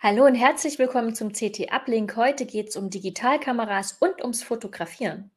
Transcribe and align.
Hallo 0.00 0.26
und 0.26 0.36
herzlich 0.36 0.78
willkommen 0.78 1.12
zum 1.12 1.32
CT 1.32 1.72
Uplink. 1.72 2.14
Heute 2.14 2.46
geht 2.46 2.68
es 2.68 2.76
um 2.76 2.88
Digitalkameras 2.88 3.96
und 3.98 4.22
ums 4.22 4.44
Fotografieren. 4.44 5.32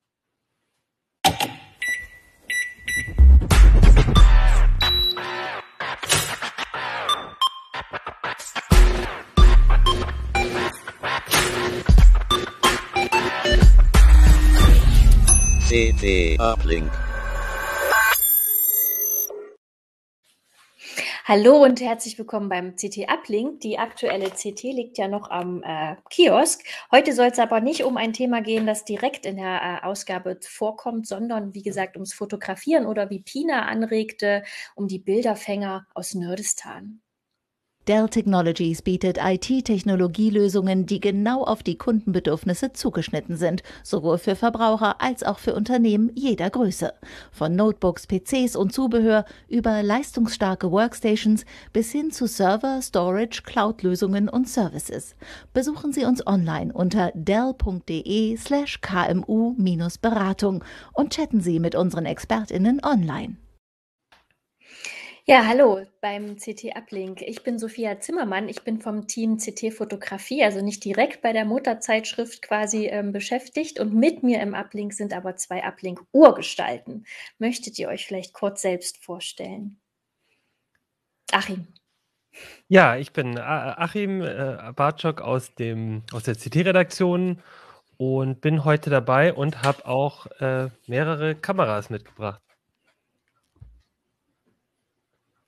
CT 15.67 16.39
Uplink. 16.39 16.91
Hallo 21.23 21.63
und 21.63 21.79
herzlich 21.81 22.17
willkommen 22.17 22.49
beim 22.49 22.75
CT 22.75 23.07
Uplink. 23.07 23.59
Die 23.59 23.77
aktuelle 23.77 24.31
CT 24.31 24.63
liegt 24.63 24.97
ja 24.97 25.07
noch 25.07 25.29
am 25.29 25.61
äh, 25.61 25.95
Kiosk. 26.09 26.63
Heute 26.91 27.13
soll 27.13 27.27
es 27.27 27.37
aber 27.37 27.61
nicht 27.61 27.83
um 27.83 27.95
ein 27.95 28.11
Thema 28.11 28.41
gehen, 28.41 28.65
das 28.65 28.85
direkt 28.85 29.27
in 29.27 29.35
der 29.35 29.61
äh, 29.61 29.85
Ausgabe 29.85 30.39
vorkommt, 30.41 31.05
sondern 31.05 31.53
wie 31.53 31.61
gesagt 31.61 31.95
ums 31.95 32.13
Fotografieren 32.13 32.87
oder 32.87 33.11
wie 33.11 33.19
Pina 33.19 33.67
anregte, 33.67 34.41
um 34.73 34.87
die 34.87 34.97
Bilderfänger 34.97 35.85
aus 35.93 36.15
Nerdistan. 36.15 37.00
Dell 37.87 38.07
Technologies 38.09 38.83
bietet 38.83 39.17
IT-Technologielösungen, 39.17 40.85
die 40.85 40.99
genau 40.99 41.43
auf 41.43 41.63
die 41.63 41.79
Kundenbedürfnisse 41.79 42.73
zugeschnitten 42.73 43.37
sind, 43.37 43.63
sowohl 43.81 44.19
für 44.19 44.35
Verbraucher 44.35 45.01
als 45.01 45.23
auch 45.23 45.39
für 45.39 45.55
Unternehmen 45.55 46.11
jeder 46.13 46.51
Größe. 46.51 46.93
Von 47.31 47.55
Notebooks, 47.55 48.05
PCs 48.05 48.55
und 48.55 48.71
Zubehör 48.71 49.25
über 49.49 49.81
leistungsstarke 49.81 50.71
Workstations 50.71 51.43
bis 51.73 51.91
hin 51.91 52.11
zu 52.11 52.27
Server, 52.27 52.83
Storage, 52.83 53.41
Cloud-Lösungen 53.43 54.29
und 54.29 54.47
Services. 54.47 55.15
Besuchen 55.51 55.91
Sie 55.91 56.05
uns 56.05 56.25
online 56.27 56.71
unter 56.71 57.11
dell.de 57.15 58.37
slash 58.37 58.79
kmu-beratung 58.81 60.63
und 60.93 61.13
chatten 61.13 61.41
Sie 61.41 61.59
mit 61.59 61.73
unseren 61.73 62.05
ExpertInnen 62.05 62.79
online. 62.85 63.37
Ja, 65.25 65.45
hallo 65.45 65.85
beim 66.01 66.35
CT 66.37 66.75
Uplink. 66.75 67.21
Ich 67.21 67.43
bin 67.43 67.59
Sophia 67.59 67.99
Zimmermann. 67.99 68.49
Ich 68.49 68.63
bin 68.63 68.81
vom 68.81 69.07
Team 69.07 69.37
CT 69.37 69.71
Fotografie, 69.71 70.43
also 70.43 70.61
nicht 70.63 70.83
direkt 70.83 71.21
bei 71.21 71.31
der 71.31 71.45
Mutterzeitschrift 71.45 72.41
quasi 72.41 72.87
ähm, 72.87 73.11
beschäftigt. 73.11 73.79
Und 73.79 73.93
mit 73.93 74.23
mir 74.23 74.41
im 74.41 74.55
Uplink 74.55 74.93
sind 74.93 75.13
aber 75.13 75.35
zwei 75.35 75.63
Uplink-Urgestalten. 75.63 77.05
Möchtet 77.37 77.77
ihr 77.77 77.89
euch 77.89 78.07
vielleicht 78.07 78.33
kurz 78.33 78.63
selbst 78.63 78.97
vorstellen? 79.03 79.79
Achim. 81.31 81.67
Ja, 82.67 82.95
ich 82.95 83.13
bin 83.13 83.37
Achim 83.37 84.21
äh, 84.23 84.73
Bartschok 84.75 85.21
aus, 85.21 85.53
dem, 85.53 86.01
aus 86.13 86.23
der 86.23 86.35
CT-Redaktion 86.35 87.39
und 87.97 88.41
bin 88.41 88.65
heute 88.65 88.89
dabei 88.89 89.33
und 89.33 89.61
habe 89.61 89.85
auch 89.85 90.25
äh, 90.39 90.69
mehrere 90.87 91.35
Kameras 91.35 91.91
mitgebracht. 91.91 92.41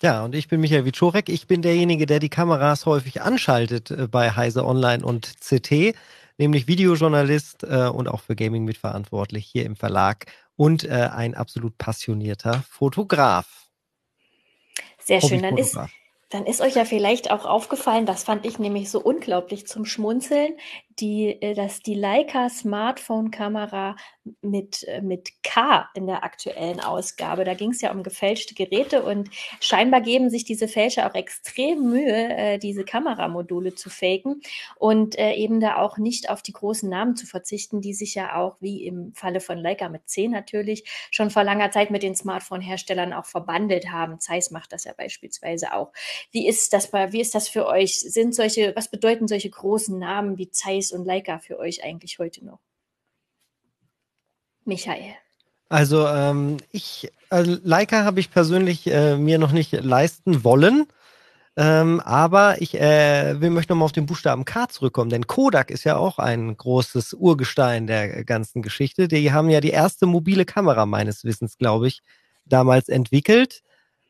Ja, 0.03 0.25
und 0.25 0.35
ich 0.35 0.49
bin 0.49 0.59
Michael 0.59 0.83
Wiczorek. 0.83 1.29
Ich 1.29 1.47
bin 1.47 1.61
derjenige, 1.61 2.05
der 2.05 2.19
die 2.19 2.27
Kameras 2.27 2.85
häufig 2.85 3.21
anschaltet 3.21 3.89
äh, 3.89 4.09
bei 4.09 4.31
Heise 4.31 4.65
Online 4.65 5.05
und 5.05 5.35
CT, 5.39 5.95
nämlich 6.37 6.67
Videojournalist 6.67 7.63
äh, 7.63 7.87
und 7.87 8.09
auch 8.09 8.19
für 8.19 8.35
Gaming 8.35 8.65
mitverantwortlich 8.65 9.45
hier 9.45 9.65
im 9.65 9.77
Verlag 9.77 10.25
und 10.57 10.83
äh, 10.83 10.89
ein 10.89 11.35
absolut 11.35 11.77
passionierter 11.77 12.65
Fotograf. 12.69 13.69
Sehr 14.99 15.21
schön, 15.21 15.41
dann 15.41 15.57
ist, 15.57 15.77
dann 16.31 16.45
ist 16.45 16.59
euch 16.59 16.75
ja 16.75 16.83
vielleicht 16.83 17.31
auch 17.31 17.45
aufgefallen, 17.45 18.05
das 18.05 18.25
fand 18.25 18.45
ich 18.45 18.59
nämlich 18.59 18.89
so 18.89 18.99
unglaublich 18.99 19.67
zum 19.67 19.85
Schmunzeln, 19.85 20.57
die, 20.99 21.41
äh, 21.41 21.53
dass 21.53 21.79
die 21.79 21.93
Leica 21.93 22.49
Smartphone-Kamera 22.49 23.95
mit, 24.41 24.83
äh, 24.87 25.01
mit 25.01 25.31
K 25.43 25.89
in 25.95 26.07
der 26.07 26.23
aktuellen 26.23 26.79
Ausgabe, 26.79 27.43
da 27.43 27.53
ging 27.53 27.71
es 27.71 27.81
ja 27.81 27.91
um 27.91 28.03
gefälschte 28.03 28.53
Geräte 28.53 29.03
und 29.03 29.29
scheinbar 29.59 30.01
geben 30.01 30.29
sich 30.29 30.45
diese 30.45 30.67
Fälscher 30.67 31.09
auch 31.09 31.15
extrem 31.15 31.89
Mühe, 31.89 32.35
äh, 32.35 32.57
diese 32.57 32.85
Kameramodule 32.85 33.75
zu 33.75 33.89
faken 33.89 34.41
und 34.77 35.17
eben 35.17 35.59
da 35.59 35.77
auch 35.77 35.97
nicht 35.97 36.29
auf 36.29 36.41
die 36.41 36.53
großen 36.53 36.89
Namen 36.89 37.15
zu 37.15 37.25
verzichten, 37.25 37.81
die 37.81 37.93
sich 37.93 38.15
ja 38.15 38.35
auch, 38.35 38.57
wie 38.59 38.85
im 38.85 39.13
Falle 39.13 39.39
von 39.39 39.57
Leica 39.57 39.89
mit 39.89 40.09
C 40.09 40.27
natürlich, 40.27 40.83
schon 41.11 41.29
vor 41.29 41.43
langer 41.43 41.71
Zeit 41.71 41.91
mit 41.91 42.03
den 42.03 42.15
Smartphone-Herstellern 42.15 43.13
auch 43.13 43.25
verbandelt 43.25 43.91
haben. 43.91 44.19
Zeiss 44.19 44.51
macht 44.51 44.73
das 44.73 44.83
ja 44.85 44.93
beispielsweise 44.95 45.73
auch. 45.73 45.91
Wie 46.31 46.47
ist 46.47 46.73
das 46.73 46.91
bei, 46.91 47.11
wie 47.11 47.21
ist 47.21 47.35
das 47.35 47.47
für 47.47 47.67
euch? 47.67 47.99
Sind 47.99 48.35
solche, 48.35 48.75
was 48.75 48.89
bedeuten 48.89 49.27
solche 49.27 49.49
großen 49.49 49.97
Namen 49.97 50.37
wie 50.37 50.49
Zeiss 50.49 50.82
Zeiss 50.83 50.91
und 50.91 51.05
Leica 51.05 51.39
für 51.39 51.59
euch 51.59 51.83
eigentlich 51.83 52.19
heute 52.19 52.45
noch? 52.45 52.59
Michael. 54.65 55.15
Also 55.69 56.07
ähm, 56.07 56.57
ich, 56.71 57.11
also 57.29 57.57
Leica 57.63 58.03
habe 58.03 58.19
ich 58.19 58.31
persönlich 58.31 58.87
äh, 58.87 59.17
mir 59.17 59.39
noch 59.39 59.51
nicht 59.51 59.71
leisten 59.71 60.43
wollen. 60.43 60.85
Ähm, 61.55 61.99
aber 61.99 62.61
ich 62.61 62.79
äh, 62.79 63.39
will 63.39 63.51
möchte 63.51 63.73
nochmal 63.73 63.85
auf 63.85 63.91
den 63.91 64.07
Buchstaben 64.07 64.43
K 64.43 64.67
zurückkommen, 64.69 65.11
denn 65.11 65.27
Kodak 65.27 65.69
ist 65.69 65.83
ja 65.83 65.97
auch 65.97 66.17
ein 66.17 66.57
großes 66.57 67.13
Urgestein 67.13 67.85
der 67.85 68.23
ganzen 68.25 68.63
Geschichte. 68.63 69.07
Die 69.07 69.31
haben 69.31 69.51
ja 69.51 69.61
die 69.61 69.69
erste 69.69 70.07
mobile 70.07 70.45
Kamera 70.45 70.87
meines 70.87 71.23
Wissens, 71.23 71.59
glaube 71.59 71.87
ich, 71.87 72.01
damals 72.45 72.89
entwickelt. 72.89 73.61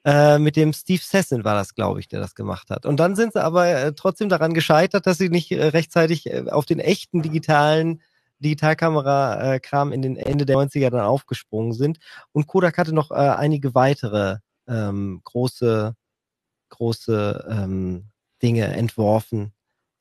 Äh, 0.05 0.37
mit 0.37 0.55
dem 0.55 0.73
Steve 0.73 1.01
Sessin 1.01 1.45
war 1.45 1.55
das, 1.55 1.75
glaube 1.75 1.99
ich, 1.99 2.07
der 2.09 2.19
das 2.19 2.35
gemacht 2.35 2.69
hat. 2.69 2.85
Und 2.85 2.99
dann 2.99 3.15
sind 3.15 3.33
sie 3.33 3.43
aber 3.43 3.67
äh, 3.67 3.93
trotzdem 3.93 4.29
daran 4.29 4.53
gescheitert, 4.53 5.07
dass 5.07 5.17
sie 5.17 5.29
nicht 5.29 5.51
äh, 5.51 5.63
rechtzeitig 5.67 6.29
äh, 6.29 6.45
auf 6.49 6.65
den 6.65 6.79
echten 6.79 7.21
digitalen 7.21 8.01
Digitalkamera-Kram 8.39 9.93
in 9.93 10.01
den 10.01 10.17
Ende 10.17 10.45
der 10.45 10.57
90er 10.57 10.89
dann 10.89 11.05
aufgesprungen 11.05 11.73
sind. 11.73 11.99
Und 12.33 12.47
Kodak 12.47 12.77
hatte 12.77 12.93
noch 12.93 13.11
äh, 13.11 13.13
einige 13.13 13.73
weitere 13.75 14.37
ähm, 14.67 15.21
große, 15.23 15.95
große 16.69 17.47
ähm, 17.49 18.09
Dinge 18.41 18.65
entworfen 18.65 19.53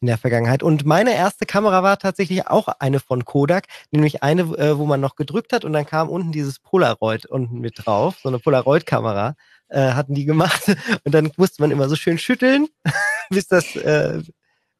in 0.02 0.08
der 0.08 0.18
Vergangenheit. 0.18 0.62
Und 0.62 0.84
meine 0.84 1.14
erste 1.14 1.46
Kamera 1.46 1.82
war 1.82 1.98
tatsächlich 1.98 2.48
auch 2.48 2.68
eine 2.80 3.00
von 3.00 3.24
Kodak, 3.24 3.68
nämlich 3.90 4.22
eine, 4.22 4.42
äh, 4.42 4.76
wo 4.76 4.84
man 4.84 5.00
noch 5.00 5.16
gedrückt 5.16 5.52
hat 5.52 5.64
und 5.64 5.72
dann 5.72 5.86
kam 5.86 6.10
unten 6.10 6.32
dieses 6.32 6.58
Polaroid 6.58 7.24
unten 7.26 7.60
mit 7.60 7.86
drauf, 7.86 8.16
so 8.22 8.28
eine 8.28 8.38
Polaroid-Kamera 8.38 9.36
äh, 9.72 9.92
hatten 9.92 10.14
die 10.14 10.24
gemacht. 10.24 10.62
Und 11.04 11.12
dann 11.12 11.32
musste 11.36 11.62
man 11.62 11.70
immer 11.70 11.88
so 11.88 11.96
schön 11.96 12.18
schütteln, 12.18 12.68
bis 13.30 13.48
das, 13.48 13.74
äh, 13.76 14.22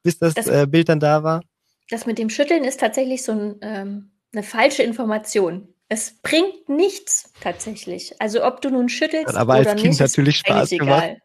bis 0.02 0.18
das, 0.18 0.34
das 0.34 0.46
äh, 0.46 0.66
Bild 0.66 0.88
dann 0.88 1.00
da 1.00 1.22
war. 1.22 1.42
Das 1.90 2.06
mit 2.06 2.18
dem 2.18 2.30
Schütteln 2.30 2.64
ist 2.64 2.80
tatsächlich 2.80 3.22
so 3.22 3.32
ein, 3.32 3.56
ähm, 3.62 4.10
eine 4.32 4.42
falsche 4.42 4.82
Information. 4.82 5.68
Es 5.88 6.20
bringt 6.22 6.68
nichts 6.68 7.32
tatsächlich. 7.40 8.14
Also 8.20 8.44
ob 8.44 8.60
du 8.62 8.70
nun 8.70 8.88
schüttelst 8.88 9.34
aber 9.34 9.58
oder 9.60 9.70
als 9.70 9.82
Kind 9.82 9.98
natürlich 9.98 10.38
Spaß 10.38 10.70
gemacht. 10.70 11.04
Egal. 11.04 11.18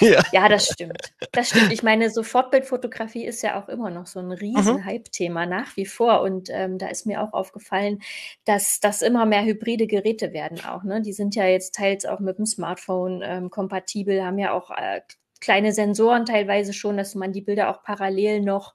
Ja. 0.00 0.22
ja, 0.32 0.48
das 0.48 0.66
stimmt. 0.66 1.12
Das 1.32 1.48
stimmt. 1.50 1.72
Ich 1.72 1.82
meine, 1.82 2.10
so 2.10 2.22
Fortbildfotografie 2.22 3.24
ist 3.24 3.42
ja 3.42 3.60
auch 3.60 3.68
immer 3.68 3.90
noch 3.90 4.06
so 4.06 4.20
ein 4.20 4.32
riesen 4.32 4.76
mhm. 4.76 4.84
Hype-Thema 4.84 5.46
nach 5.46 5.76
wie 5.76 5.86
vor. 5.86 6.22
Und 6.22 6.48
ähm, 6.50 6.78
da 6.78 6.88
ist 6.88 7.06
mir 7.06 7.22
auch 7.22 7.32
aufgefallen, 7.32 8.00
dass 8.44 8.80
das 8.80 9.02
immer 9.02 9.26
mehr 9.26 9.44
hybride 9.44 9.86
Geräte 9.86 10.32
werden 10.32 10.64
auch. 10.64 10.82
Ne? 10.82 11.02
Die 11.02 11.12
sind 11.12 11.34
ja 11.34 11.46
jetzt 11.46 11.74
teils 11.74 12.06
auch 12.06 12.20
mit 12.20 12.38
dem 12.38 12.46
Smartphone 12.46 13.22
ähm, 13.22 13.50
kompatibel, 13.50 14.24
haben 14.24 14.38
ja 14.38 14.52
auch 14.52 14.70
äh, 14.70 15.00
kleine 15.40 15.72
Sensoren 15.72 16.26
teilweise 16.26 16.72
schon, 16.72 16.96
dass 16.96 17.14
man 17.14 17.32
die 17.32 17.42
Bilder 17.42 17.70
auch 17.70 17.82
parallel 17.82 18.42
noch 18.42 18.74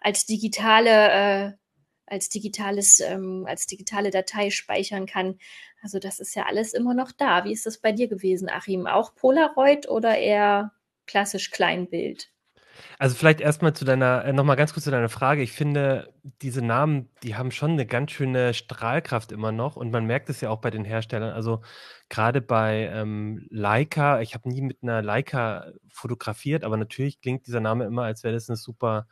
als 0.00 0.26
digitale 0.26 1.10
äh, 1.10 1.52
als 2.06 2.28
digitales, 2.28 3.00
ähm, 3.00 3.44
als 3.48 3.66
digitale 3.66 4.10
Datei 4.10 4.50
speichern 4.50 5.06
kann. 5.06 5.38
Also 5.82 5.98
das 5.98 6.20
ist 6.20 6.34
ja 6.34 6.46
alles 6.46 6.72
immer 6.72 6.94
noch 6.94 7.12
da. 7.12 7.44
Wie 7.44 7.52
ist 7.52 7.66
das 7.66 7.78
bei 7.78 7.92
dir 7.92 8.08
gewesen, 8.08 8.48
Achim? 8.48 8.86
Auch 8.86 9.14
Polaroid 9.14 9.88
oder 9.88 10.16
eher 10.16 10.72
klassisch 11.06 11.50
Kleinbild? 11.50 12.30
Also 12.98 13.14
vielleicht 13.14 13.40
erstmal 13.40 13.74
zu 13.74 13.84
deiner, 13.84 14.24
äh, 14.24 14.32
nochmal 14.32 14.56
ganz 14.56 14.72
kurz 14.72 14.84
zu 14.84 14.90
deiner 14.90 15.08
Frage. 15.08 15.42
Ich 15.42 15.52
finde, 15.52 16.12
diese 16.42 16.62
Namen, 16.62 17.08
die 17.22 17.36
haben 17.36 17.50
schon 17.50 17.72
eine 17.72 17.86
ganz 17.86 18.12
schöne 18.12 18.54
Strahlkraft 18.54 19.32
immer 19.32 19.52
noch 19.52 19.76
und 19.76 19.90
man 19.90 20.06
merkt 20.06 20.28
es 20.30 20.40
ja 20.40 20.50
auch 20.50 20.60
bei 20.60 20.70
den 20.70 20.84
Herstellern. 20.84 21.32
Also 21.32 21.62
gerade 22.08 22.40
bei 22.40 22.90
ähm, 22.92 23.46
Leica, 23.50 24.20
ich 24.20 24.34
habe 24.34 24.48
nie 24.48 24.62
mit 24.62 24.82
einer 24.82 25.02
Leica 25.02 25.72
fotografiert, 25.88 26.64
aber 26.64 26.76
natürlich 26.76 27.20
klingt 27.20 27.46
dieser 27.46 27.60
Name 27.60 27.84
immer, 27.84 28.02
als 28.02 28.22
wäre 28.24 28.34
das 28.34 28.48
eine 28.48 28.56
super 28.56 29.06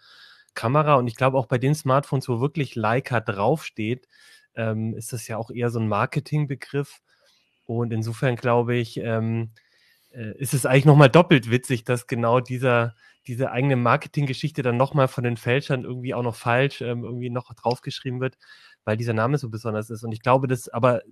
Kamera. 0.55 0.95
Und 0.95 1.07
ich 1.07 1.17
glaube 1.17 1.39
auch 1.39 1.47
bei 1.47 1.59
den 1.59 1.75
Smartphones, 1.75 2.29
wo 2.29 2.41
wirklich 2.41 2.75
Leica 2.75 3.21
draufsteht, 3.21 4.09
ähm, 4.55 4.95
ist 4.95 5.13
das 5.13 5.29
ja 5.29 5.37
auch 5.37 5.51
eher 5.51 5.71
so 5.71 5.81
ein 5.81 5.89
Marketingbegriff. 5.89 7.01
Und 7.65 7.93
insofern 7.93 8.37
glaube 8.37 8.77
ich, 8.77 8.99
ähm, 8.99 9.51
äh, 10.15 10.37
ist 10.39 10.55
es 10.55 10.67
eigentlich 10.67 10.85
nochmal 10.85 11.11
doppelt 11.11 11.51
witzig, 11.51 11.85
dass 11.85 12.07
genau 12.07 12.41
dieser, 12.41 12.95
diese 13.27 13.51
eigene 13.51 13.77
Marketinggeschichte 13.77 14.63
dann 14.63 14.77
nochmal 14.77 15.09
von 15.09 15.25
den 15.25 15.37
Fälschern 15.37 15.85
irgendwie 15.85 16.15
auch 16.15 16.23
noch 16.23 16.37
falsch 16.37 16.81
ähm, 16.83 17.05
irgendwie 17.05 17.31
noch 17.31 17.53
draufgeschrieben 17.55 18.21
wird, 18.21 18.37
weil 18.85 18.97
dieser 18.97 19.15
Name 19.15 19.39
so 19.39 19.51
besonders 19.51 19.91
ist. 19.91 20.05
Und 20.05 20.13
ich 20.13 20.21
glaube, 20.21 20.47
das, 20.47 20.69
aber 20.69 21.03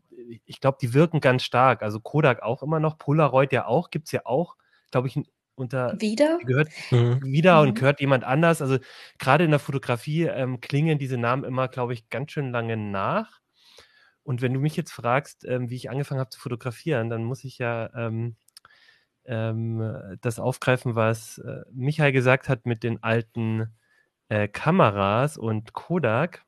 ich 0.45 0.61
glaube, 0.61 0.79
die 0.81 0.95
wirken 0.95 1.21
ganz 1.21 1.43
stark. 1.43 1.83
Also 1.83 2.01
Kodak 2.01 2.43
auch 2.43 2.63
immer 2.63 2.81
noch, 2.81 2.99
Polaroid 2.99 3.53
ja 3.53 3.67
auch, 3.67 3.91
gibt 3.91 4.07
es 4.07 4.13
ja 4.13 4.23
auch, 4.25 4.57
glaube 4.91 5.09
ich, 5.09 5.19
unter 5.55 6.01
wieder 6.01 6.39
gehört 6.45 6.69
mhm. 6.91 7.21
wieder 7.23 7.63
mhm. 7.63 7.69
und 7.69 7.75
gehört 7.79 8.01
jemand 8.01 8.25
anders. 8.25 8.63
Also 8.63 8.79
gerade 9.19 9.45
in 9.45 9.51
der 9.51 9.61
Fotografie 9.61 10.25
ähm, 10.25 10.61
klingen 10.61 10.99
diese 10.99 11.19
Namen 11.19 11.45
immer, 11.45 11.69
glaube 11.69 11.93
ich, 11.93 12.09
ganz 12.09 12.33
schön 12.33 12.51
lange 12.51 12.77
nach. 12.77 13.41
Und 14.25 14.41
wenn 14.41 14.55
du 14.55 14.61
mich 14.61 14.77
jetzt 14.77 14.93
fragst, 14.93 15.45
ähm, 15.47 15.69
wie 15.71 15.77
ich 15.77 15.91
angefangen 15.91 16.21
habe 16.21 16.31
zu 16.31 16.41
fotografieren, 16.41 17.11
dann 17.11 17.25
muss 17.25 17.45
ich 17.45 17.59
ja 17.59 17.91
ähm, 17.95 18.37
ähm, 19.25 20.19
das 20.21 20.39
aufgreifen, 20.39 20.95
was 20.95 21.39
äh, 21.39 21.63
Michael 21.73 22.13
gesagt 22.13 22.49
hat 22.49 22.67
mit 22.67 22.83
den 22.83 23.03
alten 23.03 23.69
äh, 24.29 24.49
Kameras 24.49 25.37
und 25.37 25.73
Kodak. 25.73 26.45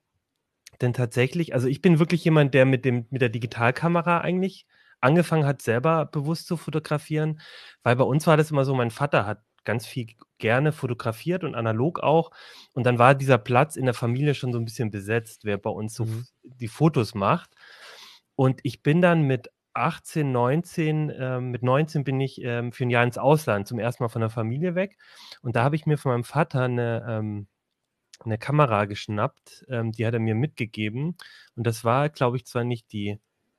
Denn 0.80 0.92
tatsächlich, 0.92 1.54
also 1.54 1.68
ich 1.68 1.82
bin 1.82 1.98
wirklich 1.98 2.24
jemand, 2.24 2.54
der 2.54 2.64
mit, 2.64 2.84
dem, 2.84 3.06
mit 3.10 3.22
der 3.22 3.28
Digitalkamera 3.28 4.20
eigentlich 4.20 4.66
angefangen 5.04 5.46
hat, 5.46 5.62
selber 5.62 6.06
bewusst 6.06 6.46
zu 6.46 6.56
fotografieren, 6.56 7.40
weil 7.82 7.96
bei 7.96 8.04
uns 8.04 8.26
war 8.26 8.36
das 8.36 8.50
immer 8.50 8.64
so, 8.64 8.74
mein 8.74 8.90
Vater 8.90 9.26
hat 9.26 9.42
ganz 9.64 9.86
viel 9.86 10.08
gerne 10.38 10.72
fotografiert 10.72 11.44
und 11.44 11.54
analog 11.54 12.00
auch. 12.00 12.30
Und 12.74 12.84
dann 12.84 12.98
war 12.98 13.14
dieser 13.14 13.38
Platz 13.38 13.76
in 13.76 13.86
der 13.86 13.94
Familie 13.94 14.34
schon 14.34 14.52
so 14.52 14.58
ein 14.58 14.64
bisschen 14.64 14.90
besetzt, 14.90 15.44
wer 15.44 15.58
bei 15.58 15.70
uns 15.70 15.94
so 15.94 16.04
mhm. 16.04 16.26
die 16.42 16.68
Fotos 16.68 17.14
macht. 17.14 17.50
Und 18.36 18.60
ich 18.62 18.82
bin 18.82 19.00
dann 19.00 19.22
mit 19.22 19.50
18, 19.74 20.30
19, 20.30 21.10
äh, 21.10 21.40
mit 21.40 21.62
19 21.62 22.04
bin 22.04 22.20
ich 22.20 22.40
ähm, 22.42 22.72
für 22.72 22.84
ein 22.84 22.90
Jahr 22.90 23.04
ins 23.04 23.18
Ausland, 23.18 23.66
zum 23.66 23.78
ersten 23.78 24.02
Mal 24.04 24.08
von 24.08 24.20
der 24.20 24.30
Familie 24.30 24.74
weg. 24.74 24.96
Und 25.42 25.56
da 25.56 25.64
habe 25.64 25.76
ich 25.76 25.86
mir 25.86 25.98
von 25.98 26.12
meinem 26.12 26.24
Vater 26.24 26.62
eine, 26.62 27.04
ähm, 27.08 27.48
eine 28.20 28.38
Kamera 28.38 28.84
geschnappt, 28.86 29.64
ähm, 29.68 29.92
die 29.92 30.06
hat 30.06 30.14
er 30.14 30.20
mir 30.20 30.34
mitgegeben. 30.36 31.16
Und 31.56 31.66
das 31.66 31.84
war, 31.84 32.08
glaube 32.08 32.36
ich, 32.36 32.46
zwar 32.46 32.64
nicht 32.64 32.92
die 32.92 33.18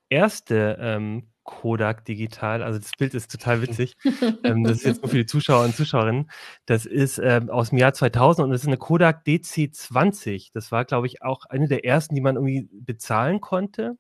erste 0.10 0.78
ähm, 0.80 1.32
Kodak 1.46 2.04
Digital. 2.04 2.62
Also 2.62 2.80
das 2.80 2.92
Bild 2.98 3.14
ist 3.14 3.32
total 3.32 3.62
witzig. 3.62 3.96
ähm, 4.44 4.66
das 4.66 4.80
ist 4.80 4.86
jetzt 4.86 5.02
nur 5.02 5.10
für 5.10 5.18
die 5.18 5.26
Zuschauer 5.26 5.64
und 5.64 5.76
Zuschauerinnen. 5.76 6.30
Das 6.66 6.86
ist 6.86 7.20
ähm, 7.20 7.50
aus 7.50 7.70
dem 7.70 7.78
Jahr 7.78 7.94
2000 7.94 8.46
und 8.46 8.52
das 8.52 8.62
ist 8.62 8.68
eine 8.68 8.78
Kodak 8.78 9.24
DC20. 9.26 10.50
Das 10.54 10.72
war, 10.74 10.84
glaube 10.84 11.08
ich, 11.08 11.22
auch 11.24 11.46
eine 11.46 11.70
der 11.70 11.86
ersten, 11.86 12.16
die 12.16 12.22
man 12.22 12.36
irgendwie 12.36 12.68
bezahlen 12.74 13.40
konnte. 13.40 13.98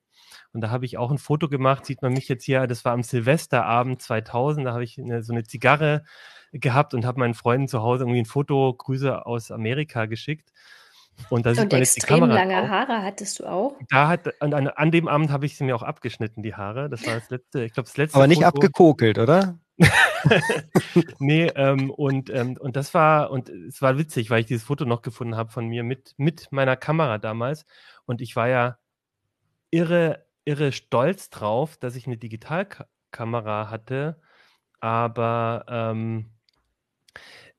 Und 0.51 0.61
da 0.61 0.69
habe 0.69 0.85
ich 0.85 0.97
auch 0.97 1.11
ein 1.11 1.17
Foto 1.17 1.47
gemacht, 1.47 1.85
sieht 1.85 2.01
man 2.01 2.13
mich 2.13 2.27
jetzt 2.27 2.43
hier, 2.43 2.67
das 2.67 2.83
war 2.83 2.93
am 2.93 3.03
Silvesterabend 3.03 4.01
2000, 4.01 4.65
da 4.65 4.73
habe 4.73 4.83
ich 4.83 4.97
eine, 4.97 5.23
so 5.23 5.33
eine 5.33 5.43
Zigarre 5.43 6.03
gehabt 6.51 6.93
und 6.93 7.05
habe 7.05 7.19
meinen 7.19 7.33
Freunden 7.33 7.67
zu 7.67 7.81
Hause 7.81 8.03
irgendwie 8.03 8.21
ein 8.21 8.25
Foto, 8.25 8.73
Grüße 8.73 9.25
aus 9.25 9.51
Amerika 9.51 10.05
geschickt. 10.05 10.51
Und 11.29 11.45
da 11.45 11.53
sieht 11.53 11.63
und 11.63 11.71
man 11.71 11.79
jetzt 11.81 11.95
die 11.95 12.01
Kamera. 12.01 12.33
lange. 12.33 12.69
Haare 12.69 13.03
hattest 13.03 13.39
du 13.39 13.45
auch? 13.45 13.75
Da 13.89 14.07
hat, 14.07 14.41
an, 14.41 14.53
an 14.53 14.91
dem 14.91 15.07
Abend 15.07 15.31
habe 15.31 15.45
ich 15.45 15.57
sie 15.57 15.63
mir 15.63 15.75
auch 15.75 15.83
abgeschnitten, 15.83 16.43
die 16.43 16.55
Haare. 16.55 16.89
Das 16.89 17.05
war 17.05 17.15
das 17.15 17.29
letzte, 17.29 17.63
ich 17.63 17.73
glaube, 17.73 17.87
das 17.87 17.97
letzte. 17.97 18.17
Aber 18.17 18.27
nicht 18.27 18.43
Foto. 18.43 18.47
abgekokelt, 18.49 19.17
oder? 19.17 19.57
nee, 21.19 21.47
ähm, 21.55 21.89
und, 21.89 22.29
ähm, 22.29 22.57
und 22.59 22.75
das 22.75 22.93
war, 22.93 23.31
und 23.31 23.49
es 23.49 23.81
war 23.81 23.97
witzig, 23.97 24.29
weil 24.29 24.41
ich 24.41 24.45
dieses 24.45 24.63
Foto 24.63 24.85
noch 24.85 25.01
gefunden 25.01 25.35
habe 25.35 25.51
von 25.51 25.67
mir 25.67 25.83
mit, 25.83 26.13
mit 26.17 26.51
meiner 26.51 26.75
Kamera 26.75 27.17
damals. 27.17 27.65
Und 28.05 28.21
ich 28.21 28.35
war 28.35 28.47
ja 28.47 28.77
irre, 29.71 30.25
irre 30.45 30.71
stolz 30.71 31.29
drauf, 31.29 31.77
dass 31.77 31.95
ich 31.95 32.07
eine 32.07 32.17
Digitalkamera 32.17 33.69
hatte. 33.69 34.21
Aber 34.79 35.65
ähm, 35.67 36.29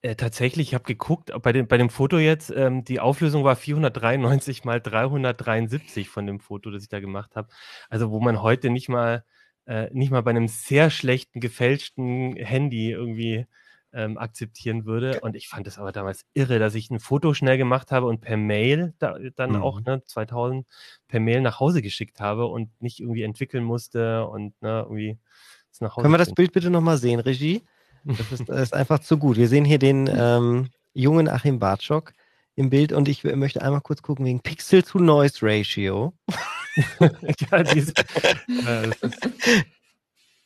äh, 0.06 0.16
tatsächlich, 0.16 0.68
ich 0.68 0.74
habe 0.74 0.84
geguckt, 0.84 1.32
bei 1.42 1.52
dem, 1.52 1.66
bei 1.66 1.76
dem 1.76 1.90
Foto 1.90 2.18
jetzt, 2.18 2.50
ähm, 2.50 2.84
die 2.84 3.00
Auflösung 3.00 3.44
war 3.44 3.56
493 3.56 4.64
mal 4.64 4.80
373 4.80 6.08
von 6.08 6.26
dem 6.26 6.38
Foto, 6.38 6.70
das 6.70 6.84
ich 6.84 6.88
da 6.88 7.00
gemacht 7.00 7.34
habe. 7.34 7.48
Also 7.88 8.10
wo 8.10 8.20
man 8.20 8.40
heute 8.40 8.70
nicht 8.70 8.88
mal, 8.88 9.24
äh, 9.66 9.88
nicht 9.92 10.10
mal 10.12 10.22
bei 10.22 10.30
einem 10.30 10.48
sehr 10.48 10.90
schlechten, 10.90 11.40
gefälschten 11.40 12.36
Handy 12.36 12.92
irgendwie 12.92 13.46
ähm, 13.92 14.16
akzeptieren 14.16 14.84
würde. 14.84 15.20
Und 15.20 15.34
ich 15.34 15.48
fand 15.48 15.66
es 15.66 15.78
aber 15.78 15.90
damals 15.90 16.24
irre, 16.34 16.58
dass 16.60 16.74
ich 16.76 16.90
ein 16.90 17.00
Foto 17.00 17.34
schnell 17.34 17.58
gemacht 17.58 17.90
habe 17.90 18.06
und 18.06 18.20
per 18.20 18.36
Mail 18.36 18.94
da, 18.98 19.18
dann 19.34 19.52
mhm. 19.52 19.62
auch, 19.62 19.80
ne, 19.80 20.02
2000, 20.04 20.66
per 21.08 21.18
Mail 21.18 21.40
nach 21.40 21.58
Hause 21.58 21.82
geschickt 21.82 22.20
habe 22.20 22.46
und 22.46 22.70
nicht 22.80 23.00
irgendwie 23.00 23.22
entwickeln 23.22 23.64
musste 23.64 24.26
und 24.26 24.60
ne, 24.62 24.82
irgendwie 24.82 25.18
nach 25.80 25.96
Hause 25.96 26.02
Können 26.02 26.14
wir 26.14 26.18
das 26.18 26.34
Bild 26.34 26.52
bitte 26.52 26.70
nochmal 26.70 26.98
sehen, 26.98 27.20
Regie? 27.20 27.62
Das 28.06 28.32
ist, 28.32 28.48
das 28.48 28.60
ist 28.60 28.74
einfach 28.74 29.00
zu 29.00 29.18
gut. 29.18 29.36
Wir 29.36 29.48
sehen 29.48 29.64
hier 29.64 29.78
den 29.78 30.08
ähm, 30.12 30.68
jungen 30.94 31.28
Achim 31.28 31.58
Bartschok 31.58 32.12
im 32.54 32.70
Bild 32.70 32.92
und 32.92 33.08
ich 33.08 33.24
möchte 33.24 33.62
einmal 33.62 33.80
kurz 33.80 34.00
gucken 34.00 34.24
wegen 34.24 34.40
Pixel 34.40 34.82
to 34.82 34.98
Noise 35.00 35.38
Ratio. 35.42 36.14
ja, 37.00 37.62
diese, 37.64 37.92
äh, 38.48 38.90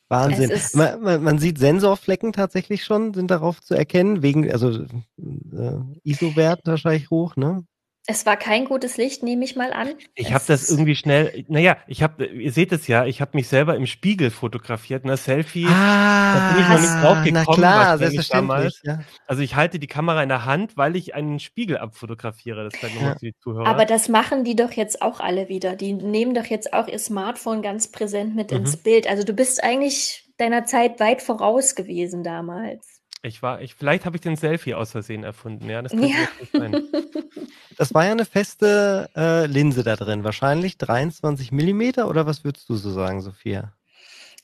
Wahnsinn. 0.09 0.51
Man, 0.73 1.01
man, 1.01 1.23
man, 1.23 1.39
sieht 1.39 1.57
Sensorflecken 1.57 2.33
tatsächlich 2.33 2.83
schon, 2.83 3.13
sind 3.13 3.31
darauf 3.31 3.61
zu 3.61 3.75
erkennen, 3.75 4.21
wegen, 4.21 4.51
also 4.51 4.71
äh, 4.71 5.79
ISO-Wert 6.03 6.61
wahrscheinlich 6.65 7.09
hoch, 7.09 7.35
ne? 7.35 7.63
Es 8.07 8.25
war 8.25 8.35
kein 8.35 8.65
gutes 8.65 8.97
Licht, 8.97 9.21
nehme 9.21 9.45
ich 9.45 9.55
mal 9.55 9.71
an. 9.71 9.89
Ich 10.15 10.33
habe 10.33 10.43
das 10.47 10.69
irgendwie 10.69 10.95
schnell, 10.95 11.45
naja, 11.47 11.77
ich 11.85 12.01
habe, 12.01 12.25
ihr 12.25 12.51
seht 12.51 12.71
es 12.71 12.87
ja, 12.87 13.05
ich 13.05 13.21
habe 13.21 13.31
mich 13.35 13.47
selber 13.47 13.75
im 13.75 13.85
Spiegel 13.85 14.31
fotografiert, 14.31 15.05
ne, 15.05 15.17
Selfie. 15.17 15.67
Ah, 15.67 16.33
da 16.33 16.53
bin 16.53 16.63
ich 16.63 16.69
noch 16.69 16.81
nicht 16.81 17.03
drauf 17.03 17.23
gekommen. 17.23 17.45
Na 17.45 17.53
klar, 17.53 17.97
selbstverständlich. 17.99 18.81
Ja. 18.83 19.01
Also 19.27 19.43
ich 19.43 19.55
halte 19.55 19.77
die 19.77 19.87
Kamera 19.87 20.23
in 20.23 20.29
der 20.29 20.45
Hand, 20.45 20.77
weil 20.77 20.95
ich 20.95 21.13
einen 21.13 21.39
Spiegel 21.39 21.77
abfotografiere. 21.77 22.63
Das 22.63 22.81
nochmal 22.81 23.11
ja. 23.11 23.13
für 23.19 23.25
die 23.25 23.35
Zuhörer. 23.37 23.67
Aber 23.67 23.85
das 23.85 24.09
machen 24.09 24.43
die 24.43 24.55
doch 24.55 24.71
jetzt 24.71 25.03
auch 25.03 25.19
alle 25.19 25.47
wieder. 25.47 25.75
Die 25.75 25.93
nehmen 25.93 26.33
doch 26.33 26.45
jetzt 26.45 26.73
auch 26.73 26.87
ihr 26.87 26.99
Smartphone 26.99 27.61
ganz 27.61 27.91
präsent 27.91 28.35
mit 28.35 28.49
mhm. 28.49 28.57
ins 28.57 28.77
Bild. 28.77 29.07
Also 29.07 29.23
du 29.23 29.33
bist 29.33 29.63
eigentlich 29.63 30.27
deiner 30.37 30.65
Zeit 30.65 30.99
weit 30.99 31.21
voraus 31.21 31.75
gewesen 31.75 32.23
damals. 32.23 33.00
Ich 33.23 33.43
war, 33.43 33.61
ich, 33.61 33.75
vielleicht 33.75 34.05
habe 34.05 34.17
ich 34.17 34.21
den 34.21 34.35
Selfie 34.35 34.73
aus 34.73 34.91
Versehen 34.91 35.23
erfunden, 35.23 35.69
ja, 35.69 35.81
das 35.81 35.93
ja. 35.93 36.27
sein. 36.51 36.83
Das 37.77 37.93
war 37.93 38.05
ja 38.05 38.11
eine 38.11 38.25
feste 38.25 39.09
äh, 39.15 39.47
Linse 39.47 39.83
da 39.83 39.95
drin, 39.95 40.23
wahrscheinlich 40.23 40.77
23 40.77 41.51
Millimeter 41.51 42.07
oder 42.09 42.27
was 42.27 42.43
würdest 42.43 42.69
du 42.69 42.75
so 42.75 42.91
sagen, 42.91 43.21
Sophia? 43.21 43.73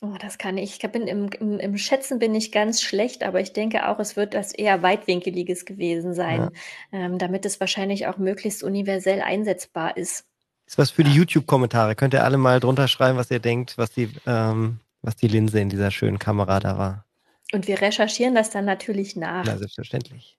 Oh, 0.00 0.14
das 0.20 0.38
kann 0.38 0.58
ich. 0.58 0.82
Ich 0.82 0.90
bin 0.90 1.06
im, 1.06 1.28
im, 1.40 1.58
im, 1.58 1.76
Schätzen 1.76 2.18
bin 2.18 2.34
ich 2.34 2.52
ganz 2.52 2.82
schlecht, 2.82 3.24
aber 3.24 3.40
ich 3.40 3.52
denke 3.52 3.88
auch, 3.88 3.98
es 3.98 4.16
wird 4.16 4.34
das 4.34 4.52
eher 4.52 4.82
weitwinkeliges 4.82 5.64
gewesen 5.64 6.14
sein, 6.14 6.50
ja. 6.92 6.98
ähm, 6.98 7.18
damit 7.18 7.44
es 7.44 7.58
wahrscheinlich 7.60 8.06
auch 8.06 8.16
möglichst 8.16 8.62
universell 8.62 9.20
einsetzbar 9.20 9.96
ist. 9.96 10.24
Ist 10.66 10.78
was 10.78 10.90
für 10.90 11.02
die 11.02 11.14
YouTube-Kommentare. 11.14 11.96
Könnt 11.96 12.14
ihr 12.14 12.24
alle 12.24 12.38
mal 12.38 12.60
drunter 12.60 12.86
schreiben, 12.86 13.18
was 13.18 13.30
ihr 13.30 13.40
denkt, 13.40 13.76
was 13.76 13.90
die, 13.90 14.10
ähm, 14.26 14.80
was 15.02 15.16
die 15.16 15.28
Linse 15.28 15.60
in 15.60 15.68
dieser 15.68 15.90
schönen 15.90 16.18
Kamera 16.18 16.60
da 16.60 16.78
war. 16.78 17.07
Und 17.52 17.66
wir 17.66 17.80
recherchieren 17.80 18.34
das 18.34 18.50
dann 18.50 18.64
natürlich 18.64 19.16
nach. 19.16 19.44
Na, 19.46 19.56
selbstverständlich. 19.56 20.38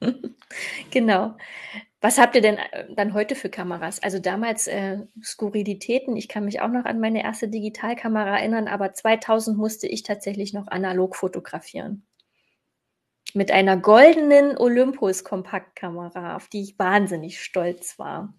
genau. 0.90 1.36
Was 2.00 2.18
habt 2.18 2.36
ihr 2.36 2.42
denn 2.42 2.58
äh, 2.58 2.86
dann 2.94 3.14
heute 3.14 3.34
für 3.34 3.48
Kameras? 3.48 4.02
Also 4.02 4.18
damals 4.18 4.66
äh, 4.66 4.98
Skurrilitäten. 5.22 6.16
Ich 6.16 6.28
kann 6.28 6.44
mich 6.44 6.60
auch 6.60 6.68
noch 6.68 6.84
an 6.84 7.00
meine 7.00 7.22
erste 7.24 7.48
Digitalkamera 7.48 8.38
erinnern, 8.38 8.68
aber 8.68 8.92
2000 8.92 9.56
musste 9.56 9.88
ich 9.88 10.02
tatsächlich 10.02 10.52
noch 10.52 10.68
analog 10.68 11.16
fotografieren. 11.16 12.06
Mit 13.34 13.50
einer 13.50 13.76
goldenen 13.76 14.56
Olympus-Kompaktkamera, 14.56 16.36
auf 16.36 16.48
die 16.48 16.62
ich 16.62 16.78
wahnsinnig 16.78 17.42
stolz 17.42 17.98
war. 17.98 18.34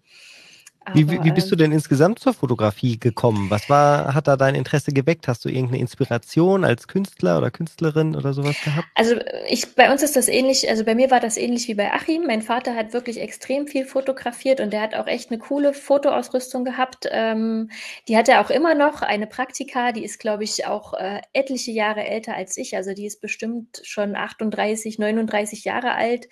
Wie, 0.94 1.10
wie, 1.10 1.30
bist 1.32 1.50
du 1.50 1.54
ähm 1.54 1.58
denn 1.58 1.72
insgesamt 1.72 2.18
zur 2.18 2.32
Fotografie 2.32 2.98
gekommen? 2.98 3.50
Was 3.50 3.68
war, 3.68 4.14
hat 4.14 4.26
da 4.26 4.36
dein 4.36 4.54
Interesse 4.54 4.92
geweckt? 4.92 5.28
Hast 5.28 5.44
du 5.44 5.48
irgendeine 5.48 5.80
Inspiration 5.80 6.64
als 6.64 6.88
Künstler 6.88 7.38
oder 7.38 7.50
Künstlerin 7.50 8.16
oder 8.16 8.32
sowas 8.32 8.56
gehabt? 8.64 8.86
Also 8.94 9.16
ich, 9.48 9.74
bei 9.74 9.92
uns 9.92 10.02
ist 10.02 10.16
das 10.16 10.28
ähnlich, 10.28 10.68
also 10.68 10.84
bei 10.84 10.94
mir 10.94 11.10
war 11.10 11.20
das 11.20 11.36
ähnlich 11.36 11.68
wie 11.68 11.74
bei 11.74 11.92
Achim. 11.92 12.26
Mein 12.26 12.42
Vater 12.42 12.74
hat 12.74 12.92
wirklich 12.92 13.20
extrem 13.20 13.66
viel 13.66 13.84
fotografiert 13.84 14.60
und 14.60 14.72
der 14.72 14.80
hat 14.80 14.94
auch 14.94 15.06
echt 15.06 15.30
eine 15.30 15.38
coole 15.38 15.74
Fotoausrüstung 15.74 16.64
gehabt. 16.64 17.06
Ähm, 17.10 17.70
die 18.08 18.16
hat 18.16 18.28
er 18.28 18.40
auch 18.40 18.50
immer 18.50 18.74
noch, 18.74 19.02
eine 19.02 19.26
Praktika, 19.26 19.92
die 19.92 20.04
ist, 20.04 20.18
glaube 20.18 20.44
ich, 20.44 20.66
auch 20.66 20.94
äh, 20.94 21.20
etliche 21.32 21.70
Jahre 21.70 22.04
älter 22.06 22.34
als 22.34 22.56
ich. 22.56 22.76
Also 22.76 22.94
die 22.94 23.06
ist 23.06 23.20
bestimmt 23.20 23.80
schon 23.84 24.16
38, 24.16 24.98
39 24.98 25.64
Jahre 25.64 25.92
alt. 25.92 26.28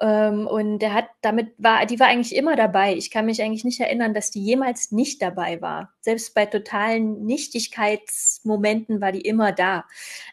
Ähm, 0.00 0.46
und 0.46 0.80
der 0.80 0.94
hat 0.94 1.06
damit 1.22 1.52
war, 1.58 1.86
die 1.86 2.00
war 2.00 2.08
eigentlich 2.08 2.34
immer 2.34 2.56
dabei. 2.56 2.94
Ich 2.94 3.10
kann 3.10 3.26
mich 3.26 3.40
eigentlich 3.42 3.64
nicht 3.64 3.78
erinnern, 3.78 3.89
erinnern, 3.90 4.14
dass 4.14 4.30
die 4.30 4.42
jemals 4.42 4.92
nicht 4.92 5.20
dabei 5.20 5.60
war. 5.60 5.92
Selbst 6.00 6.34
bei 6.34 6.46
totalen 6.46 7.24
Nichtigkeitsmomenten 7.26 9.00
war 9.00 9.12
die 9.12 9.22
immer 9.22 9.52
da. 9.52 9.84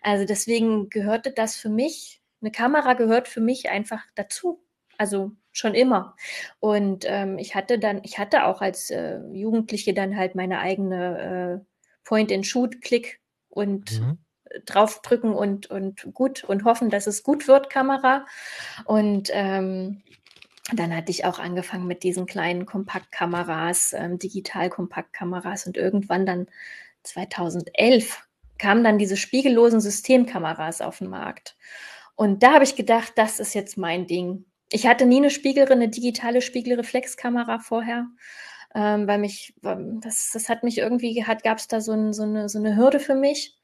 Also 0.01 0.25
deswegen 0.25 0.89
gehörte 0.89 1.31
das 1.31 1.55
für 1.55 1.69
mich, 1.69 2.21
eine 2.41 2.51
Kamera 2.51 2.93
gehört 2.93 3.27
für 3.27 3.41
mich 3.41 3.69
einfach 3.69 4.03
dazu. 4.15 4.63
Also 4.97 5.31
schon 5.51 5.73
immer. 5.73 6.15
Und 6.59 7.05
ähm, 7.07 7.37
ich 7.37 7.55
hatte 7.55 7.79
dann, 7.79 8.01
ich 8.03 8.19
hatte 8.19 8.45
auch 8.45 8.61
als 8.61 8.89
äh, 8.89 9.19
Jugendliche 9.31 9.93
dann 9.93 10.15
halt 10.15 10.35
meine 10.35 10.59
eigene 10.59 11.63
äh, 11.63 11.87
Point-and-Shoot-Klick 12.03 13.19
und 13.49 13.99
mhm 13.99 14.19
draufdrücken 14.65 15.33
und, 15.33 15.67
und 15.67 16.13
gut 16.13 16.43
und 16.43 16.63
hoffen, 16.63 16.89
dass 16.89 17.07
es 17.07 17.23
gut 17.23 17.47
wird, 17.47 17.69
Kamera. 17.69 18.25
Und 18.85 19.29
ähm, 19.33 20.01
dann 20.73 20.95
hatte 20.95 21.11
ich 21.11 21.25
auch 21.25 21.39
angefangen 21.39 21.87
mit 21.87 22.03
diesen 22.03 22.25
kleinen 22.25 22.65
Kompaktkameras, 22.65 23.93
ähm, 23.93 24.19
Digital-Kompaktkameras 24.19 25.65
und 25.65 25.77
irgendwann 25.77 26.25
dann 26.25 26.47
2011 27.03 28.27
kamen 28.57 28.83
dann 28.83 28.97
diese 28.97 29.17
spiegellosen 29.17 29.79
Systemkameras 29.79 30.81
auf 30.81 30.97
den 30.97 31.09
Markt. 31.09 31.55
Und 32.15 32.43
da 32.43 32.53
habe 32.53 32.63
ich 32.63 32.75
gedacht, 32.75 33.13
das 33.15 33.39
ist 33.39 33.53
jetzt 33.53 33.77
mein 33.77 34.07
Ding. 34.07 34.45
Ich 34.71 34.87
hatte 34.87 35.05
nie 35.05 35.17
eine 35.17 35.29
Spiegel, 35.29 35.71
eine 35.71 35.87
digitale 35.87 36.41
Spiegelreflexkamera 36.41 37.59
vorher, 37.59 38.07
ähm, 38.75 39.07
weil 39.07 39.19
mich, 39.19 39.55
das, 39.61 40.31
das 40.33 40.49
hat 40.49 40.63
mich 40.63 40.79
irgendwie, 40.79 41.23
hat, 41.23 41.43
gab 41.43 41.59
es 41.59 41.67
da 41.67 41.79
so, 41.79 41.93
ein, 41.93 42.13
so, 42.13 42.23
eine, 42.23 42.49
so 42.49 42.59
eine 42.59 42.75
Hürde 42.75 42.99
für 42.99 43.15
mich. 43.15 43.57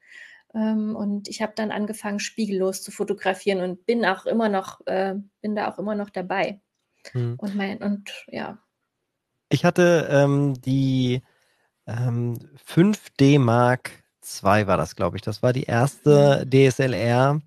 Ähm, 0.54 0.96
und 0.96 1.28
ich 1.28 1.42
habe 1.42 1.52
dann 1.56 1.72
angefangen, 1.72 2.20
spiegellos 2.20 2.82
zu 2.82 2.92
fotografieren 2.92 3.60
und 3.60 3.84
bin 3.86 4.06
auch 4.06 4.24
immer 4.24 4.48
noch, 4.48 4.80
äh, 4.86 5.14
bin 5.42 5.56
da 5.56 5.70
auch 5.70 5.78
immer 5.78 5.96
noch 5.96 6.10
dabei. 6.10 6.60
Hm. 7.12 7.34
Und 7.38 7.54
mein, 7.56 7.78
und 7.78 8.10
ja. 8.28 8.58
Ich 9.48 9.64
hatte 9.64 10.08
ähm, 10.10 10.54
die 10.60 11.22
ähm, 11.86 12.38
5D 12.66 13.38
Mark 13.38 13.90
II 14.42 14.66
war 14.66 14.76
das, 14.76 14.96
glaube 14.96 15.16
ich. 15.16 15.22
Das 15.22 15.42
war 15.42 15.52
die 15.52 15.64
erste 15.64 16.40
hm. 16.40 16.50
DSLR, 16.50 17.40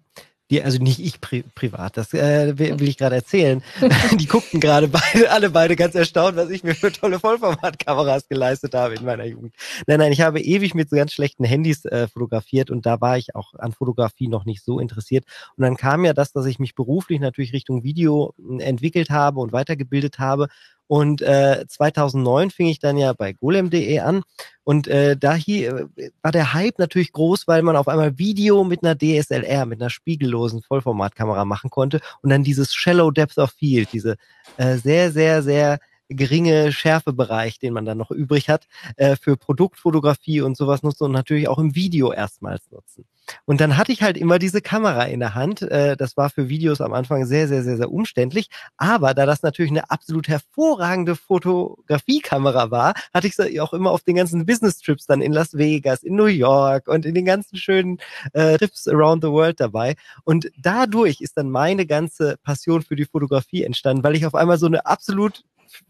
die, 0.49 0.63
also 0.63 0.77
nicht 0.81 0.99
ich 0.99 1.19
pri 1.19 1.43
privat, 1.55 1.97
das 1.97 2.13
äh, 2.13 2.57
will, 2.57 2.79
will 2.79 2.87
ich 2.87 2.97
gerade 2.97 3.15
erzählen. 3.15 3.61
die 4.19 4.27
guckten 4.27 4.59
gerade 4.59 4.87
beide, 4.87 5.29
alle 5.31 5.49
beide 5.49 5.75
ganz 5.75 5.95
erstaunt, 5.95 6.37
was 6.37 6.49
ich 6.49 6.63
mir 6.63 6.75
für 6.75 6.91
tolle 6.91 7.19
Vollformatkameras 7.19 8.27
geleistet 8.27 8.73
habe 8.73 8.95
in 8.95 9.05
meiner 9.05 9.25
Jugend. 9.25 9.53
Nein, 9.87 9.99
nein, 9.99 10.11
ich 10.11 10.21
habe 10.21 10.39
ewig 10.39 10.73
mit 10.73 10.89
so 10.89 10.95
ganz 10.95 11.11
schlechten 11.11 11.43
Handys 11.43 11.85
äh, 11.85 12.07
fotografiert 12.07 12.69
und 12.69 12.85
da 12.85 13.01
war 13.01 13.17
ich 13.17 13.35
auch 13.35 13.53
an 13.55 13.73
Fotografie 13.73 14.27
noch 14.27 14.45
nicht 14.45 14.63
so 14.63 14.79
interessiert. 14.79 15.25
Und 15.57 15.63
dann 15.63 15.75
kam 15.75 16.05
ja 16.05 16.13
das, 16.13 16.31
dass 16.31 16.45
ich 16.45 16.59
mich 16.59 16.75
beruflich 16.75 17.19
natürlich 17.19 17.53
Richtung 17.53 17.83
Video 17.83 18.33
hm, 18.37 18.59
entwickelt 18.59 19.09
habe 19.09 19.39
und 19.39 19.51
weitergebildet 19.51 20.19
habe 20.19 20.47
und 20.87 21.21
äh, 21.21 21.65
2009 21.67 22.51
fing 22.51 22.67
ich 22.67 22.79
dann 22.79 22.97
ja 22.97 23.13
bei 23.13 23.33
golem.de 23.33 23.99
an 23.99 24.23
und 24.63 24.87
äh, 24.87 25.15
da 25.17 25.35
hier 25.35 25.89
äh, 25.95 26.11
war 26.21 26.31
der 26.31 26.53
Hype 26.53 26.79
natürlich 26.79 27.11
groß, 27.11 27.47
weil 27.47 27.61
man 27.61 27.75
auf 27.75 27.87
einmal 27.87 28.17
Video 28.17 28.63
mit 28.63 28.83
einer 28.83 28.97
DSLR, 28.97 29.65
mit 29.65 29.81
einer 29.81 29.89
spiegellosen 29.89 30.61
Vollformatkamera 30.61 31.45
machen 31.45 31.69
konnte 31.69 31.99
und 32.21 32.29
dann 32.29 32.43
dieses 32.43 32.73
Shallow 32.73 33.11
Depth 33.11 33.37
of 33.37 33.51
Field, 33.51 33.89
diese 33.91 34.15
äh, 34.57 34.77
sehr, 34.77 35.11
sehr, 35.11 35.43
sehr 35.43 35.79
geringe 36.09 36.71
Schärfebereich, 36.71 37.59
den 37.59 37.73
man 37.73 37.85
dann 37.85 37.97
noch 37.97 38.11
übrig 38.11 38.49
hat, 38.49 38.67
äh, 38.95 39.15
für 39.15 39.35
Produktfotografie 39.37 40.41
und 40.41 40.55
sowas 40.55 40.83
nutzen 40.83 41.03
und 41.03 41.11
natürlich 41.11 41.47
auch 41.47 41.59
im 41.59 41.75
Video 41.75 42.11
erstmals 42.13 42.71
nutzen. 42.71 43.05
Und 43.45 43.61
dann 43.61 43.77
hatte 43.77 43.91
ich 43.91 44.03
halt 44.03 44.17
immer 44.17 44.39
diese 44.39 44.61
Kamera 44.61 45.03
in 45.03 45.19
der 45.19 45.35
Hand. 45.35 45.61
Äh, 45.61 45.97
das 45.97 46.17
war 46.17 46.29
für 46.29 46.49
Videos 46.49 46.81
am 46.81 46.93
Anfang 46.93 47.25
sehr, 47.25 47.47
sehr, 47.47 47.63
sehr, 47.63 47.77
sehr 47.77 47.91
umständlich. 47.91 48.49
Aber 48.77 49.13
da 49.13 49.25
das 49.25 49.43
natürlich 49.43 49.71
eine 49.71 49.89
absolut 49.89 50.27
hervorragende 50.27 51.15
Fotografiekamera 51.15 52.71
war, 52.71 52.93
hatte 53.13 53.27
ich 53.27 53.35
sie 53.35 53.59
auch 53.61 53.73
immer 53.73 53.91
auf 53.91 54.03
den 54.03 54.15
ganzen 54.15 54.45
Business-Trips 54.45 55.05
dann 55.05 55.21
in 55.21 55.33
Las 55.33 55.53
Vegas, 55.57 56.03
in 56.03 56.15
New 56.15 56.25
York 56.25 56.87
und 56.87 57.05
in 57.05 57.15
den 57.15 57.25
ganzen 57.25 57.57
schönen 57.57 57.97
äh, 58.33 58.57
Trips 58.57 58.87
around 58.87 59.23
the 59.23 59.29
world 59.29 59.59
dabei. 59.59 59.95
Und 60.23 60.49
dadurch 60.57 61.21
ist 61.21 61.37
dann 61.37 61.49
meine 61.49 61.85
ganze 61.85 62.37
Passion 62.43 62.81
für 62.81 62.95
die 62.95 63.05
Fotografie 63.05 63.63
entstanden, 63.63 64.03
weil 64.03 64.15
ich 64.15 64.25
auf 64.25 64.35
einmal 64.35 64.57
so 64.57 64.65
eine 64.65 64.85
absolut 64.85 65.43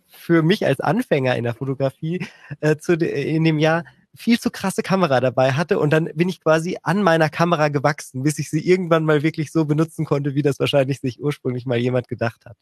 für 0.08 0.41
mich 0.41 0.65
als 0.65 0.79
Anfänger 0.79 1.36
in 1.36 1.44
der 1.44 1.53
Fotografie 1.53 2.25
äh, 2.60 2.77
zu, 2.77 2.94
in 2.94 3.44
dem 3.44 3.60
Jahr 3.60 3.84
viel 4.17 4.39
zu 4.39 4.51
krasse 4.51 4.83
Kamera 4.83 5.19
dabei 5.19 5.53
hatte 5.53 5.79
und 5.79 5.91
dann 5.91 6.09
bin 6.15 6.29
ich 6.29 6.41
quasi 6.41 6.77
an 6.83 7.03
meiner 7.03 7.29
Kamera 7.29 7.69
gewachsen, 7.69 8.24
bis 8.24 8.39
ich 8.39 8.50
sie 8.50 8.67
irgendwann 8.67 9.05
mal 9.05 9.24
wirklich 9.24 9.51
so 9.51 9.65
benutzen 9.65 10.05
konnte, 10.05 10.36
wie 10.36 10.41
das 10.41 10.59
wahrscheinlich 10.59 11.00
sich 11.00 11.21
ursprünglich 11.21 11.65
mal 11.65 11.77
jemand 11.77 12.07
gedacht 12.07 12.45
hat. 12.45 12.57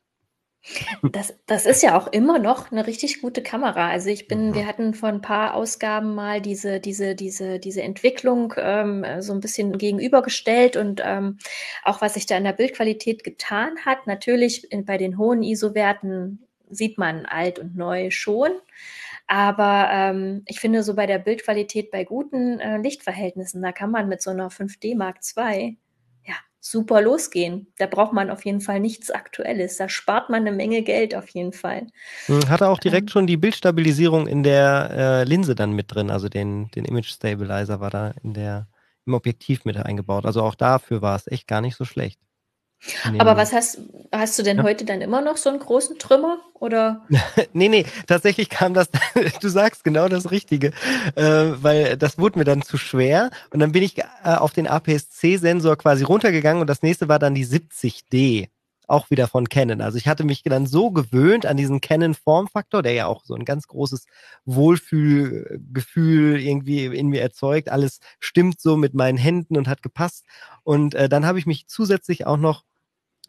Das, 1.12 1.34
das 1.46 1.66
ist 1.68 1.84
ja 1.84 1.96
auch 1.96 2.08
immer 2.08 2.40
noch 2.40 2.72
eine 2.72 2.88
richtig 2.88 3.22
gute 3.22 3.44
Kamera. 3.44 3.90
Also 3.90 4.10
ich 4.10 4.28
bin, 4.28 4.56
wir 4.56 4.66
hatten 4.66 4.96
vor 4.96 5.10
ein 5.10 5.22
paar 5.22 5.54
Ausgaben 5.54 6.16
mal 6.16 6.42
diese, 6.42 6.80
diese, 6.80 7.14
diese, 7.14 7.60
diese 7.60 7.84
Entwicklung 7.84 8.54
ähm, 8.58 9.06
so 9.20 9.34
ein 9.34 9.42
bisschen 9.42 9.78
gegenübergestellt 9.78 10.76
und 10.76 11.02
ähm, 11.06 11.38
auch 11.84 12.02
was 12.02 12.16
sich 12.16 12.26
da 12.26 12.36
in 12.38 12.44
der 12.44 12.54
Bildqualität 12.54 13.24
getan 13.24 13.78
hat. 13.86 14.08
Natürlich 14.08 14.72
in, 14.72 14.86
bei 14.86 14.98
den 14.98 15.20
hohen 15.20 15.44
ISO-Werten 15.44 16.40
sieht 16.70 16.98
man 16.98 17.28
alt 17.28 17.60
und 17.60 17.76
neu 17.76 18.10
schon. 18.10 18.52
Aber 19.28 19.90
ähm, 19.92 20.44
ich 20.46 20.60
finde, 20.60 20.84
so 20.84 20.94
bei 20.94 21.08
der 21.08 21.20
Bildqualität 21.20 21.92
bei 21.92 22.04
guten 22.04 22.60
äh, 22.60 22.78
Lichtverhältnissen, 22.78 23.62
da 23.62 23.72
kann 23.72 23.92
man 23.92 24.08
mit 24.08 24.22
so 24.22 24.30
einer 24.30 24.50
5D 24.50 24.96
Mark 24.96 25.18
II 25.36 25.78
ja, 26.24 26.36
super 26.60 27.02
losgehen. 27.02 27.68
Da 27.78 27.88
braucht 27.88 28.14
man 28.14 28.30
auf 28.30 28.46
jeden 28.46 28.62
Fall 28.62 28.80
nichts 28.80 29.10
Aktuelles. 29.10 29.78
Da 29.78 29.90
spart 29.90 30.30
man 30.30 30.42
eine 30.42 30.52
Menge 30.52 30.84
Geld 30.84 31.16
auf 31.16 31.28
jeden 31.30 31.54
Fall. 31.54 31.88
Hm, 32.28 32.50
Hatte 32.50 32.68
auch 32.68 32.80
direkt 32.80 33.10
ähm, 33.10 33.12
schon 33.12 33.28
die 33.28 33.38
Bildstabilisierung 33.38 34.28
in 34.28 34.44
der 34.44 34.90
äh, 34.92 35.24
Linse 35.24 35.56
dann 35.56 35.72
mit 35.72 35.94
drin, 35.94 36.12
also 36.12 36.30
den, 36.30 36.70
den 36.72 36.86
Image 36.86 37.10
Stabilizer 37.10 37.80
war 37.80 37.90
da 37.90 38.14
in 38.22 38.34
der, 38.34 38.68
im 39.06 39.16
Objektiv 39.16 39.66
mit 39.66 39.78
eingebaut. 39.78 40.26
Also 40.26 40.44
auch 40.44 40.56
dafür 40.56 41.02
war 41.02 41.16
es 41.16 41.28
echt 41.28 41.48
gar 41.48 41.62
nicht 41.62 41.76
so 41.76 41.86
schlecht. 41.86 42.20
Aber 43.18 43.38
was 43.38 43.54
hast, 43.54 43.80
hast 44.12 44.38
du 44.38 44.44
denn 44.44 44.58
ja. 44.58 44.64
heute 44.64 44.86
dann 44.86 45.02
immer 45.02 45.22
noch 45.22 45.38
so 45.38 45.50
einen 45.50 45.60
großen 45.60 45.98
Trümmer? 45.98 46.38
Oder? 46.54 47.06
nee, 47.54 47.70
nee, 47.70 47.86
tatsächlich 48.08 48.50
kam 48.50 48.74
das, 48.74 48.90
du 49.42 49.50
sagst 49.50 49.84
genau 49.84 50.08
das 50.08 50.32
Richtige, 50.32 50.72
äh, 51.16 51.24
weil 51.24 51.98
das 51.98 52.18
wurde 52.18 52.40
mir 52.40 52.46
dann 52.46 52.62
zu 52.62 52.78
schwer 52.78 53.30
und 53.52 53.60
dann 53.60 53.72
bin 53.72 53.84
ich 53.84 53.98
äh, 53.98 54.04
auf 54.24 54.54
den 54.54 54.68
APS-C-Sensor 54.68 55.78
quasi 55.78 56.04
runtergegangen 56.04 56.62
und 56.62 56.70
das 56.70 56.82
nächste 56.82 57.08
war 57.08 57.20
dann 57.20 57.36
die 57.36 57.46
70D, 57.46 58.50
auch 58.88 59.10
wieder 59.10 59.28
von 59.28 59.50
Canon. 59.50 59.82
Also 59.82 59.98
ich 59.98 60.08
hatte 60.08 60.24
mich 60.24 60.44
dann 60.44 60.68
so 60.68 60.92
gewöhnt 60.92 61.46
an 61.46 61.58
diesen 61.58 61.82
Canon-Formfaktor, 61.82 62.84
der 62.84 62.94
ja 62.94 63.08
auch 63.08 63.24
so 63.26 63.36
ein 63.36 63.46
ganz 63.46 63.68
großes 63.68 64.06
Wohlfühlgefühl 64.46 66.40
irgendwie 66.40 66.86
in 66.86 67.08
mir 67.08 67.22
erzeugt. 67.22 67.70
Alles 67.70 68.00
stimmt 68.20 68.62
so 68.62 68.78
mit 68.78 68.94
meinen 68.94 69.18
Händen 69.18 69.58
und 69.58 69.68
hat 69.68 69.82
gepasst. 69.82 70.26
Und 70.64 70.96
äh, 70.96 71.10
dann 71.10 71.26
habe 71.26 71.40
ich 71.40 71.46
mich 71.46 71.68
zusätzlich 71.68 72.26
auch 72.28 72.38
noch 72.38 72.64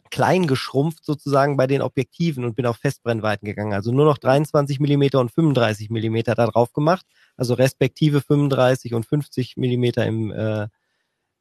klein 0.09 0.47
geschrumpft 0.47 1.05
sozusagen 1.05 1.57
bei 1.57 1.67
den 1.67 1.81
Objektiven 1.81 2.45
und 2.45 2.55
bin 2.55 2.65
auf 2.65 2.77
Festbrennweiten 2.77 3.45
gegangen. 3.45 3.73
Also 3.73 3.91
nur 3.91 4.05
noch 4.05 4.17
23 4.17 4.79
Millimeter 4.79 5.19
und 5.19 5.31
35 5.31 5.89
Millimeter 5.89 6.35
da 6.35 6.47
drauf 6.47 6.73
gemacht. 6.73 7.05
Also 7.35 7.53
respektive 7.53 8.21
35 8.21 8.93
und 8.93 9.05
50 9.05 9.57
Millimeter 9.57 10.05
im, 10.05 10.31
äh, 10.31 10.67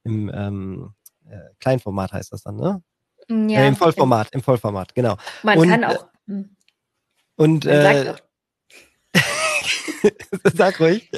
im 0.05 0.31
ähm, 0.35 0.95
äh, 1.29 1.39
Kleinformat 1.61 2.13
heißt 2.13 2.33
das 2.33 2.43
dann, 2.43 2.57
ne? 2.57 2.83
Ja, 3.29 3.61
äh, 3.61 3.69
Im 3.69 3.77
Vollformat, 3.77 4.29
im 4.33 4.43
Vollformat, 4.43 4.95
genau. 4.95 5.17
Man 5.43 5.59
und, 5.59 5.69
kann 5.69 5.85
auch. 5.85 6.09
Äh, 6.29 6.33
hm. 6.33 6.57
Und 7.37 7.67
äh, 7.67 8.15
Sag 10.55 10.81
ruhig. 10.81 11.11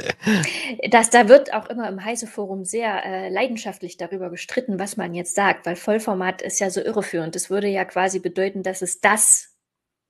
Das, 0.91 1.11
da 1.11 1.29
wird 1.29 1.53
auch 1.53 1.69
immer 1.69 1.89
im 1.89 2.05
Heise-Forum 2.05 2.65
sehr 2.65 3.05
äh, 3.05 3.29
leidenschaftlich 3.29 3.97
darüber 3.97 4.31
gestritten, 4.31 4.79
was 4.79 4.97
man 4.97 5.15
jetzt 5.15 5.35
sagt, 5.35 5.67
weil 5.67 5.77
Vollformat 5.77 6.43
ist 6.43 6.61
ja 6.61 6.71
so 6.71 6.81
irreführend. 6.81 7.35
Das 7.35 7.51
würde 7.51 7.69
ja 7.69 7.85
quasi 7.85 8.19
bedeuten, 8.19 8.63
dass 8.63 8.83
es 8.83 9.01
das 9.01 9.55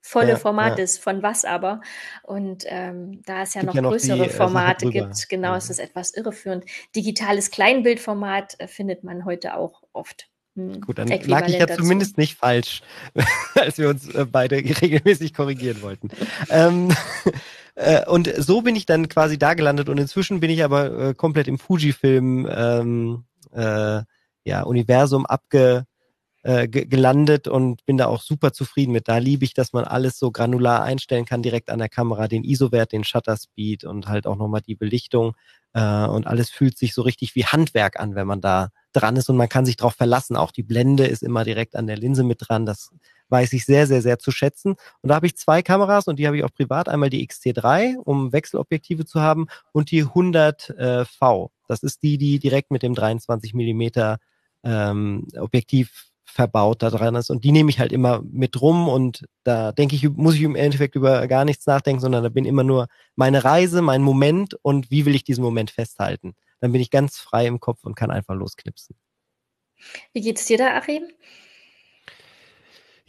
volle 0.00 0.30
ja, 0.30 0.36
Format 0.36 0.78
ja. 0.78 0.84
ist, 0.84 0.98
von 0.98 1.22
was 1.22 1.44
aber. 1.44 1.80
Und 2.22 2.64
ähm, 2.66 3.22
da 3.26 3.42
es 3.42 3.54
ja 3.54 3.62
noch, 3.62 3.74
ja 3.74 3.82
noch 3.82 3.90
größere 3.90 4.24
die, 4.24 4.30
äh, 4.30 4.30
Formate 4.30 4.90
gibt, 4.90 5.28
genau, 5.28 5.54
ist 5.54 5.70
es 5.70 5.78
etwas 5.78 6.14
irreführend. 6.14 6.64
Digitales 6.96 7.50
Kleinbildformat 7.50 8.56
äh, 8.58 8.68
findet 8.68 9.04
man 9.04 9.24
heute 9.24 9.54
auch 9.56 9.82
oft. 9.92 10.28
Hm, 10.58 10.80
Gut, 10.80 10.98
dann 10.98 11.08
lag 11.08 11.46
ich 11.46 11.54
ja 11.54 11.66
dazu. 11.66 11.82
zumindest 11.82 12.18
nicht 12.18 12.36
falsch, 12.36 12.82
als 13.54 13.78
wir 13.78 13.88
uns 13.88 14.12
äh, 14.14 14.24
beide 14.24 14.56
regelmäßig 14.82 15.34
korrigieren 15.34 15.82
wollten. 15.82 16.08
ähm, 16.50 16.88
äh, 17.78 18.04
und 18.06 18.32
so 18.36 18.62
bin 18.62 18.74
ich 18.74 18.86
dann 18.86 19.08
quasi 19.08 19.38
da 19.38 19.54
gelandet 19.54 19.88
und 19.88 19.98
inzwischen 19.98 20.40
bin 20.40 20.50
ich 20.50 20.64
aber 20.64 20.98
äh, 20.98 21.14
komplett 21.14 21.46
im 21.46 21.58
Fujifilm 21.58 22.48
ähm, 22.50 23.24
äh, 23.52 24.02
ja, 24.44 24.62
Universum 24.62 25.24
abge 25.26 25.84
äh, 26.42 26.66
gelandet 26.66 27.46
und 27.46 27.84
bin 27.84 27.96
da 27.96 28.06
auch 28.06 28.22
super 28.22 28.52
zufrieden 28.52 28.92
mit. 28.92 29.06
Da 29.06 29.18
liebe 29.18 29.44
ich, 29.44 29.54
dass 29.54 29.72
man 29.72 29.84
alles 29.84 30.18
so 30.18 30.30
granular 30.32 30.82
einstellen 30.82 31.24
kann, 31.24 31.42
direkt 31.42 31.70
an 31.70 31.78
der 31.78 31.88
Kamera, 31.88 32.26
den 32.26 32.42
ISO-Wert, 32.42 32.92
den 32.92 33.04
Shutter 33.04 33.36
Speed 33.36 33.84
und 33.84 34.08
halt 34.08 34.26
auch 34.26 34.36
nochmal 34.36 34.62
die 34.62 34.74
Belichtung. 34.74 35.36
Äh, 35.72 36.06
und 36.06 36.26
alles 36.26 36.50
fühlt 36.50 36.76
sich 36.78 36.94
so 36.94 37.02
richtig 37.02 37.34
wie 37.34 37.44
Handwerk 37.44 38.00
an, 38.00 38.14
wenn 38.14 38.26
man 38.26 38.40
da 38.40 38.70
dran 38.92 39.16
ist 39.16 39.28
und 39.28 39.36
man 39.36 39.48
kann 39.48 39.66
sich 39.66 39.76
darauf 39.76 39.94
verlassen. 39.94 40.36
Auch 40.36 40.50
die 40.50 40.62
Blende 40.62 41.06
ist 41.06 41.22
immer 41.22 41.44
direkt 41.44 41.76
an 41.76 41.86
der 41.86 41.96
Linse 41.96 42.24
mit 42.24 42.38
dran. 42.40 42.66
Das 42.66 42.90
weiß 43.28 43.52
ich 43.52 43.64
sehr, 43.64 43.86
sehr, 43.86 44.02
sehr 44.02 44.18
zu 44.18 44.30
schätzen. 44.30 44.76
Und 45.02 45.08
da 45.08 45.14
habe 45.14 45.26
ich 45.26 45.36
zwei 45.36 45.62
Kameras 45.62 46.06
und 46.08 46.18
die 46.18 46.26
habe 46.26 46.36
ich 46.36 46.44
auch 46.44 46.52
privat. 46.52 46.88
Einmal 46.88 47.10
die 47.10 47.26
XT3, 47.26 47.96
um 47.96 48.32
Wechselobjektive 48.32 49.04
zu 49.04 49.20
haben 49.20 49.46
und 49.72 49.90
die 49.90 50.04
100V. 50.04 51.44
Äh, 51.44 51.48
das 51.68 51.82
ist 51.82 52.02
die, 52.02 52.18
die 52.18 52.38
direkt 52.38 52.70
mit 52.70 52.82
dem 52.82 52.94
23 52.94 53.54
Millimeter 53.54 54.18
ähm, 54.64 55.26
Objektiv 55.36 56.08
verbaut 56.24 56.82
da 56.82 56.90
dran 56.90 57.14
ist. 57.14 57.30
Und 57.30 57.42
die 57.44 57.52
nehme 57.52 57.70
ich 57.70 57.80
halt 57.80 57.92
immer 57.92 58.22
mit 58.22 58.60
rum 58.60 58.88
und 58.88 59.24
da 59.44 59.72
denke 59.72 59.96
ich, 59.96 60.08
muss 60.08 60.34
ich 60.34 60.42
im 60.42 60.56
Endeffekt 60.56 60.94
über 60.94 61.26
gar 61.26 61.44
nichts 61.44 61.66
nachdenken, 61.66 62.00
sondern 62.00 62.22
da 62.22 62.28
bin 62.28 62.44
immer 62.44 62.64
nur 62.64 62.86
meine 63.16 63.44
Reise, 63.44 63.82
mein 63.82 64.02
Moment 64.02 64.54
und 64.62 64.90
wie 64.90 65.06
will 65.06 65.14
ich 65.14 65.24
diesen 65.24 65.42
Moment 65.42 65.70
festhalten. 65.70 66.34
Dann 66.60 66.72
bin 66.72 66.80
ich 66.80 66.90
ganz 66.90 67.18
frei 67.18 67.46
im 67.46 67.60
Kopf 67.60 67.84
und 67.84 67.94
kann 67.94 68.10
einfach 68.10 68.34
losknipsen. 68.34 68.96
Wie 70.12 70.20
geht's 70.20 70.46
dir 70.46 70.58
da, 70.58 70.76
Achim? 70.76 71.04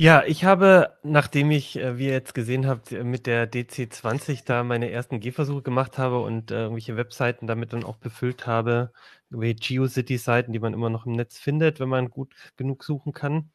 Ja, 0.01 0.24
ich 0.25 0.46
habe, 0.46 0.96
nachdem 1.03 1.51
ich, 1.51 1.75
äh, 1.77 1.98
wie 1.98 2.06
ihr 2.06 2.13
jetzt 2.13 2.34
gesehen 2.34 2.65
habt, 2.68 2.94
äh, 2.94 3.03
mit 3.03 3.27
der 3.27 3.46
DC20 3.46 4.46
da 4.46 4.63
meine 4.63 4.89
ersten 4.89 5.20
Gehversuche 5.20 5.62
gemacht 5.62 5.98
habe 5.98 6.22
und 6.22 6.51
äh, 6.51 6.62
irgendwelche 6.62 6.96
Webseiten 6.96 7.48
damit 7.48 7.74
dann 7.74 7.84
auch 7.84 7.98
befüllt 7.98 8.48
habe, 8.48 8.94
GeoCity-Seiten, 9.29 10.53
die 10.53 10.60
man 10.60 10.74
immer 10.74 10.89
noch 10.89 11.06
im 11.06 11.12
Netz 11.12 11.38
findet, 11.38 11.82
wenn 11.82 11.89
man 11.89 12.10
gut 12.10 12.34
genug 12.56 12.86
suchen 12.86 13.12
kann. 13.12 13.51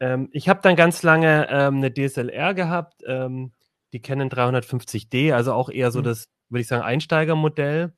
Ähm, 0.00 0.28
ich 0.32 0.50
habe 0.50 0.60
dann 0.62 0.76
ganz 0.76 1.02
lange 1.02 1.48
ähm, 1.50 1.76
eine 1.78 1.90
DSLR 1.94 2.52
gehabt, 2.52 3.02
ähm, 3.06 3.52
die 3.94 4.02
Canon 4.02 4.28
350D, 4.28 5.32
also 5.34 5.54
auch 5.54 5.70
eher 5.70 5.90
so 5.92 6.00
mhm. 6.00 6.04
das, 6.04 6.28
würde 6.50 6.60
ich 6.60 6.68
sagen, 6.68 6.82
Einsteigermodell, 6.84 7.94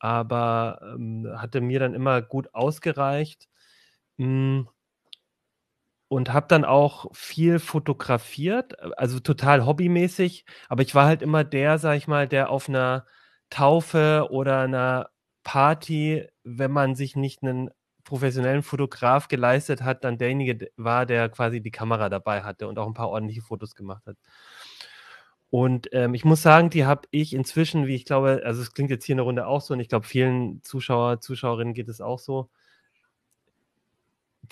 aber 0.00 0.80
ähm, 0.96 1.28
hatte 1.36 1.60
mir 1.60 1.78
dann 1.78 1.94
immer 1.94 2.22
gut 2.22 2.54
ausgereicht. 2.54 3.48
Mh, 4.18 4.66
und 6.10 6.32
habe 6.32 6.48
dann 6.48 6.64
auch 6.64 7.06
viel 7.14 7.60
fotografiert, 7.60 8.74
also 8.98 9.20
total 9.20 9.64
hobbymäßig, 9.64 10.44
aber 10.68 10.82
ich 10.82 10.92
war 10.96 11.06
halt 11.06 11.22
immer 11.22 11.44
der, 11.44 11.78
sag 11.78 11.96
ich 11.98 12.08
mal, 12.08 12.26
der 12.26 12.50
auf 12.50 12.68
einer 12.68 13.06
Taufe 13.48 14.26
oder 14.30 14.62
einer 14.62 15.10
Party, 15.44 16.26
wenn 16.42 16.72
man 16.72 16.96
sich 16.96 17.14
nicht 17.14 17.44
einen 17.44 17.70
professionellen 18.02 18.64
Fotograf 18.64 19.28
geleistet 19.28 19.82
hat, 19.82 20.02
dann 20.02 20.18
derjenige 20.18 20.72
war, 20.76 21.06
der 21.06 21.28
quasi 21.28 21.60
die 21.62 21.70
Kamera 21.70 22.08
dabei 22.08 22.42
hatte 22.42 22.66
und 22.66 22.76
auch 22.80 22.88
ein 22.88 22.94
paar 22.94 23.10
ordentliche 23.10 23.42
Fotos 23.42 23.76
gemacht 23.76 24.04
hat. 24.06 24.16
Und 25.50 25.90
ähm, 25.92 26.14
ich 26.14 26.24
muss 26.24 26.42
sagen, 26.42 26.70
die 26.70 26.86
habe 26.86 27.06
ich 27.12 27.34
inzwischen, 27.34 27.86
wie 27.86 27.94
ich 27.94 28.04
glaube, 28.04 28.42
also 28.44 28.62
es 28.62 28.72
klingt 28.72 28.90
jetzt 28.90 29.04
hier 29.04 29.12
in 29.12 29.18
der 29.18 29.26
Runde 29.26 29.46
auch 29.46 29.60
so 29.60 29.74
und 29.74 29.80
ich 29.80 29.88
glaube, 29.88 30.06
vielen 30.06 30.60
Zuschauer, 30.64 31.20
Zuschauerinnen 31.20 31.74
geht 31.74 31.88
es 31.88 32.00
auch 32.00 32.18
so, 32.18 32.50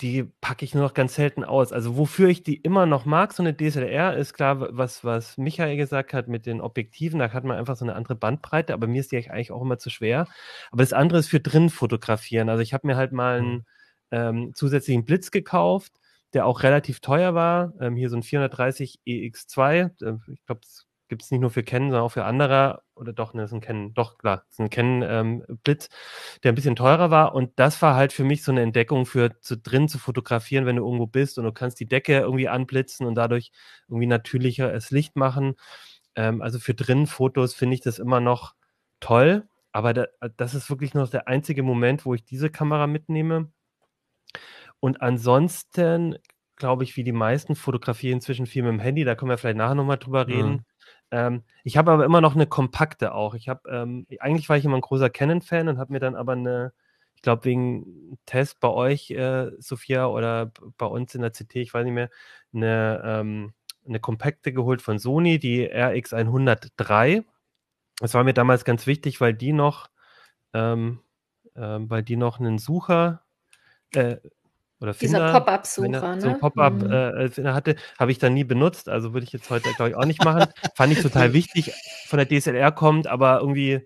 die 0.01 0.23
packe 0.23 0.63
ich 0.63 0.73
nur 0.73 0.83
noch 0.83 0.93
ganz 0.93 1.15
selten 1.15 1.43
aus. 1.43 1.73
Also 1.73 1.97
wofür 1.97 2.29
ich 2.29 2.43
die 2.43 2.55
immer 2.55 2.85
noch 2.85 3.05
mag, 3.05 3.33
so 3.33 3.43
eine 3.43 3.55
DSLR, 3.55 4.15
ist 4.15 4.33
klar, 4.33 4.69
was, 4.77 5.03
was 5.03 5.37
Michael 5.37 5.75
gesagt 5.75 6.13
hat 6.13 6.27
mit 6.27 6.45
den 6.45 6.61
Objektiven, 6.61 7.19
da 7.19 7.31
hat 7.33 7.43
man 7.43 7.57
einfach 7.57 7.75
so 7.75 7.83
eine 7.85 7.95
andere 7.95 8.15
Bandbreite, 8.15 8.73
aber 8.73 8.87
mir 8.87 9.01
ist 9.01 9.11
die 9.11 9.17
eigentlich 9.29 9.51
auch 9.51 9.61
immer 9.61 9.77
zu 9.77 9.89
schwer. 9.89 10.27
Aber 10.71 10.83
das 10.83 10.93
andere 10.93 11.19
ist 11.19 11.27
für 11.27 11.41
drin 11.41 11.69
fotografieren. 11.69 12.49
Also 12.49 12.61
ich 12.61 12.73
habe 12.73 12.87
mir 12.87 12.95
halt 12.95 13.11
mal 13.11 13.39
einen 13.39 13.53
mhm. 13.53 13.63
ähm, 14.11 14.51
zusätzlichen 14.55 15.03
Blitz 15.03 15.31
gekauft, 15.31 15.91
der 16.33 16.45
auch 16.45 16.63
relativ 16.63 17.01
teuer 17.01 17.33
war. 17.33 17.73
Ähm, 17.81 17.95
hier 17.95 18.09
so 18.09 18.15
ein 18.15 18.23
430 18.23 19.01
EX2. 19.05 19.91
Äh, 20.01 20.17
ich 20.31 20.45
glaube, 20.45 20.61
gibt 21.09 21.23
es 21.23 21.31
nicht 21.31 21.41
nur 21.41 21.49
für 21.49 21.63
Canon, 21.63 21.89
sondern 21.89 22.05
auch 22.05 22.11
für 22.11 22.23
andere, 22.23 22.83
oder 22.95 23.11
doch, 23.13 23.33
ne, 23.33 23.41
das 23.41 23.51
ist 23.51 23.55
ein 23.55 23.61
Canon, 23.61 23.93
doch, 23.93 24.17
klar, 24.17 24.37
das 24.37 24.53
ist 24.53 24.59
ein 24.59 24.69
Canon-Blitz, 24.69 25.85
ähm, 25.85 26.39
der 26.43 26.51
ein 26.51 26.55
bisschen 26.55 26.75
teurer 26.75 27.11
war. 27.11 27.35
Und 27.35 27.51
das 27.57 27.81
war 27.81 27.95
halt 27.95 28.13
für 28.13 28.23
mich 28.23 28.43
so 28.43 28.51
eine 28.51 28.61
Entdeckung 28.61 29.05
für 29.05 29.39
zu, 29.41 29.57
drin 29.57 29.89
zu 29.89 29.97
fotografieren, 29.99 30.65
wenn 30.65 30.77
du 30.77 30.85
irgendwo 30.85 31.07
bist 31.07 31.37
und 31.37 31.45
du 31.45 31.51
kannst 31.51 31.79
die 31.79 31.87
Decke 31.87 32.19
irgendwie 32.19 32.47
anblitzen 32.47 33.05
und 33.05 33.15
dadurch 33.15 33.51
irgendwie 33.87 34.07
natürlicher 34.07 34.73
es 34.73 34.91
Licht 34.91 35.15
machen. 35.15 35.55
Ähm, 36.15 36.41
also 36.41 36.59
für 36.59 36.73
drin 36.73 37.07
Fotos 37.07 37.53
finde 37.53 37.75
ich 37.75 37.81
das 37.81 37.99
immer 37.99 38.19
noch 38.21 38.55
toll. 38.99 39.47
Aber 39.71 39.93
da, 39.93 40.05
das 40.37 40.55
ist 40.55 40.69
wirklich 40.69 40.93
noch 40.93 41.09
der 41.09 41.27
einzige 41.27 41.63
Moment, 41.63 42.05
wo 42.05 42.13
ich 42.13 42.23
diese 42.23 42.49
Kamera 42.49 42.87
mitnehme. 42.87 43.51
Und 44.79 45.01
ansonsten 45.01 46.17
glaube 46.59 46.83
ich, 46.83 46.95
wie 46.95 47.03
die 47.03 47.11
meisten 47.13 47.55
fotografieren 47.55 48.15
inzwischen 48.17 48.45
viel 48.45 48.61
mit 48.61 48.73
dem 48.73 48.79
Handy. 48.79 49.03
Da 49.03 49.15
können 49.15 49.31
wir 49.31 49.37
vielleicht 49.39 49.57
nachher 49.57 49.75
nochmal 49.75 49.97
drüber 49.97 50.25
mhm. 50.25 50.31
reden. 50.31 50.65
Ähm, 51.11 51.43
ich 51.63 51.77
habe 51.77 51.91
aber 51.91 52.05
immer 52.05 52.21
noch 52.21 52.35
eine 52.35 52.47
kompakte 52.47 53.13
auch. 53.13 53.33
Ich 53.35 53.49
habe, 53.49 53.69
ähm, 53.69 54.05
eigentlich 54.19 54.49
war 54.49 54.57
ich 54.57 54.65
immer 54.65 54.77
ein 54.77 54.81
großer 54.81 55.09
Canon-Fan 55.09 55.67
und 55.67 55.77
habe 55.79 55.93
mir 55.93 55.99
dann 55.99 56.15
aber 56.15 56.33
eine, 56.33 56.73
ich 57.15 57.21
glaube 57.21 57.45
wegen 57.45 58.17
Test 58.25 58.59
bei 58.59 58.69
euch, 58.69 59.11
äh, 59.11 59.51
Sophia, 59.59 60.07
oder 60.07 60.51
bei 60.77 60.85
uns 60.85 61.15
in 61.15 61.21
der 61.21 61.31
CT, 61.31 61.55
ich 61.57 61.73
weiß 61.73 61.83
nicht 61.85 61.93
mehr, 61.93 62.09
eine, 62.53 63.01
ähm, 63.03 63.53
eine 63.87 63.99
kompakte 63.99 64.53
geholt 64.53 64.81
von 64.81 64.99
Sony, 64.99 65.39
die 65.39 65.67
RX103. 65.69 67.23
Das 67.99 68.13
war 68.13 68.23
mir 68.23 68.33
damals 68.33 68.65
ganz 68.65 68.87
wichtig, 68.87 69.19
weil 69.21 69.33
die 69.33 69.53
noch, 69.53 69.89
ähm, 70.53 71.01
äh, 71.55 71.61
weil 71.61 72.03
die 72.03 72.17
noch 72.17 72.39
einen 72.39 72.59
Sucher, 72.59 73.23
äh, 73.93 74.17
oder 74.81 74.93
Finder, 74.93 75.19
Dieser 75.19 75.39
Pop-Up-Sucher, 75.39 76.15
ne? 76.15 76.21
So 76.21 76.29
ein 76.29 76.39
Pop-Up 76.39 76.73
mhm. 76.73 76.91
äh, 76.91 77.29
hatte, 77.51 77.75
habe 77.97 78.11
ich 78.11 78.19
dann 78.19 78.33
nie 78.33 78.45
benutzt, 78.45 78.87
also 78.87 79.13
würde 79.13 79.25
ich 79.25 79.33
jetzt 79.33 79.49
heute, 79.49 79.73
glaube 79.73 79.89
ich, 79.89 79.95
auch 79.95 80.05
nicht 80.05 80.23
machen. 80.23 80.45
Fand 80.75 80.93
ich 80.93 81.01
total 81.01 81.33
wichtig, 81.33 81.73
von 82.07 82.17
der 82.17 82.27
DSLR 82.27 82.71
kommt, 82.71 83.07
aber 83.07 83.39
irgendwie, 83.41 83.85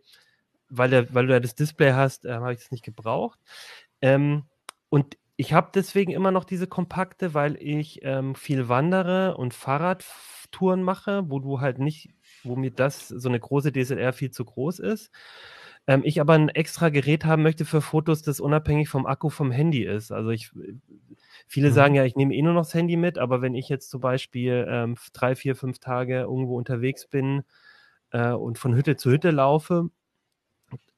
weil, 0.69 0.89
der, 0.89 1.13
weil 1.13 1.27
du 1.27 1.33
ja 1.33 1.39
das 1.39 1.55
Display 1.55 1.93
hast, 1.93 2.25
äh, 2.25 2.33
habe 2.33 2.53
ich 2.53 2.59
das 2.59 2.71
nicht 2.71 2.85
gebraucht. 2.85 3.39
Ähm, 4.01 4.43
und 4.89 5.17
ich 5.35 5.53
habe 5.53 5.71
deswegen 5.73 6.11
immer 6.11 6.31
noch 6.31 6.43
diese 6.43 6.67
kompakte, 6.67 7.33
weil 7.33 7.57
ich 7.59 7.99
ähm, 8.03 8.35
viel 8.35 8.69
wandere 8.69 9.35
und 9.35 9.55
Fahrradtouren 9.55 10.83
mache, 10.83 11.23
wo 11.27 11.39
du 11.39 11.59
halt 11.59 11.79
nicht, 11.79 12.11
wo 12.43 12.55
mir 12.55 12.69
das 12.69 13.07
so 13.07 13.29
eine 13.29 13.39
große 13.39 13.71
DSLR 13.71 14.13
viel 14.13 14.29
zu 14.29 14.45
groß 14.45 14.77
ist. 14.77 15.09
Ähm, 15.85 16.01
ich 16.05 16.21
aber 16.21 16.33
ein 16.33 16.49
extra 16.49 16.89
Gerät 16.89 17.25
haben 17.25 17.43
möchte 17.43 17.65
für 17.65 17.81
Fotos, 17.81 18.21
das 18.21 18.39
unabhängig 18.39 18.89
vom 18.89 19.05
Akku 19.05 19.29
vom 19.29 19.51
Handy 19.51 19.83
ist. 19.83 20.11
Also 20.11 20.29
ich, 20.29 20.51
viele 21.47 21.69
mhm. 21.69 21.73
sagen 21.73 21.95
ja, 21.95 22.05
ich 22.05 22.15
nehme 22.15 22.33
eh 22.33 22.41
nur 22.41 22.53
noch 22.53 22.61
das 22.61 22.73
Handy 22.73 22.95
mit, 22.95 23.17
aber 23.17 23.41
wenn 23.41 23.55
ich 23.55 23.69
jetzt 23.69 23.89
zum 23.89 24.01
Beispiel 24.01 24.65
ähm, 24.69 24.95
drei, 25.13 25.35
vier, 25.35 25.55
fünf 25.55 25.79
Tage 25.79 26.21
irgendwo 26.21 26.57
unterwegs 26.57 27.07
bin 27.07 27.43
äh, 28.11 28.31
und 28.31 28.57
von 28.57 28.75
Hütte 28.75 28.95
zu 28.95 29.11
Hütte 29.11 29.31
laufe, 29.31 29.89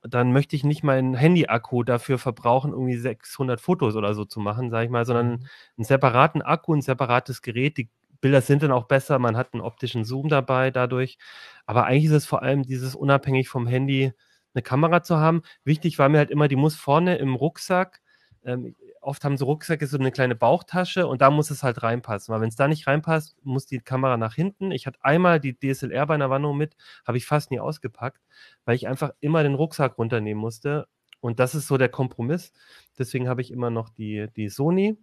dann 0.03 0.31
möchte 0.31 0.55
ich 0.55 0.63
nicht 0.63 0.83
meinen 0.83 1.15
Handy-Akku 1.15 1.83
dafür 1.83 2.19
verbrauchen, 2.19 2.71
irgendwie 2.71 2.97
600 2.97 3.59
Fotos 3.59 3.95
oder 3.95 4.13
so 4.13 4.25
zu 4.25 4.39
machen, 4.39 4.69
sage 4.69 4.85
ich 4.85 4.91
mal, 4.91 5.05
sondern 5.05 5.27
mhm. 5.27 5.47
einen 5.77 5.85
separaten 5.85 6.41
Akku, 6.43 6.75
ein 6.75 6.81
separates 6.81 7.41
Gerät. 7.41 7.77
Die 7.77 7.89
Bilder 8.21 8.41
sind 8.41 8.63
dann 8.63 8.71
auch 8.71 8.85
besser, 8.85 9.19
man 9.19 9.35
hat 9.35 9.53
einen 9.53 9.61
optischen 9.61 10.05
Zoom 10.05 10.29
dabei 10.29 10.71
dadurch. 10.71 11.17
Aber 11.65 11.85
eigentlich 11.85 12.05
ist 12.05 12.11
es 12.11 12.25
vor 12.25 12.43
allem 12.43 12.63
dieses 12.63 12.95
unabhängig 12.95 13.49
vom 13.49 13.67
Handy 13.67 14.13
eine 14.55 14.63
Kamera 14.63 15.03
zu 15.03 15.17
haben. 15.17 15.41
Wichtig 15.63 15.99
war 15.99 16.09
mir 16.09 16.19
halt 16.19 16.31
immer, 16.31 16.47
die 16.47 16.55
muss 16.55 16.75
vorne 16.75 17.17
im 17.17 17.35
Rucksack, 17.35 18.01
ähm, 18.45 18.75
oft 19.01 19.23
haben 19.23 19.37
so 19.37 19.45
Rucksäcke 19.45 19.87
so 19.87 19.97
eine 19.97 20.11
kleine 20.11 20.35
Bauchtasche 20.35 21.07
und 21.07 21.21
da 21.21 21.31
muss 21.31 21.49
es 21.49 21.63
halt 21.63 21.81
reinpassen. 21.83 22.33
Weil 22.33 22.41
wenn 22.41 22.49
es 22.49 22.55
da 22.55 22.67
nicht 22.67 22.87
reinpasst, 22.87 23.35
muss 23.43 23.65
die 23.65 23.79
Kamera 23.79 24.17
nach 24.17 24.35
hinten. 24.35 24.71
Ich 24.71 24.85
hatte 24.85 24.99
einmal 25.03 25.39
die 25.39 25.57
DSLR 25.57 26.05
bei 26.05 26.15
einer 26.15 26.29
Wanderung 26.29 26.57
mit, 26.57 26.75
habe 27.05 27.17
ich 27.17 27.25
fast 27.25 27.51
nie 27.51 27.59
ausgepackt, 27.59 28.21
weil 28.65 28.75
ich 28.75 28.87
einfach 28.87 29.11
immer 29.19 29.43
den 29.43 29.55
Rucksack 29.55 29.97
runternehmen 29.97 30.39
musste. 30.39 30.87
Und 31.21 31.39
das 31.39 31.55
ist 31.55 31.67
so 31.67 31.77
der 31.77 31.89
Kompromiss. 31.89 32.53
Deswegen 32.99 33.27
habe 33.27 33.41
ich 33.41 33.51
immer 33.51 33.71
noch 33.71 33.89
die, 33.89 34.27
die 34.35 34.49
Sony. 34.49 34.97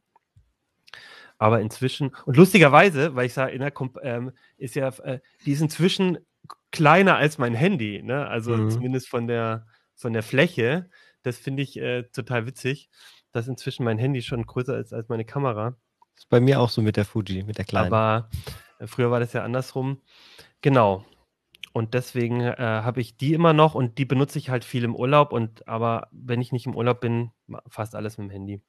Aber 1.39 1.61
inzwischen, 1.61 2.15
und 2.25 2.37
lustigerweise, 2.37 3.17
weil 3.17 3.27
ich 3.27 3.35
sage, 3.35 3.59
ähm, 4.03 4.31
ist 4.57 4.77
ja, 4.77 4.89
äh, 4.99 5.19
die 5.45 5.53
ist 5.53 5.61
inzwischen 5.61 6.19
kleiner 6.71 7.17
als 7.17 7.39
mein 7.39 7.55
Handy, 7.55 8.03
ne? 8.03 8.27
Also 8.27 8.57
mhm. 8.57 8.71
zumindest 8.71 9.09
von 9.09 9.27
der, 9.27 9.67
von 9.95 10.13
der 10.13 10.23
Fläche. 10.23 10.91
Das 11.23 11.39
finde 11.39 11.63
ich 11.63 11.79
äh, 11.79 12.05
total 12.05 12.47
witzig, 12.47 12.91
dass 13.31 13.47
inzwischen 13.47 13.85
mein 13.85 13.99
Handy 13.99 14.23
schon 14.23 14.45
größer 14.45 14.79
ist 14.79 14.93
als 14.93 15.09
meine 15.09 15.25
Kamera. 15.25 15.77
Das 16.15 16.25
ist 16.25 16.29
bei 16.29 16.41
mir 16.41 16.61
auch 16.61 16.71
so 16.71 16.83
mit 16.83 16.97
der 16.97 17.05
Fuji, 17.05 17.45
mit 17.45 17.59
der 17.59 17.65
kleinen. 17.65 17.93
Aber 17.93 18.29
äh, 18.79 18.87
früher 18.87 19.11
war 19.11 19.21
das 19.21 19.33
ja 19.33 19.45
andersrum. 19.45 20.01
Genau. 20.61 21.05
Und 21.73 21.95
deswegen 21.95 22.41
äh, 22.41 22.57
habe 22.59 23.01
ich 23.01 23.17
die 23.17 23.33
immer 23.33 23.55
noch 23.55 23.75
und 23.75 23.97
die 23.97 24.05
benutze 24.05 24.39
ich 24.39 24.51
halt 24.51 24.65
viel 24.65 24.85
im 24.85 24.95
Urlaub. 24.95 25.33
Und 25.33 25.67
aber 25.67 26.09
wenn 26.11 26.41
ich 26.41 26.53
nicht 26.53 26.67
im 26.67 26.77
Urlaub 26.77 27.01
bin, 27.01 27.31
fast 27.69 27.95
alles 27.95 28.19
mit 28.19 28.29
dem 28.29 28.31
Handy. 28.31 28.63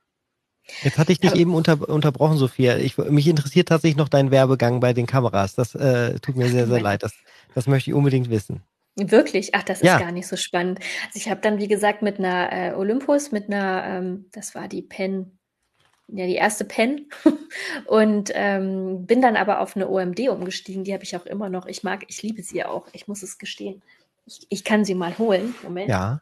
Jetzt 0.81 0.97
hatte 0.97 1.11
ich 1.11 1.19
dich 1.19 1.31
ja. 1.31 1.37
eben 1.37 1.53
unter, 1.53 1.87
unterbrochen, 1.89 2.37
Sophia. 2.37 2.77
Ich, 2.77 2.97
mich 2.97 3.27
interessiert 3.27 3.67
tatsächlich 3.67 3.97
noch 3.97 4.09
dein 4.09 4.31
Werbegang 4.31 4.79
bei 4.79 4.93
den 4.93 5.05
Kameras. 5.05 5.55
Das 5.55 5.75
äh, 5.75 6.19
tut 6.19 6.35
mir 6.35 6.49
sehr, 6.49 6.67
sehr 6.67 6.81
leid. 6.81 7.03
Das, 7.03 7.13
das 7.53 7.67
möchte 7.67 7.89
ich 7.89 7.93
unbedingt 7.93 8.29
wissen. 8.29 8.61
Wirklich? 8.95 9.55
Ach, 9.55 9.63
das 9.63 9.79
ist 9.79 9.87
ja. 9.87 9.99
gar 9.99 10.11
nicht 10.11 10.27
so 10.27 10.35
spannend. 10.35 10.79
Also 11.07 11.17
ich 11.17 11.29
habe 11.29 11.41
dann, 11.41 11.57
wie 11.57 11.67
gesagt, 11.67 12.01
mit 12.01 12.19
einer 12.19 12.51
äh, 12.51 12.73
Olympus, 12.75 13.31
mit 13.31 13.47
einer, 13.47 13.83
ähm, 13.85 14.25
das 14.31 14.53
war 14.53 14.67
die 14.67 14.83
Pen, 14.83 15.37
ja, 16.07 16.27
die 16.27 16.35
erste 16.35 16.63
Pen 16.63 17.09
und 17.87 18.31
ähm, 18.33 19.05
bin 19.05 19.21
dann 19.21 19.35
aber 19.35 19.61
auf 19.61 19.75
eine 19.75 19.89
OMD 19.89 20.29
umgestiegen. 20.29 20.83
Die 20.83 20.93
habe 20.93 21.03
ich 21.03 21.15
auch 21.15 21.25
immer 21.25 21.49
noch. 21.49 21.65
Ich 21.65 21.83
mag, 21.83 22.05
ich 22.07 22.21
liebe 22.21 22.43
sie 22.43 22.63
auch. 22.63 22.87
Ich 22.93 23.07
muss 23.07 23.23
es 23.23 23.37
gestehen. 23.37 23.81
Ich, 24.25 24.45
ich 24.49 24.63
kann 24.63 24.85
sie 24.85 24.95
mal 24.95 25.17
holen. 25.17 25.55
Moment. 25.63 25.89
Ja. 25.89 26.21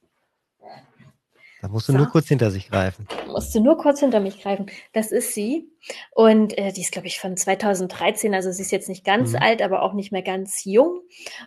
Da 1.62 1.68
musst 1.68 1.88
du 1.88 1.92
so. 1.92 1.98
nur 2.00 2.08
kurz 2.08 2.28
hinter 2.28 2.50
sich 2.50 2.70
greifen. 2.70 3.08
Musst 3.28 3.54
du 3.54 3.60
nur 3.62 3.78
kurz 3.78 4.00
hinter 4.00 4.20
mich 4.20 4.42
greifen. 4.42 4.66
Das 4.94 5.12
ist 5.12 5.34
sie. 5.36 5.70
Und 6.10 6.58
äh, 6.58 6.72
die 6.72 6.82
ist, 6.82 6.92
glaube 6.92 7.08
ich, 7.08 7.20
von 7.20 7.38
2013. 7.38 8.34
Also 8.34 8.52
sie 8.52 8.64
ist 8.64 8.72
jetzt 8.72 8.90
nicht 8.90 9.06
ganz 9.06 9.34
mhm. 9.34 9.40
alt, 9.42 9.62
aber 9.62 9.84
auch 9.84 9.94
nicht 9.94 10.12
mehr 10.12 10.24
ganz 10.24 10.66
jung. 10.66 11.02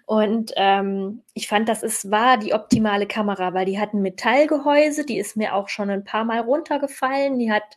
Und 0.07 0.53
ähm, 0.57 1.23
ich 1.35 1.49
fand, 1.49 1.69
das 1.69 1.83
ist, 1.83 2.13
war 2.13 2.39
die 2.39 2.55
optimale 2.55 3.07
Kamera, 3.07 3.55
weil 3.55 3.67
die 3.67 3.81
hat 3.81 3.93
ein 3.93 4.03
Metallgehäuse. 4.03 5.05
Die 5.05 5.19
ist 5.19 5.37
mir 5.37 5.55
auch 5.55 5.69
schon 5.69 5.91
ein 5.91 6.05
paar 6.05 6.25
Mal 6.25 6.41
runtergefallen. 6.41 7.39
Die 7.39 7.51
hat 7.51 7.77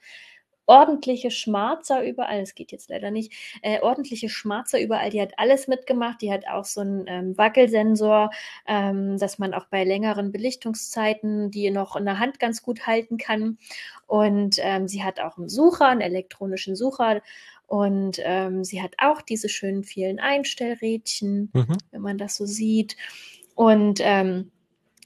ordentliche 0.68 1.32
Schmarzer 1.32 2.04
überall, 2.04 2.42
es 2.42 2.54
geht 2.54 2.72
jetzt 2.72 2.90
leider 2.90 3.10
nicht, 3.10 3.34
äh, 3.62 3.82
ordentliche 3.82 4.30
Schmarzer 4.30 4.80
überall, 4.80 5.10
die 5.10 5.22
hat 5.22 5.34
alles 5.38 5.68
mitgemacht, 5.68 6.22
die 6.22 6.32
hat 6.32 6.48
auch 6.48 6.66
so 6.66 6.82
einen 6.82 7.06
ähm, 7.08 7.38
Wackelsensor, 7.38 8.30
ähm, 8.68 9.18
dass 9.18 9.40
man 9.40 9.54
auch 9.54 9.66
bei 9.66 9.84
längeren 9.84 10.32
Belichtungszeiten 10.32 11.52
die 11.52 11.72
noch 11.72 11.96
in 11.96 12.06
der 12.06 12.20
Hand 12.20 12.40
ganz 12.40 12.62
gut 12.62 12.86
halten 12.86 13.18
kann. 13.18 13.58
Und 14.06 14.58
ähm, 14.60 14.88
sie 14.88 15.04
hat 15.04 15.20
auch 15.20 15.38
einen 15.38 15.50
Sucher, 15.50 15.88
einen 15.88 16.02
elektronischen 16.02 16.76
Sucher. 16.76 17.22
Und 17.66 18.22
ähm, 18.24 18.64
sie 18.64 18.82
hat 18.82 18.94
auch 18.98 19.22
diese 19.22 19.50
schönen 19.50 19.84
vielen 19.84 20.20
Einstellrädchen, 20.20 21.50
mhm. 21.54 21.78
wenn 21.92 22.02
man 22.02 22.18
das 22.18 22.36
so 22.36 22.46
sieht. 22.46 22.96
Und 23.56 24.00
ähm, 24.02 24.52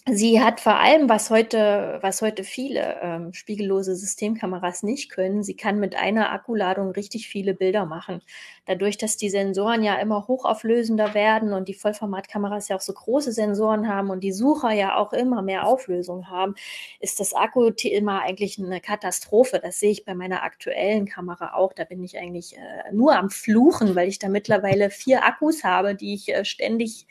Sie 0.09 0.41
hat 0.41 0.59
vor 0.59 0.79
allem, 0.79 1.09
was 1.09 1.29
heute, 1.29 1.99
was 2.01 2.23
heute 2.23 2.43
viele 2.43 2.99
ähm, 3.03 3.33
spiegellose 3.33 3.95
Systemkameras 3.95 4.81
nicht 4.81 5.11
können, 5.11 5.43
sie 5.43 5.55
kann 5.55 5.79
mit 5.79 5.95
einer 5.95 6.31
Akkuladung 6.31 6.89
richtig 6.89 7.27
viele 7.27 7.53
Bilder 7.53 7.85
machen. 7.85 8.23
Dadurch, 8.65 8.97
dass 8.97 9.15
die 9.17 9.29
Sensoren 9.29 9.83
ja 9.83 9.95
immer 9.99 10.27
hochauflösender 10.27 11.13
werden 11.13 11.53
und 11.53 11.67
die 11.67 11.75
Vollformatkameras 11.75 12.67
ja 12.67 12.77
auch 12.77 12.81
so 12.81 12.93
große 12.93 13.31
Sensoren 13.31 13.87
haben 13.87 14.09
und 14.09 14.21
die 14.23 14.31
Sucher 14.31 14.71
ja 14.71 14.95
auch 14.97 15.13
immer 15.13 15.43
mehr 15.43 15.67
Auflösung 15.67 16.31
haben, 16.31 16.55
ist 16.99 17.19
das 17.19 17.35
Akku-Thema 17.35 18.21
eigentlich 18.23 18.57
eine 18.57 18.81
Katastrophe. 18.81 19.59
Das 19.61 19.79
sehe 19.79 19.91
ich 19.91 20.03
bei 20.03 20.15
meiner 20.15 20.41
aktuellen 20.41 21.05
Kamera 21.05 21.53
auch. 21.53 21.73
Da 21.73 21.83
bin 21.83 22.03
ich 22.03 22.17
eigentlich 22.17 22.57
äh, 22.57 22.91
nur 22.91 23.15
am 23.15 23.29
Fluchen, 23.29 23.95
weil 23.95 24.07
ich 24.07 24.17
da 24.17 24.29
mittlerweile 24.29 24.89
vier 24.89 25.23
Akkus 25.23 25.63
habe, 25.63 25.93
die 25.93 26.15
ich 26.15 26.29
äh, 26.29 26.43
ständig 26.43 27.05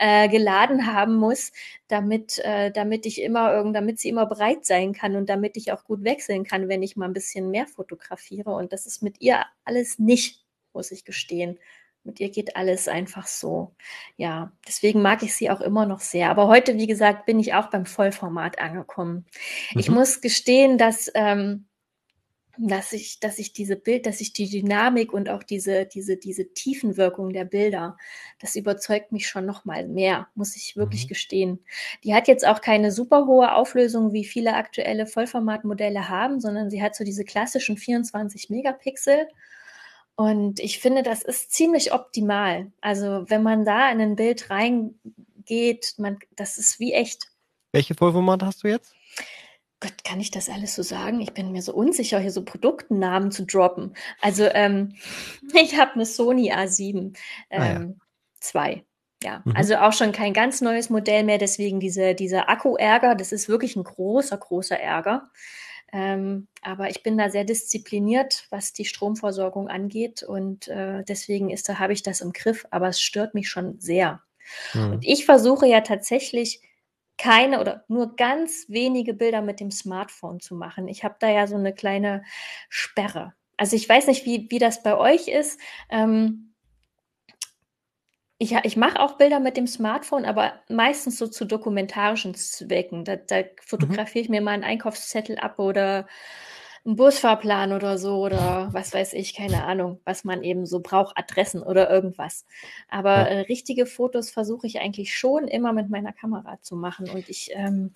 äh, 0.00 0.28
geladen 0.28 0.92
haben 0.92 1.14
muss 1.14 1.52
damit, 1.88 2.23
äh, 2.38 2.70
damit 2.70 3.06
ich 3.06 3.20
immer 3.20 3.52
irgend, 3.52 3.76
damit 3.76 3.98
sie 3.98 4.08
immer 4.08 4.26
bereit 4.26 4.64
sein 4.64 4.92
kann 4.92 5.16
und 5.16 5.28
damit 5.28 5.56
ich 5.56 5.72
auch 5.72 5.84
gut 5.84 6.04
wechseln 6.04 6.44
kann, 6.44 6.68
wenn 6.68 6.82
ich 6.82 6.96
mal 6.96 7.06
ein 7.06 7.12
bisschen 7.12 7.50
mehr 7.50 7.66
fotografiere. 7.66 8.50
Und 8.50 8.72
das 8.72 8.86
ist 8.86 9.02
mit 9.02 9.20
ihr 9.20 9.44
alles 9.64 9.98
nicht, 9.98 10.44
muss 10.72 10.90
ich 10.90 11.04
gestehen. 11.04 11.58
Mit 12.04 12.20
ihr 12.20 12.30
geht 12.30 12.56
alles 12.56 12.86
einfach 12.86 13.26
so. 13.26 13.74
Ja, 14.16 14.52
deswegen 14.68 15.00
mag 15.00 15.22
ich 15.22 15.34
sie 15.34 15.50
auch 15.50 15.62
immer 15.62 15.86
noch 15.86 16.00
sehr. 16.00 16.28
Aber 16.30 16.48
heute, 16.48 16.76
wie 16.76 16.86
gesagt, 16.86 17.24
bin 17.24 17.40
ich 17.40 17.54
auch 17.54 17.70
beim 17.70 17.86
Vollformat 17.86 18.58
angekommen. 18.58 19.24
Mhm. 19.72 19.80
Ich 19.80 19.90
muss 19.90 20.20
gestehen, 20.20 20.76
dass 20.76 21.10
ähm, 21.14 21.66
dass 22.58 22.92
ich, 22.92 23.20
dass 23.20 23.38
ich 23.38 23.52
diese 23.52 23.76
Bild, 23.76 24.06
dass 24.06 24.20
ich 24.20 24.32
die 24.32 24.48
Dynamik 24.48 25.12
und 25.12 25.28
auch 25.28 25.42
diese, 25.42 25.86
diese, 25.86 26.16
diese 26.16 26.52
Tiefenwirkung 26.52 27.32
der 27.32 27.44
Bilder, 27.44 27.96
das 28.40 28.56
überzeugt 28.56 29.12
mich 29.12 29.28
schon 29.28 29.46
noch 29.46 29.64
mal 29.64 29.86
mehr, 29.88 30.28
muss 30.34 30.56
ich 30.56 30.76
wirklich 30.76 31.04
mhm. 31.04 31.08
gestehen. 31.08 31.64
Die 32.04 32.14
hat 32.14 32.28
jetzt 32.28 32.46
auch 32.46 32.60
keine 32.60 32.92
super 32.92 33.26
hohe 33.26 33.54
Auflösung, 33.54 34.12
wie 34.12 34.24
viele 34.24 34.54
aktuelle 34.54 35.06
Vollformatmodelle 35.06 36.08
haben, 36.08 36.40
sondern 36.40 36.70
sie 36.70 36.82
hat 36.82 36.94
so 36.94 37.04
diese 37.04 37.24
klassischen 37.24 37.76
24 37.76 38.50
Megapixel. 38.50 39.26
Und 40.16 40.60
ich 40.60 40.78
finde, 40.78 41.02
das 41.02 41.22
ist 41.22 41.52
ziemlich 41.52 41.92
optimal. 41.92 42.70
Also, 42.80 43.24
wenn 43.28 43.42
man 43.42 43.64
da 43.64 43.90
in 43.90 44.00
ein 44.00 44.16
Bild 44.16 44.48
reingeht, 44.48 45.94
man, 45.98 46.18
das 46.36 46.56
ist 46.56 46.78
wie 46.78 46.92
echt. 46.92 47.30
Welche 47.72 47.94
Vollformat 47.94 48.44
hast 48.44 48.62
du 48.62 48.68
jetzt? 48.68 48.94
Gott, 49.84 50.02
kann 50.02 50.18
ich 50.18 50.30
das 50.30 50.48
alles 50.48 50.74
so 50.74 50.82
sagen? 50.82 51.20
Ich 51.20 51.34
bin 51.34 51.52
mir 51.52 51.60
so 51.60 51.74
unsicher, 51.74 52.18
hier 52.18 52.30
so 52.30 52.42
Produktnamen 52.42 53.30
zu 53.30 53.44
droppen. 53.44 53.94
Also 54.22 54.44
ähm, 54.44 54.94
ich 55.54 55.78
habe 55.78 55.92
eine 55.92 56.06
Sony 56.06 56.54
A7 56.54 57.14
ähm, 57.50 57.60
ah, 57.60 57.66
ja. 57.66 57.86
2. 58.40 58.72
Ähm, 58.72 58.82
ja, 59.22 59.42
mhm. 59.44 59.54
also 59.54 59.76
auch 59.76 59.92
schon 59.92 60.12
kein 60.12 60.32
ganz 60.32 60.62
neues 60.62 60.88
Modell 60.88 61.22
mehr, 61.22 61.36
deswegen 61.36 61.80
diese, 61.80 62.14
dieser 62.14 62.48
Akku-Ärger, 62.48 63.14
das 63.14 63.32
ist 63.32 63.46
wirklich 63.48 63.76
ein 63.76 63.84
großer, 63.84 64.38
großer 64.38 64.78
Ärger. 64.80 65.30
Ähm, 65.92 66.48
aber 66.62 66.88
ich 66.88 67.02
bin 67.02 67.18
da 67.18 67.28
sehr 67.28 67.44
diszipliniert, 67.44 68.46
was 68.48 68.72
die 68.72 68.86
Stromversorgung 68.86 69.68
angeht 69.68 70.22
und 70.22 70.66
äh, 70.68 71.04
deswegen 71.04 71.50
ist 71.50 71.68
da 71.68 71.78
habe 71.78 71.92
ich 71.92 72.02
das 72.02 72.22
im 72.22 72.32
Griff, 72.32 72.66
aber 72.70 72.88
es 72.88 73.02
stört 73.02 73.34
mich 73.34 73.50
schon 73.50 73.78
sehr. 73.80 74.22
Mhm. 74.72 74.92
Und 74.92 75.06
ich 75.06 75.26
versuche 75.26 75.66
ja 75.66 75.82
tatsächlich 75.82 76.62
keine 77.18 77.60
oder 77.60 77.84
nur 77.88 78.16
ganz 78.16 78.66
wenige 78.68 79.14
Bilder 79.14 79.40
mit 79.40 79.60
dem 79.60 79.70
Smartphone 79.70 80.40
zu 80.40 80.54
machen. 80.54 80.88
Ich 80.88 81.04
habe 81.04 81.16
da 81.20 81.28
ja 81.28 81.46
so 81.46 81.56
eine 81.56 81.72
kleine 81.72 82.24
Sperre. 82.68 83.34
Also 83.56 83.76
ich 83.76 83.88
weiß 83.88 84.08
nicht, 84.08 84.26
wie, 84.26 84.48
wie 84.50 84.58
das 84.58 84.82
bei 84.82 84.96
euch 84.96 85.28
ist. 85.28 85.60
Ähm, 85.90 86.54
ich, 88.38 88.52
ich 88.64 88.76
mache 88.76 89.00
auch 89.00 89.16
Bilder 89.16 89.38
mit 89.38 89.56
dem 89.56 89.66
Smartphone, 89.66 90.24
aber 90.24 90.54
meistens 90.68 91.18
so 91.18 91.28
zu 91.28 91.44
dokumentarischen 91.44 92.34
Zwecken. 92.34 93.04
Da, 93.04 93.16
da 93.16 93.38
mhm. 93.38 93.44
fotografiere 93.64 94.24
ich 94.24 94.28
mir 94.28 94.40
mal 94.40 94.52
einen 94.52 94.64
Einkaufszettel 94.64 95.38
ab 95.38 95.58
oder 95.58 96.06
einen 96.86 96.96
Busfahrplan 96.96 97.72
oder 97.72 97.96
so 97.98 98.22
oder 98.24 98.68
was 98.72 98.92
weiß 98.92 99.14
ich, 99.14 99.34
keine 99.34 99.64
Ahnung, 99.64 100.00
was 100.04 100.24
man 100.24 100.42
eben 100.42 100.66
so 100.66 100.80
braucht, 100.80 101.16
Adressen 101.16 101.62
oder 101.62 101.90
irgendwas. 101.90 102.44
Aber 102.88 103.10
ja. 103.10 103.24
äh, 103.26 103.40
richtige 103.40 103.86
Fotos 103.86 104.30
versuche 104.30 104.66
ich 104.66 104.80
eigentlich 104.80 105.14
schon 105.14 105.48
immer 105.48 105.72
mit 105.72 105.88
meiner 105.88 106.12
Kamera 106.12 106.60
zu 106.60 106.76
machen 106.76 107.08
und 107.08 107.28
ich, 107.28 107.50
ähm, 107.54 107.92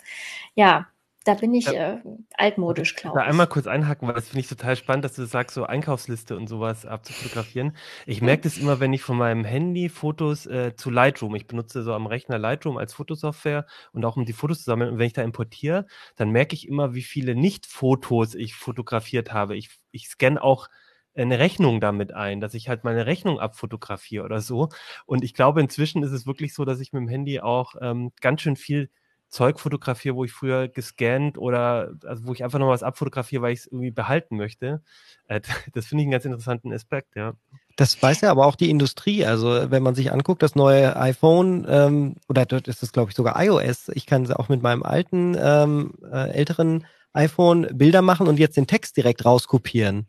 ja, 0.55 0.87
da 1.29 1.35
bin 1.35 1.53
ich 1.53 1.67
äh, 1.67 1.97
altmodisch, 2.33 2.95
glaube 2.95 3.19
ich. 3.19 3.23
Da 3.23 3.29
einmal 3.29 3.45
kurz 3.45 3.67
einhaken, 3.67 4.07
weil 4.07 4.15
das 4.15 4.29
finde 4.29 4.39
ich 4.39 4.47
total 4.47 4.75
spannend, 4.75 5.05
dass 5.05 5.13
du 5.13 5.25
sagst, 5.25 5.53
so 5.53 5.63
Einkaufsliste 5.63 6.35
und 6.35 6.47
sowas 6.47 6.87
abzufotografieren. 6.87 7.77
Ich 8.07 8.23
merke 8.23 8.43
das 8.43 8.57
immer, 8.57 8.79
wenn 8.79 8.93
ich 8.93 9.03
von 9.03 9.15
meinem 9.15 9.45
Handy 9.45 9.89
Fotos 9.89 10.47
äh, 10.47 10.75
zu 10.75 10.89
Lightroom, 10.89 11.35
ich 11.35 11.45
benutze 11.45 11.83
so 11.83 11.93
am 11.93 12.07
Rechner 12.07 12.39
Lightroom 12.39 12.77
als 12.77 12.93
Fotosoftware 12.93 13.67
und 13.93 14.03
auch 14.05 14.17
um 14.17 14.25
die 14.25 14.33
Fotos 14.33 14.59
zu 14.59 14.63
sammeln. 14.63 14.89
Und 14.89 14.97
wenn 14.97 15.05
ich 15.05 15.13
da 15.13 15.21
importiere, 15.21 15.85
dann 16.15 16.31
merke 16.31 16.55
ich 16.55 16.67
immer, 16.67 16.95
wie 16.95 17.03
viele 17.03 17.35
Nicht-Fotos 17.35 18.33
ich 18.33 18.55
fotografiert 18.55 19.31
habe. 19.31 19.55
Ich, 19.55 19.69
ich 19.91 20.07
scanne 20.07 20.41
auch 20.43 20.67
eine 21.13 21.37
Rechnung 21.37 21.79
damit 21.79 22.11
ein, 22.11 22.41
dass 22.41 22.55
ich 22.55 22.69
halt 22.69 22.83
meine 22.83 23.05
Rechnung 23.05 23.39
abfotografiere 23.39 24.25
oder 24.25 24.41
so. 24.41 24.69
Und 25.05 25.23
ich 25.23 25.35
glaube, 25.35 25.61
inzwischen 25.61 26.01
ist 26.01 26.11
es 26.11 26.25
wirklich 26.25 26.55
so, 26.55 26.65
dass 26.65 26.79
ich 26.79 26.91
mit 26.91 27.01
dem 27.01 27.07
Handy 27.07 27.39
auch 27.39 27.75
ähm, 27.81 28.13
ganz 28.19 28.41
schön 28.41 28.55
viel 28.55 28.89
Zeug 29.29 29.59
fotografiere, 29.59 30.15
wo 30.15 30.25
ich 30.25 30.31
früher 30.31 30.67
gescannt 30.67 31.37
oder 31.37 31.93
also 32.05 32.25
wo 32.25 32.33
ich 32.33 32.43
einfach 32.43 32.59
noch 32.59 32.69
was 32.69 32.83
abfotografiere, 32.83 33.41
weil 33.41 33.53
ich 33.53 33.59
es 33.59 33.65
irgendwie 33.67 33.91
behalten 33.91 34.37
möchte. 34.37 34.81
Äh, 35.27 35.41
das 35.73 35.85
finde 35.85 36.01
ich 36.01 36.05
einen 36.05 36.11
ganz 36.11 36.25
interessanten 36.25 36.73
Aspekt, 36.73 37.15
ja. 37.15 37.33
Das 37.75 38.01
weiß 38.01 38.21
ja 38.21 38.31
aber 38.31 38.45
auch 38.45 38.55
die 38.55 38.69
Industrie. 38.69 39.25
Also 39.25 39.71
wenn 39.71 39.83
man 39.83 39.95
sich 39.95 40.11
anguckt, 40.11 40.43
das 40.43 40.55
neue 40.55 40.95
iPhone 40.97 41.65
ähm, 41.69 42.15
oder 42.27 42.45
dort 42.45 42.67
ist 42.67 42.83
es 42.83 42.91
glaube 42.91 43.11
ich 43.11 43.15
sogar 43.15 43.41
iOS. 43.41 43.89
Ich 43.93 44.05
kann 44.05 44.31
auch 44.33 44.49
mit 44.49 44.61
meinem 44.61 44.83
alten 44.83 45.37
ähm, 45.39 45.93
äh, 46.11 46.31
älteren 46.31 46.85
iPhone 47.13 47.67
Bilder 47.71 48.01
machen 48.01 48.27
und 48.27 48.39
jetzt 48.39 48.57
den 48.57 48.67
Text 48.67 48.97
direkt 48.97 49.25
rauskopieren 49.25 50.07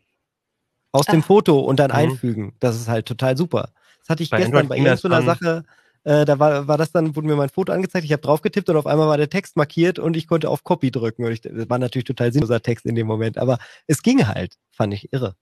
aus 0.92 1.06
Ach. 1.08 1.12
dem 1.12 1.22
Foto 1.22 1.60
und 1.60 1.78
dann 1.78 1.90
mhm. 1.90 1.96
einfügen. 1.96 2.56
Das 2.58 2.76
ist 2.76 2.88
halt 2.88 3.06
total 3.06 3.36
super. 3.36 3.70
Das 4.00 4.08
hatte 4.08 4.22
ich 4.22 4.30
bei 4.30 4.38
gestern 4.38 4.56
Android 4.56 4.68
bei 4.68 4.76
irgendeiner 4.78 5.22
Sache 5.22 5.64
äh, 6.04 6.24
da 6.24 6.38
war, 6.38 6.66
war 6.66 6.78
das 6.78 6.92
dann, 6.92 7.14
wurde 7.16 7.26
mir 7.26 7.36
mein 7.36 7.48
Foto 7.48 7.72
angezeigt, 7.72 8.04
ich 8.04 8.12
habe 8.12 8.22
drauf 8.22 8.40
getippt 8.40 8.68
und 8.70 8.76
auf 8.76 8.86
einmal 8.86 9.08
war 9.08 9.16
der 9.16 9.30
Text 9.30 9.56
markiert 9.56 9.98
und 9.98 10.16
ich 10.16 10.26
konnte 10.26 10.48
auf 10.48 10.64
Copy 10.64 10.90
drücken. 10.90 11.24
Und 11.24 11.32
ich, 11.32 11.42
das 11.42 11.68
war 11.68 11.78
natürlich 11.78 12.04
total 12.04 12.32
sinnloser 12.32 12.62
Text 12.62 12.86
in 12.86 12.94
dem 12.94 13.06
Moment, 13.06 13.38
aber 13.38 13.58
es 13.86 14.02
ging 14.02 14.26
halt, 14.26 14.54
fand 14.70 14.94
ich 14.94 15.12
irre. 15.12 15.34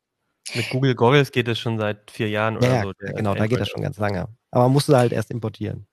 Mit 0.55 0.71
Google 0.71 0.95
Goggles 0.95 1.31
geht 1.31 1.47
es 1.49 1.59
schon 1.59 1.79
seit 1.79 2.11
vier 2.11 2.29
Jahren 2.29 2.57
oder 2.57 2.69
ja, 2.69 2.83
so. 2.83 2.93
Ja, 3.01 3.13
genau, 3.13 3.35
da 3.35 3.47
geht 3.47 3.61
das 3.61 3.69
schon 3.69 3.83
ganz 3.83 3.99
lange. 3.99 4.29
Aber 4.51 4.65
man 4.65 4.73
musste 4.73 4.97
halt 4.97 5.13
erst 5.13 5.31
importieren. 5.31 5.87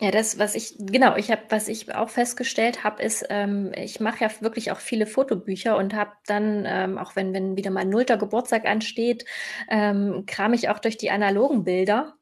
Ja, 0.00 0.10
das, 0.10 0.36
was 0.38 0.56
ich, 0.56 0.74
genau, 0.78 1.14
ich 1.14 1.30
habe, 1.30 1.42
was 1.50 1.68
ich 1.68 1.94
auch 1.94 2.08
festgestellt 2.08 2.82
habe, 2.82 3.00
ist, 3.02 3.24
ähm, 3.30 3.70
ich 3.76 4.00
mache 4.00 4.24
ja 4.24 4.30
wirklich 4.40 4.72
auch 4.72 4.78
viele 4.78 5.06
Fotobücher 5.06 5.76
und 5.76 5.94
habe 5.94 6.10
dann, 6.26 6.64
ähm, 6.66 6.98
auch 6.98 7.14
wenn, 7.14 7.32
wenn 7.32 7.56
wieder 7.56 7.70
mein 7.70 7.88
nullter 7.88 8.16
Geburtstag 8.16 8.64
ansteht, 8.64 9.24
ähm, 9.68 10.24
kram 10.26 10.54
ich 10.54 10.70
auch 10.70 10.80
durch 10.80 10.96
die 10.96 11.10
analogen 11.10 11.62
Bilder 11.62 12.14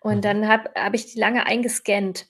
und 0.00 0.16
mhm. 0.16 0.20
dann 0.22 0.48
habe 0.48 0.70
hab 0.74 0.94
ich 0.94 1.12
die 1.12 1.18
lange 1.18 1.46
eingescannt. 1.46 2.28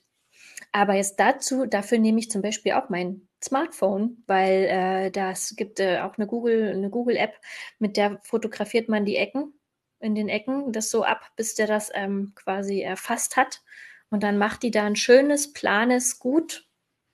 Aber 0.71 0.95
jetzt 0.95 1.19
dazu, 1.19 1.65
dafür 1.65 1.99
nehme 1.99 2.19
ich 2.19 2.31
zum 2.31 2.41
Beispiel 2.41 2.73
auch 2.73 2.89
mein 2.89 3.27
Smartphone, 3.43 4.23
weil 4.25 4.65
äh, 4.65 5.11
das 5.11 5.55
gibt 5.55 5.79
äh, 5.79 5.99
auch 5.99 6.17
eine 6.17 6.25
Google, 6.25 6.71
eine 6.73 6.89
Google-App, 6.89 7.35
mit 7.77 7.97
der 7.97 8.19
fotografiert 8.23 8.89
man 8.89 9.05
die 9.05 9.17
Ecken 9.17 9.53
in 9.99 10.15
den 10.15 10.29
Ecken, 10.29 10.71
das 10.71 10.89
so 10.89 11.03
ab, 11.03 11.31
bis 11.35 11.55
der 11.55 11.67
das 11.67 11.91
ähm, 11.93 12.33
quasi 12.35 12.81
erfasst 12.81 13.37
hat. 13.37 13.61
Und 14.09 14.23
dann 14.23 14.37
macht 14.37 14.63
die 14.63 14.71
da 14.71 14.85
ein 14.85 14.95
schönes, 14.95 15.53
planes, 15.53 16.19
gut 16.19 16.67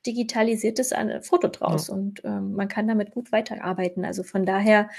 digitalisiertes 0.06 0.94
Foto 1.22 1.50
draus 1.50 1.88
ja. 1.88 1.94
und 1.94 2.24
ähm, 2.24 2.54
man 2.54 2.68
kann 2.68 2.88
damit 2.88 3.12
gut 3.12 3.32
weiterarbeiten. 3.32 4.06
Also 4.06 4.24
von 4.24 4.46
daher, 4.46 4.90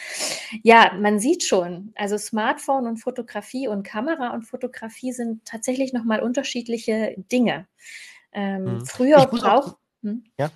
ja, 0.63 0.93
man 0.99 1.19
sieht 1.19 1.43
schon, 1.43 1.93
also 1.97 2.19
Smartphone 2.19 2.87
und 2.87 2.99
Fotografie 2.99 3.67
und 3.69 3.83
Kamera 3.83 4.35
und 4.35 4.43
Fotografie 4.43 5.13
sind 5.13 5.45
tatsächlich 5.45 5.93
nochmal 5.93 6.21
unterschiedliche 6.21 7.15
Dinge. 7.33 7.67
Ähm, 8.33 8.65
mhm. 8.65 8.87
Früher 8.87 9.27
braucht, 9.27 9.77
hm? 10.03 10.25
ja. 10.39 10.51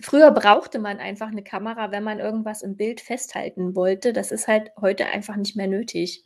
Früher 0.00 0.30
brauchte 0.30 0.78
man 0.78 0.98
einfach 0.98 1.28
eine 1.28 1.42
Kamera, 1.42 1.90
wenn 1.90 2.04
man 2.04 2.20
irgendwas 2.20 2.62
im 2.62 2.76
Bild 2.76 3.00
festhalten 3.00 3.74
wollte. 3.74 4.12
Das 4.12 4.30
ist 4.30 4.46
halt 4.46 4.70
heute 4.80 5.06
einfach 5.06 5.34
nicht 5.34 5.56
mehr 5.56 5.66
nötig. 5.66 6.24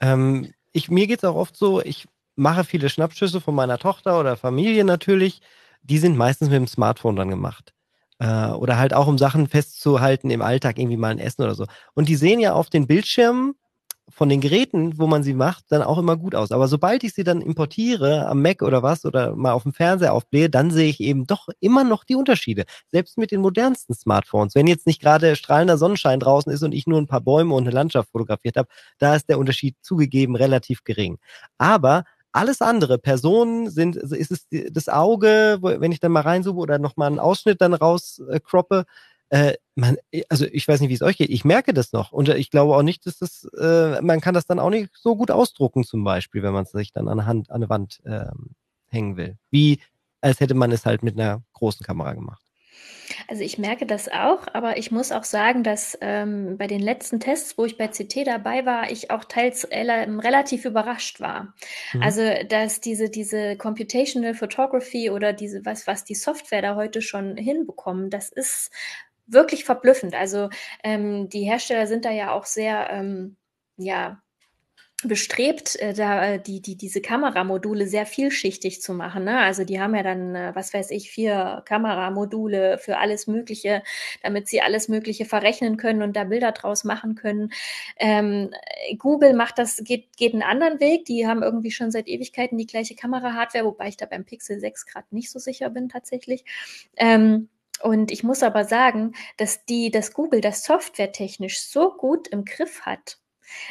Ähm, 0.00 0.54
ich, 0.72 0.90
mir 0.90 1.06
geht 1.06 1.18
es 1.18 1.24
auch 1.24 1.34
oft 1.36 1.56
so, 1.56 1.82
ich 1.82 2.06
mache 2.34 2.64
viele 2.64 2.88
Schnappschüsse 2.88 3.42
von 3.42 3.54
meiner 3.54 3.78
Tochter 3.78 4.18
oder 4.18 4.36
Familie 4.36 4.84
natürlich 4.84 5.42
die 5.82 5.98
sind 5.98 6.16
meistens 6.16 6.48
mit 6.48 6.56
dem 6.56 6.66
Smartphone 6.66 7.16
dann 7.16 7.28
gemacht. 7.30 7.72
Äh, 8.18 8.50
oder 8.50 8.78
halt 8.78 8.94
auch, 8.94 9.06
um 9.06 9.18
Sachen 9.18 9.48
festzuhalten 9.48 10.30
im 10.30 10.42
Alltag, 10.42 10.78
irgendwie 10.78 10.96
mal 10.96 11.10
ein 11.10 11.18
Essen 11.18 11.42
oder 11.42 11.54
so. 11.54 11.66
Und 11.94 12.08
die 12.08 12.16
sehen 12.16 12.40
ja 12.40 12.52
auf 12.54 12.70
den 12.70 12.86
Bildschirmen 12.86 13.54
von 14.08 14.28
den 14.28 14.40
Geräten, 14.40 14.98
wo 14.98 15.06
man 15.06 15.22
sie 15.22 15.32
macht, 15.32 15.64
dann 15.70 15.82
auch 15.82 15.98
immer 15.98 16.16
gut 16.16 16.34
aus. 16.34 16.52
Aber 16.52 16.68
sobald 16.68 17.02
ich 17.04 17.14
sie 17.14 17.24
dann 17.24 17.40
importiere 17.40 18.26
am 18.26 18.42
Mac 18.42 18.62
oder 18.62 18.82
was 18.82 19.04
oder 19.04 19.34
mal 19.34 19.52
auf 19.52 19.62
dem 19.62 19.72
Fernseher 19.72 20.12
aufblähe, 20.12 20.50
dann 20.50 20.70
sehe 20.70 20.88
ich 20.88 21.00
eben 21.00 21.26
doch 21.26 21.48
immer 21.60 21.84
noch 21.84 22.04
die 22.04 22.16
Unterschiede. 22.16 22.64
Selbst 22.88 23.16
mit 23.16 23.30
den 23.30 23.40
modernsten 23.40 23.94
Smartphones. 23.94 24.54
Wenn 24.54 24.66
jetzt 24.66 24.86
nicht 24.86 25.00
gerade 25.00 25.34
strahlender 25.36 25.78
Sonnenschein 25.78 26.20
draußen 26.20 26.52
ist 26.52 26.62
und 26.62 26.72
ich 26.72 26.86
nur 26.86 27.00
ein 27.00 27.06
paar 27.06 27.20
Bäume 27.20 27.54
und 27.54 27.62
eine 27.64 27.70
Landschaft 27.70 28.10
fotografiert 28.10 28.56
habe, 28.56 28.68
da 28.98 29.16
ist 29.16 29.28
der 29.28 29.38
Unterschied 29.38 29.76
zugegeben 29.82 30.36
relativ 30.36 30.84
gering. 30.84 31.18
Aber 31.58 32.04
Alles 32.32 32.62
andere, 32.62 32.98
Personen 32.98 33.70
sind, 33.70 33.96
ist 33.96 34.30
es 34.30 34.46
das 34.72 34.88
Auge, 34.88 35.58
wenn 35.60 35.92
ich 35.92 36.00
dann 36.00 36.12
mal 36.12 36.20
reinsuche 36.20 36.56
oder 36.56 36.78
nochmal 36.78 37.08
einen 37.08 37.18
Ausschnitt 37.18 37.60
dann 37.60 37.74
rauskroppe, 37.74 38.84
äh, 39.30 39.54
man, 39.74 39.96
also 40.28 40.44
ich 40.46 40.68
weiß 40.68 40.80
nicht, 40.80 40.90
wie 40.90 40.94
es 40.94 41.02
euch 41.02 41.16
geht, 41.16 41.30
ich 41.30 41.44
merke 41.44 41.72
das 41.72 41.92
noch. 41.92 42.12
Und 42.12 42.28
ich 42.28 42.50
glaube 42.50 42.76
auch 42.76 42.82
nicht, 42.82 43.06
dass 43.06 43.18
das, 43.18 43.48
äh, 43.58 44.00
man 44.02 44.20
kann 44.20 44.34
das 44.34 44.46
dann 44.46 44.58
auch 44.58 44.70
nicht 44.70 44.90
so 44.94 45.16
gut 45.16 45.30
ausdrucken, 45.30 45.84
zum 45.84 46.04
Beispiel, 46.04 46.42
wenn 46.42 46.52
man 46.52 46.64
es 46.64 46.72
sich 46.72 46.92
dann 46.92 47.08
an 47.08 47.18
der 47.18 47.26
Hand, 47.26 47.50
an 47.50 47.60
der 47.62 47.70
Wand 47.70 48.00
ähm, 48.04 48.54
hängen 48.88 49.16
will. 49.16 49.38
Wie 49.50 49.80
als 50.22 50.40
hätte 50.40 50.54
man 50.54 50.72
es 50.72 50.86
halt 50.86 51.02
mit 51.02 51.18
einer 51.18 51.42
großen 51.52 51.84
Kamera 51.84 52.14
gemacht. 52.14 52.41
Also 53.28 53.42
ich 53.42 53.58
merke 53.58 53.86
das 53.86 54.08
auch, 54.08 54.46
aber 54.52 54.76
ich 54.78 54.90
muss 54.90 55.12
auch 55.12 55.24
sagen, 55.24 55.62
dass 55.62 55.96
ähm, 56.00 56.56
bei 56.58 56.66
den 56.66 56.80
letzten 56.80 57.20
Tests, 57.20 57.56
wo 57.58 57.64
ich 57.64 57.78
bei 57.78 57.88
CT 57.88 58.26
dabei 58.26 58.66
war, 58.66 58.90
ich 58.90 59.10
auch 59.10 59.24
teils 59.24 59.68
relativ 59.70 60.64
überrascht 60.64 61.20
war. 61.20 61.54
Mhm. 61.92 62.02
Also 62.02 62.22
dass 62.48 62.80
diese 62.80 63.10
diese 63.10 63.56
Computational 63.56 64.34
Photography 64.34 65.10
oder 65.10 65.32
diese 65.32 65.64
was 65.64 65.86
was 65.86 66.04
die 66.04 66.14
Software 66.14 66.62
da 66.62 66.74
heute 66.76 67.02
schon 67.02 67.36
hinbekommen, 67.36 68.10
das 68.10 68.30
ist 68.30 68.70
wirklich 69.26 69.64
verblüffend. 69.64 70.14
Also 70.14 70.50
ähm, 70.84 71.28
die 71.28 71.44
Hersteller 71.44 71.86
sind 71.86 72.04
da 72.04 72.10
ja 72.10 72.32
auch 72.32 72.46
sehr 72.46 72.90
ähm, 72.90 73.36
ja 73.76 74.22
bestrebt, 75.04 75.76
äh, 75.80 75.94
da 75.94 76.24
äh, 76.24 76.40
die, 76.40 76.60
die, 76.60 76.76
diese 76.76 77.00
Kameramodule 77.00 77.86
sehr 77.86 78.06
vielschichtig 78.06 78.80
zu 78.82 78.94
machen. 78.94 79.24
Ne? 79.24 79.38
Also 79.38 79.64
die 79.64 79.80
haben 79.80 79.94
ja 79.94 80.02
dann, 80.02 80.34
äh, 80.34 80.52
was 80.54 80.72
weiß 80.72 80.90
ich, 80.90 81.10
vier 81.10 81.62
Kameramodule 81.66 82.78
für 82.78 82.98
alles 82.98 83.26
Mögliche, 83.26 83.82
damit 84.22 84.48
sie 84.48 84.62
alles 84.62 84.88
Mögliche 84.88 85.24
verrechnen 85.24 85.76
können 85.76 86.02
und 86.02 86.14
da 86.16 86.24
Bilder 86.24 86.52
draus 86.52 86.84
machen 86.84 87.14
können. 87.14 87.52
Ähm, 87.96 88.50
Google 88.98 89.34
macht 89.34 89.58
das, 89.58 89.82
geht, 89.84 90.16
geht 90.16 90.32
einen 90.32 90.42
anderen 90.42 90.80
Weg. 90.80 91.04
Die 91.06 91.26
haben 91.26 91.42
irgendwie 91.42 91.70
schon 91.70 91.90
seit 91.90 92.08
Ewigkeiten 92.08 92.58
die 92.58 92.66
gleiche 92.66 92.94
Kamera-Hardware, 92.94 93.64
wobei 93.64 93.88
ich 93.88 93.96
da 93.96 94.06
beim 94.06 94.24
Pixel 94.24 94.60
6 94.60 94.86
gerade 94.86 95.06
nicht 95.10 95.30
so 95.30 95.38
sicher 95.38 95.70
bin 95.70 95.88
tatsächlich. 95.88 96.44
Ähm, 96.96 97.48
und 97.82 98.12
ich 98.12 98.22
muss 98.22 98.42
aber 98.42 98.64
sagen, 98.64 99.14
dass 99.36 99.64
die, 99.64 99.90
dass 99.90 100.12
Google 100.12 100.40
das 100.40 100.64
softwaretechnisch 100.64 101.62
so 101.62 101.90
gut 101.90 102.28
im 102.28 102.44
Griff 102.44 102.82
hat, 102.82 103.18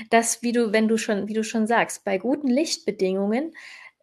dass, 0.10 0.42
wie 0.42 0.52
du, 0.52 0.74
wenn 0.74 0.88
du 0.88 0.98
schon, 0.98 1.28
wie 1.28 1.34
du 1.34 1.44
schon 1.44 1.68
sagst, 1.68 2.04
bei 2.04 2.18
guten 2.18 2.48
Lichtbedingungen 2.48 3.54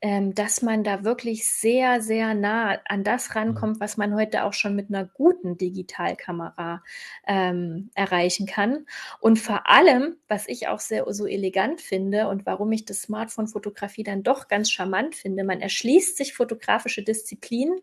ähm, 0.00 0.35
dass 0.35 0.62
man 0.62 0.85
da 0.85 1.04
wirklich 1.04 1.48
sehr, 1.50 2.00
sehr 2.00 2.35
nah 2.35 2.78
an 2.87 3.04
das 3.04 3.28
mhm. 3.31 3.33
rankommt, 3.35 3.81
was 3.81 3.96
man 3.96 4.14
heute 4.14 4.44
auch 4.44 4.52
schon 4.52 4.76
mit 4.76 4.88
einer 4.88 5.04
guten 5.04 5.59
Digitalkamera 5.59 6.83
ähm, 7.26 7.90
erreichen 7.94 8.46
kann. 8.46 8.87
Und 9.20 9.38
vor 9.38 9.68
allem, 9.68 10.16
was 10.28 10.48
ich 10.48 10.68
auch 10.68 10.81
sehr 10.81 11.04
so 11.12 11.26
elegant 11.26 11.81
finde 11.81 12.28
und 12.28 12.46
warum 12.46 12.70
ich 12.72 12.85
das 12.85 13.02
Smartphone-Fotografie 13.02 14.04
dann 14.04 14.22
doch 14.22 14.48
ganz 14.48 14.70
charmant 14.70 15.16
finde, 15.16 15.44
man 15.44 15.61
erschließt 15.61 16.16
sich 16.16 16.35
fotografische 16.35 17.02
Disziplinen, 17.02 17.81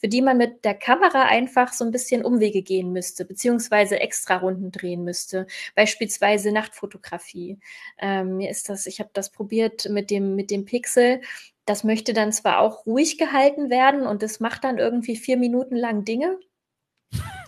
für 0.00 0.08
die 0.08 0.22
man 0.22 0.38
mit 0.38 0.64
der 0.64 0.74
Kamera 0.74 1.24
einfach 1.24 1.72
so 1.72 1.84
ein 1.84 1.90
bisschen 1.90 2.24
Umwege 2.24 2.62
gehen 2.62 2.92
müsste, 2.92 3.24
beziehungsweise 3.24 4.00
extra 4.00 4.38
Runden 4.38 4.72
drehen 4.72 5.04
müsste. 5.04 5.46
Beispielsweise 5.74 6.52
Nachtfotografie. 6.52 7.58
Ähm, 7.98 8.38
mir 8.38 8.50
ist 8.50 8.68
das, 8.70 8.86
ich 8.86 8.98
habe 8.98 9.10
das 9.12 9.30
probiert 9.30 9.88
mit 9.90 10.10
dem, 10.10 10.34
mit 10.34 10.50
dem 10.50 10.64
Pixel. 10.64 11.20
Das 11.66 11.84
möchte 11.84 12.14
dann 12.14 12.32
zwar 12.32 12.60
auch 12.60 12.86
ruhig 12.86 13.18
gehalten 13.18 13.68
werden 13.68 14.06
und 14.06 14.22
es 14.22 14.40
macht 14.40 14.64
dann 14.64 14.78
irgendwie 14.78 15.16
vier 15.16 15.36
Minuten 15.36 15.76
lang 15.76 16.04
Dinge. 16.04 16.38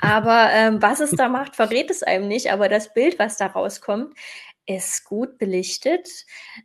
Aber 0.01 0.51
ähm, 0.53 0.83
was 0.83 1.01
es 1.01 1.13
da 1.13 1.29
macht, 1.29 1.57
verrät 1.57 1.91
es 1.91 2.03
einem 2.03 2.29
nicht. 2.29 2.53
Aber 2.53 2.69
das 2.69 2.93
Bild, 2.93 3.19
was 3.19 3.37
da 3.39 3.47
rauskommt, 3.47 4.15
ist 4.67 5.05
gut 5.05 5.39
belichtet, 5.39 6.09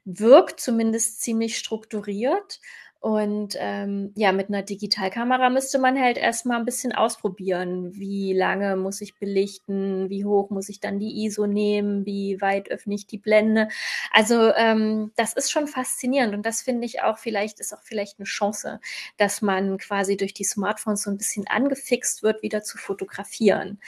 wirkt 0.06 0.60
zumindest 0.60 1.22
ziemlich 1.22 1.58
strukturiert 1.58 2.60
und 3.00 3.56
ähm, 3.60 4.12
ja, 4.16 4.32
mit 4.32 4.50
einer 4.50 4.64
Digitalkamera 4.64 5.50
müsste 5.50 5.80
man 5.80 6.00
halt 6.00 6.18
erstmal 6.18 6.58
ein 6.58 6.66
bisschen 6.66 6.94
ausprobieren. 6.94 7.96
Wie 7.96 8.34
lange 8.34 8.76
muss 8.76 9.02
ich 9.02 9.20
belichten? 9.20 10.10
Wie 10.10 10.26
hoch 10.26 10.50
muss 10.50 10.70
ich 10.70 10.80
dann 10.80 11.00
die 11.00 11.26
ISO 11.26 11.46
nehmen? 11.46 12.06
Wie 12.06 12.42
weit 12.42 12.72
öffne 12.72 12.96
ich 12.96 13.06
die 13.08 13.20
Blende? 13.20 13.68
Also 14.12 14.52
ähm, 14.56 15.12
das 15.16 15.34
ist 15.34 15.52
schon 15.52 15.68
faszinierend 15.68 16.34
und 16.34 16.46
das 16.46 16.62
finde 16.62 16.86
ich 16.86 17.02
auch 17.04 17.18
vielleicht, 17.18 17.60
ist 17.60 17.74
auch 17.74 17.84
vielleicht 17.84 18.20
eine 18.20 18.26
Chance, 18.26 18.80
dass 19.18 19.42
man 19.42 19.78
quasi 19.78 20.18
durch 20.18 20.34
die 20.34 20.44
Smartphones 20.44 21.04
so 21.04 21.12
ein 21.12 21.18
bisschen 21.18 21.48
angefixt 21.48 22.24
wird, 22.24 22.42
wieder 22.42 22.64
zu 22.64 22.78
fotografieren. 22.78 23.80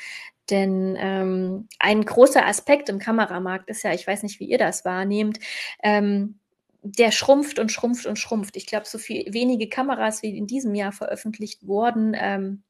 Denn 0.49 0.97
ähm, 0.99 1.67
ein 1.79 2.03
großer 2.03 2.45
Aspekt 2.45 2.89
im 2.89 2.99
Kameramarkt 2.99 3.69
ist 3.69 3.83
ja, 3.83 3.93
ich 3.93 4.07
weiß 4.07 4.23
nicht, 4.23 4.39
wie 4.39 4.49
ihr 4.49 4.57
das 4.57 4.83
wahrnehmt, 4.83 5.39
ähm, 5.83 6.38
der 6.81 7.11
schrumpft 7.11 7.59
und 7.59 7.71
schrumpft 7.71 8.05
und 8.05 8.17
schrumpft. 8.17 8.55
Ich 8.55 8.65
glaube, 8.65 8.85
so 8.85 8.97
viel 8.97 9.33
wenige 9.33 9.67
Kameras 9.69 10.23
wie 10.23 10.37
in 10.37 10.47
diesem 10.47 10.75
Jahr 10.75 10.91
veröffentlicht 10.91 11.67
wurden, 11.67 12.15
ähm, 12.17 12.63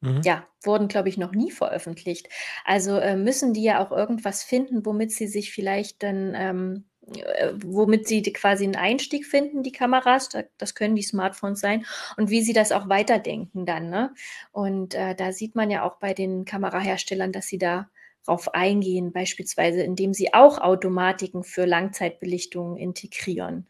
mhm. 0.00 0.20
ja, 0.24 0.46
wurden, 0.62 0.88
glaube 0.88 1.08
ich, 1.08 1.18
noch 1.18 1.32
nie 1.32 1.50
veröffentlicht. 1.50 2.28
Also 2.64 2.96
äh, 2.98 3.16
müssen 3.16 3.54
die 3.54 3.64
ja 3.64 3.84
auch 3.84 3.90
irgendwas 3.90 4.42
finden, 4.42 4.86
womit 4.86 5.12
sie 5.12 5.26
sich 5.26 5.52
vielleicht 5.52 6.02
dann, 6.02 6.34
ähm, 6.36 6.84
äh, 7.16 7.52
womit 7.64 8.06
sie 8.06 8.22
quasi 8.22 8.64
einen 8.64 8.76
Einstieg 8.76 9.26
finden, 9.26 9.62
die 9.62 9.72
Kameras. 9.72 10.28
Das 10.56 10.74
können 10.74 10.94
die 10.94 11.02
Smartphones 11.02 11.60
sein 11.60 11.84
und 12.16 12.30
wie 12.30 12.42
sie 12.42 12.52
das 12.52 12.70
auch 12.70 12.88
weiterdenken 12.88 13.66
dann. 13.66 13.90
Ne? 13.90 14.14
Und 14.52 14.94
äh, 14.94 15.16
da 15.16 15.32
sieht 15.32 15.56
man 15.56 15.70
ja 15.70 15.82
auch 15.82 15.96
bei 15.98 16.14
den 16.14 16.44
Kameraherstellern, 16.44 17.32
dass 17.32 17.48
sie 17.48 17.58
da 17.58 17.88
drauf 18.28 18.54
eingehen, 18.54 19.12
beispielsweise 19.12 19.82
indem 19.82 20.12
sie 20.12 20.34
auch 20.34 20.58
Automatiken 20.58 21.44
für 21.44 21.64
Langzeitbelichtungen 21.64 22.76
integrieren. 22.76 23.66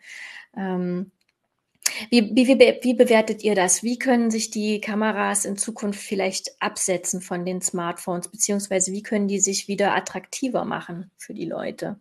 Ähm, 0.57 1.13
wie, 2.11 2.35
wie, 2.35 2.49
wie, 2.49 2.79
wie, 2.83 2.95
bewertet 2.95 3.43
ihr 3.43 3.55
das? 3.55 3.83
Wie 3.83 3.99
können 3.99 4.31
sich 4.31 4.51
die 4.51 4.81
Kameras 4.81 5.45
in 5.45 5.57
Zukunft 5.57 6.01
vielleicht 6.01 6.61
absetzen 6.61 7.21
von 7.21 7.45
den 7.47 7.63
Smartphones, 7.63 8.29
beziehungsweise 8.29 8.93
wie 8.93 9.03
können 9.03 9.29
die 9.29 9.41
sich 9.41 9.69
wieder 9.69 9.95
attraktiver 9.95 10.65
machen 10.65 11.11
für 11.17 11.35
die 11.35 11.47
Leute? 11.47 11.99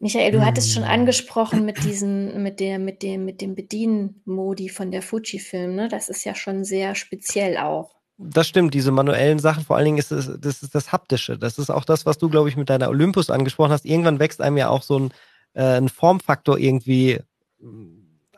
Michael, 0.00 0.32
du 0.32 0.44
hattest 0.44 0.72
schon 0.72 0.84
hm. 0.84 0.90
angesprochen 0.90 1.64
mit 1.64 1.82
diesen, 1.84 2.42
mit 2.42 2.60
der, 2.60 2.78
mit 2.78 3.02
dem, 3.02 3.24
mit 3.24 3.40
dem 3.40 3.54
Bedienmodi 3.54 4.68
von 4.68 4.90
der 4.90 5.02
Fujifilm, 5.02 5.74
ne? 5.74 5.88
Das 5.88 6.08
ist 6.08 6.24
ja 6.24 6.34
schon 6.34 6.64
sehr 6.64 6.94
speziell 6.94 7.56
auch. 7.58 7.94
Das 8.16 8.46
stimmt, 8.46 8.74
diese 8.74 8.92
manuellen 8.92 9.40
Sachen, 9.40 9.64
vor 9.64 9.76
allen 9.76 9.86
Dingen 9.86 9.98
ist 9.98 10.12
es, 10.12 10.30
das 10.40 10.62
ist 10.62 10.74
das 10.74 10.92
Haptische. 10.92 11.36
Das 11.36 11.58
ist 11.58 11.70
auch 11.70 11.84
das, 11.84 12.06
was 12.06 12.18
du, 12.18 12.28
glaube 12.28 12.48
ich, 12.48 12.56
mit 12.56 12.70
deiner 12.70 12.88
Olympus 12.88 13.28
angesprochen 13.28 13.72
hast. 13.72 13.84
Irgendwann 13.84 14.20
wächst 14.20 14.40
einem 14.40 14.56
ja 14.56 14.68
auch 14.68 14.82
so 14.82 14.98
ein, 14.98 15.10
äh, 15.54 15.78
ein 15.78 15.88
Formfaktor 15.88 16.58
irgendwie 16.58 17.20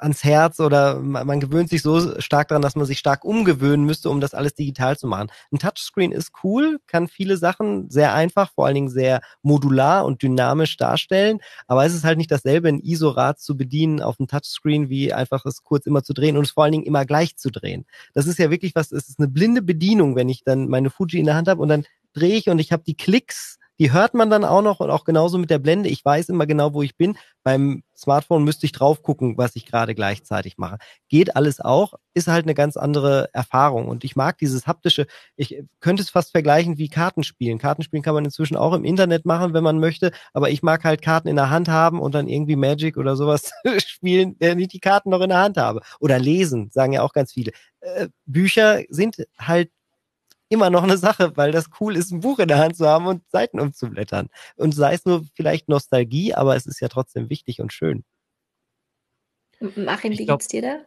ans 0.00 0.24
Herz 0.24 0.60
oder 0.60 1.00
man, 1.00 1.26
man, 1.26 1.40
gewöhnt 1.40 1.68
sich 1.68 1.82
so 1.82 2.20
stark 2.20 2.48
daran, 2.48 2.62
dass 2.62 2.76
man 2.76 2.86
sich 2.86 2.98
stark 2.98 3.24
umgewöhnen 3.24 3.84
müsste, 3.84 4.10
um 4.10 4.20
das 4.20 4.34
alles 4.34 4.54
digital 4.54 4.96
zu 4.96 5.06
machen. 5.06 5.30
Ein 5.52 5.58
Touchscreen 5.58 6.12
ist 6.12 6.32
cool, 6.42 6.78
kann 6.86 7.08
viele 7.08 7.36
Sachen 7.36 7.90
sehr 7.90 8.14
einfach, 8.14 8.52
vor 8.52 8.66
allen 8.66 8.74
Dingen 8.74 8.88
sehr 8.88 9.20
modular 9.42 10.04
und 10.04 10.22
dynamisch 10.22 10.76
darstellen, 10.76 11.40
aber 11.66 11.84
es 11.84 11.94
ist 11.94 12.04
halt 12.04 12.18
nicht 12.18 12.30
dasselbe, 12.30 12.68
ein 12.68 12.80
ISO-Rad 12.80 13.40
zu 13.40 13.56
bedienen 13.56 14.00
auf 14.00 14.16
dem 14.16 14.26
Touchscreen, 14.26 14.88
wie 14.88 15.12
einfach 15.12 15.44
es 15.46 15.62
kurz 15.62 15.86
immer 15.86 16.02
zu 16.02 16.12
drehen 16.12 16.36
und 16.36 16.44
es 16.44 16.52
vor 16.52 16.64
allen 16.64 16.72
Dingen 16.72 16.84
immer 16.86 17.04
gleich 17.04 17.36
zu 17.36 17.50
drehen. 17.50 17.86
Das 18.14 18.26
ist 18.26 18.38
ja 18.38 18.50
wirklich 18.50 18.74
was, 18.74 18.92
es 18.92 19.08
ist 19.08 19.18
eine 19.18 19.28
blinde 19.28 19.62
Bedienung, 19.62 20.16
wenn 20.16 20.28
ich 20.28 20.42
dann 20.44 20.68
meine 20.68 20.90
Fuji 20.90 21.18
in 21.18 21.26
der 21.26 21.34
Hand 21.34 21.48
habe 21.48 21.62
und 21.62 21.68
dann 21.68 21.84
drehe 22.12 22.36
ich 22.36 22.48
und 22.48 22.58
ich 22.58 22.72
habe 22.72 22.82
die 22.84 22.96
Klicks 22.96 23.58
die 23.78 23.92
hört 23.92 24.14
man 24.14 24.30
dann 24.30 24.44
auch 24.44 24.62
noch 24.62 24.80
und 24.80 24.90
auch 24.90 25.04
genauso 25.04 25.38
mit 25.38 25.50
der 25.50 25.58
Blende. 25.58 25.88
Ich 25.88 26.04
weiß 26.04 26.28
immer 26.28 26.46
genau, 26.46 26.72
wo 26.74 26.82
ich 26.82 26.96
bin. 26.96 27.16
Beim 27.42 27.82
Smartphone 27.96 28.44
müsste 28.44 28.66
ich 28.66 28.72
drauf 28.72 29.02
gucken, 29.02 29.36
was 29.38 29.56
ich 29.56 29.66
gerade 29.66 29.94
gleichzeitig 29.94 30.58
mache. 30.58 30.78
Geht 31.08 31.36
alles 31.36 31.60
auch, 31.60 31.94
ist 32.14 32.28
halt 32.28 32.44
eine 32.44 32.54
ganz 32.54 32.76
andere 32.76 33.28
Erfahrung. 33.32 33.88
Und 33.88 34.04
ich 34.04 34.16
mag 34.16 34.38
dieses 34.38 34.66
haptische, 34.66 35.06
ich 35.36 35.62
könnte 35.80 36.02
es 36.02 36.10
fast 36.10 36.32
vergleichen 36.32 36.78
wie 36.78 36.88
Kartenspielen. 36.88 37.58
Kartenspielen 37.58 38.02
kann 38.02 38.14
man 38.14 38.24
inzwischen 38.24 38.56
auch 38.56 38.72
im 38.72 38.84
Internet 38.84 39.26
machen, 39.26 39.54
wenn 39.54 39.64
man 39.64 39.78
möchte, 39.78 40.10
aber 40.32 40.50
ich 40.50 40.62
mag 40.62 40.84
halt 40.84 41.02
Karten 41.02 41.28
in 41.28 41.36
der 41.36 41.50
Hand 41.50 41.68
haben 41.68 42.00
und 42.00 42.14
dann 42.14 42.28
irgendwie 42.28 42.56
Magic 42.56 42.96
oder 42.96 43.16
sowas 43.16 43.52
spielen, 43.78 44.36
wenn 44.38 44.58
ich 44.58 44.68
die 44.68 44.80
Karten 44.80 45.10
noch 45.10 45.20
in 45.20 45.28
der 45.30 45.38
Hand 45.40 45.56
habe. 45.56 45.80
Oder 46.00 46.18
lesen, 46.18 46.70
sagen 46.72 46.92
ja 46.92 47.02
auch 47.02 47.12
ganz 47.12 47.32
viele. 47.32 47.52
Äh, 47.80 48.08
Bücher 48.24 48.82
sind 48.88 49.26
halt 49.38 49.70
immer 50.48 50.70
noch 50.70 50.82
eine 50.82 50.98
Sache, 50.98 51.36
weil 51.36 51.52
das 51.52 51.66
cool 51.80 51.96
ist, 51.96 52.12
ein 52.12 52.20
Buch 52.20 52.38
in 52.38 52.48
der 52.48 52.58
Hand 52.58 52.76
zu 52.76 52.86
haben 52.86 53.06
und 53.06 53.28
Seiten 53.30 53.60
umzublättern. 53.60 54.28
Und 54.56 54.72
sei 54.72 54.94
es 54.94 55.04
nur 55.04 55.24
vielleicht 55.34 55.68
Nostalgie, 55.68 56.34
aber 56.34 56.56
es 56.56 56.66
ist 56.66 56.80
ja 56.80 56.88
trotzdem 56.88 57.30
wichtig 57.30 57.60
und 57.60 57.72
schön. 57.72 58.04
Achim, 59.86 60.12
wie 60.18 60.26
geht's 60.26 60.48
dir 60.48 60.62
da? 60.62 60.78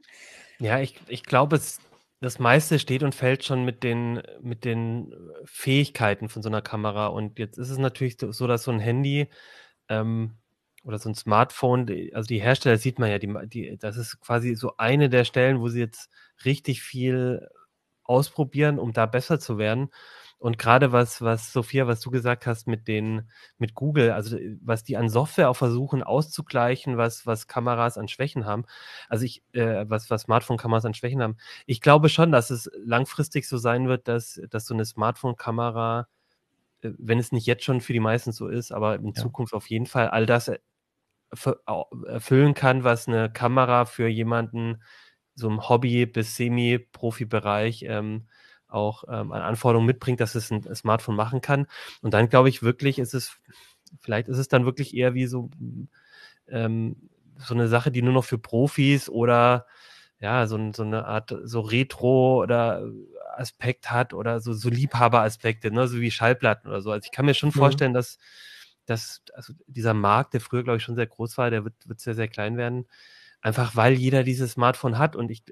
Ja, 0.59 0.79
ich, 0.79 0.99
ich 1.07 1.23
glaube, 1.23 1.59
das 2.21 2.39
meiste 2.39 2.79
steht 2.79 3.03
und 3.03 3.15
fällt 3.15 3.43
schon 3.43 3.63
mit 3.63 3.83
den, 3.83 4.21
mit 4.41 4.65
den 4.65 5.13
Fähigkeiten 5.45 6.29
von 6.29 6.43
so 6.43 6.49
einer 6.49 6.61
Kamera. 6.61 7.07
Und 7.07 7.39
jetzt 7.39 7.57
ist 7.57 7.69
es 7.69 7.77
natürlich 7.77 8.17
so, 8.19 8.47
dass 8.47 8.63
so 8.63 8.71
ein 8.71 8.79
Handy 8.79 9.27
ähm, 9.87 10.37
oder 10.83 10.99
so 10.99 11.09
ein 11.09 11.15
Smartphone, 11.15 11.87
also 12.13 12.27
die 12.27 12.41
Hersteller 12.41 12.77
sieht 12.77 12.99
man 12.99 13.09
ja, 13.09 13.19
die, 13.19 13.33
die, 13.47 13.77
das 13.77 13.97
ist 13.97 14.19
quasi 14.19 14.55
so 14.55 14.73
eine 14.77 15.09
der 15.09 15.25
Stellen, 15.25 15.61
wo 15.61 15.69
sie 15.69 15.79
jetzt 15.79 16.09
richtig 16.45 16.81
viel 16.81 17.47
ausprobieren, 18.09 18.79
um 18.79 18.91
da 18.91 19.05
besser 19.05 19.39
zu 19.39 19.57
werden. 19.57 19.89
Und 20.39 20.57
gerade 20.57 20.93
was, 20.93 21.21
was, 21.21 21.51
Sophia, 21.51 21.85
was 21.87 21.99
du 21.99 22.11
gesagt 22.11 22.47
hast 22.47 22.65
mit 22.65 22.87
den, 22.87 23.29
mit 23.57 23.75
Google, 23.75 24.11
also 24.11 24.37
was 24.61 24.85
die 24.85 24.95
an 24.95 25.09
Software 25.09 25.49
auch 25.49 25.55
versuchen 25.55 26.01
auszugleichen, 26.01 26.97
was, 26.97 27.25
was 27.25 27.47
Kameras 27.47 27.97
an 27.97 28.07
Schwächen 28.07 28.45
haben. 28.45 28.63
Also 29.09 29.25
ich, 29.25 29.43
äh, 29.51 29.83
was, 29.89 30.09
was 30.09 30.21
Smartphone-Kameras 30.21 30.85
an 30.85 30.93
Schwächen 30.93 31.21
haben. 31.21 31.35
Ich 31.65 31.81
glaube 31.81 32.07
schon, 32.07 32.31
dass 32.31 32.51
es 32.51 32.71
langfristig 32.77 33.49
so 33.49 33.57
sein 33.57 33.89
wird, 33.89 34.07
dass, 34.07 34.41
dass 34.49 34.65
so 34.65 34.73
eine 34.73 34.85
Smartphone-Kamera, 34.85 36.07
äh, 36.81 36.91
wenn 36.97 37.19
es 37.19 37.33
nicht 37.33 37.45
jetzt 37.45 37.65
schon 37.65 37.81
für 37.81 37.93
die 37.93 37.99
meisten 37.99 38.31
so 38.31 38.47
ist, 38.47 38.71
aber 38.71 38.95
in 38.95 39.07
ja. 39.07 39.13
Zukunft 39.13 39.53
auf 39.53 39.69
jeden 39.69 39.87
Fall 39.87 40.07
all 40.07 40.25
das 40.25 40.49
erfüllen 41.65 42.53
kann, 42.53 42.83
was 42.83 43.07
eine 43.07 43.29
Kamera 43.31 43.85
für 43.85 44.07
jemanden 44.07 44.81
so 45.39 45.47
im 45.47 45.67
Hobby- 45.67 46.05
bis 46.05 46.35
Semi-Profi-Bereich 46.35 47.83
ähm, 47.87 48.23
auch 48.67 49.03
ähm, 49.07 49.31
an 49.31 49.41
Anforderungen 49.41 49.87
mitbringt, 49.87 50.19
dass 50.19 50.35
es 50.35 50.51
ein 50.51 50.63
Smartphone 50.75 51.15
machen 51.15 51.41
kann. 51.41 51.67
Und 52.01 52.13
dann 52.13 52.29
glaube 52.29 52.49
ich 52.49 52.61
wirklich, 52.61 52.99
ist 52.99 53.13
es, 53.13 53.39
vielleicht 53.99 54.27
ist 54.27 54.37
es 54.37 54.47
dann 54.47 54.65
wirklich 54.65 54.95
eher 54.95 55.13
wie 55.13 55.25
so, 55.25 55.49
ähm, 56.47 57.09
so 57.37 57.53
eine 57.53 57.67
Sache, 57.67 57.91
die 57.91 58.01
nur 58.01 58.13
noch 58.13 58.25
für 58.25 58.37
Profis 58.37 59.09
oder 59.09 59.65
ja, 60.19 60.45
so, 60.47 60.59
so 60.73 60.83
eine 60.83 61.05
Art 61.05 61.33
so 61.43 61.61
Retro 61.61 62.41
oder 62.43 62.83
Aspekt 63.37 63.89
hat 63.89 64.13
oder 64.13 64.41
so, 64.41 64.53
so 64.53 64.69
Liebhaberaspekte, 64.69 65.71
ne, 65.71 65.87
so 65.87 66.01
wie 66.01 66.11
Schallplatten 66.11 66.69
oder 66.69 66.81
so. 66.81 66.91
Also 66.91 67.05
ich 67.05 67.11
kann 67.11 67.25
mir 67.25 67.33
schon 67.33 67.49
mhm. 67.49 67.53
vorstellen, 67.53 67.93
dass, 67.93 68.17
dass 68.85 69.21
also 69.33 69.53
dieser 69.67 69.93
Markt, 69.93 70.33
der 70.33 70.41
früher, 70.41 70.63
glaube 70.63 70.77
ich, 70.77 70.83
schon 70.83 70.95
sehr 70.95 71.07
groß 71.07 71.37
war, 71.37 71.49
der 71.49 71.63
wird, 71.63 71.75
wird 71.85 72.01
sehr, 72.01 72.15
sehr 72.15 72.27
klein 72.27 72.57
werden. 72.57 72.85
Einfach 73.41 73.75
weil 73.75 73.93
jeder 73.93 74.23
dieses 74.23 74.53
Smartphone 74.53 74.97
hat 74.97 75.15
und 75.15 75.31
ich, 75.31 75.43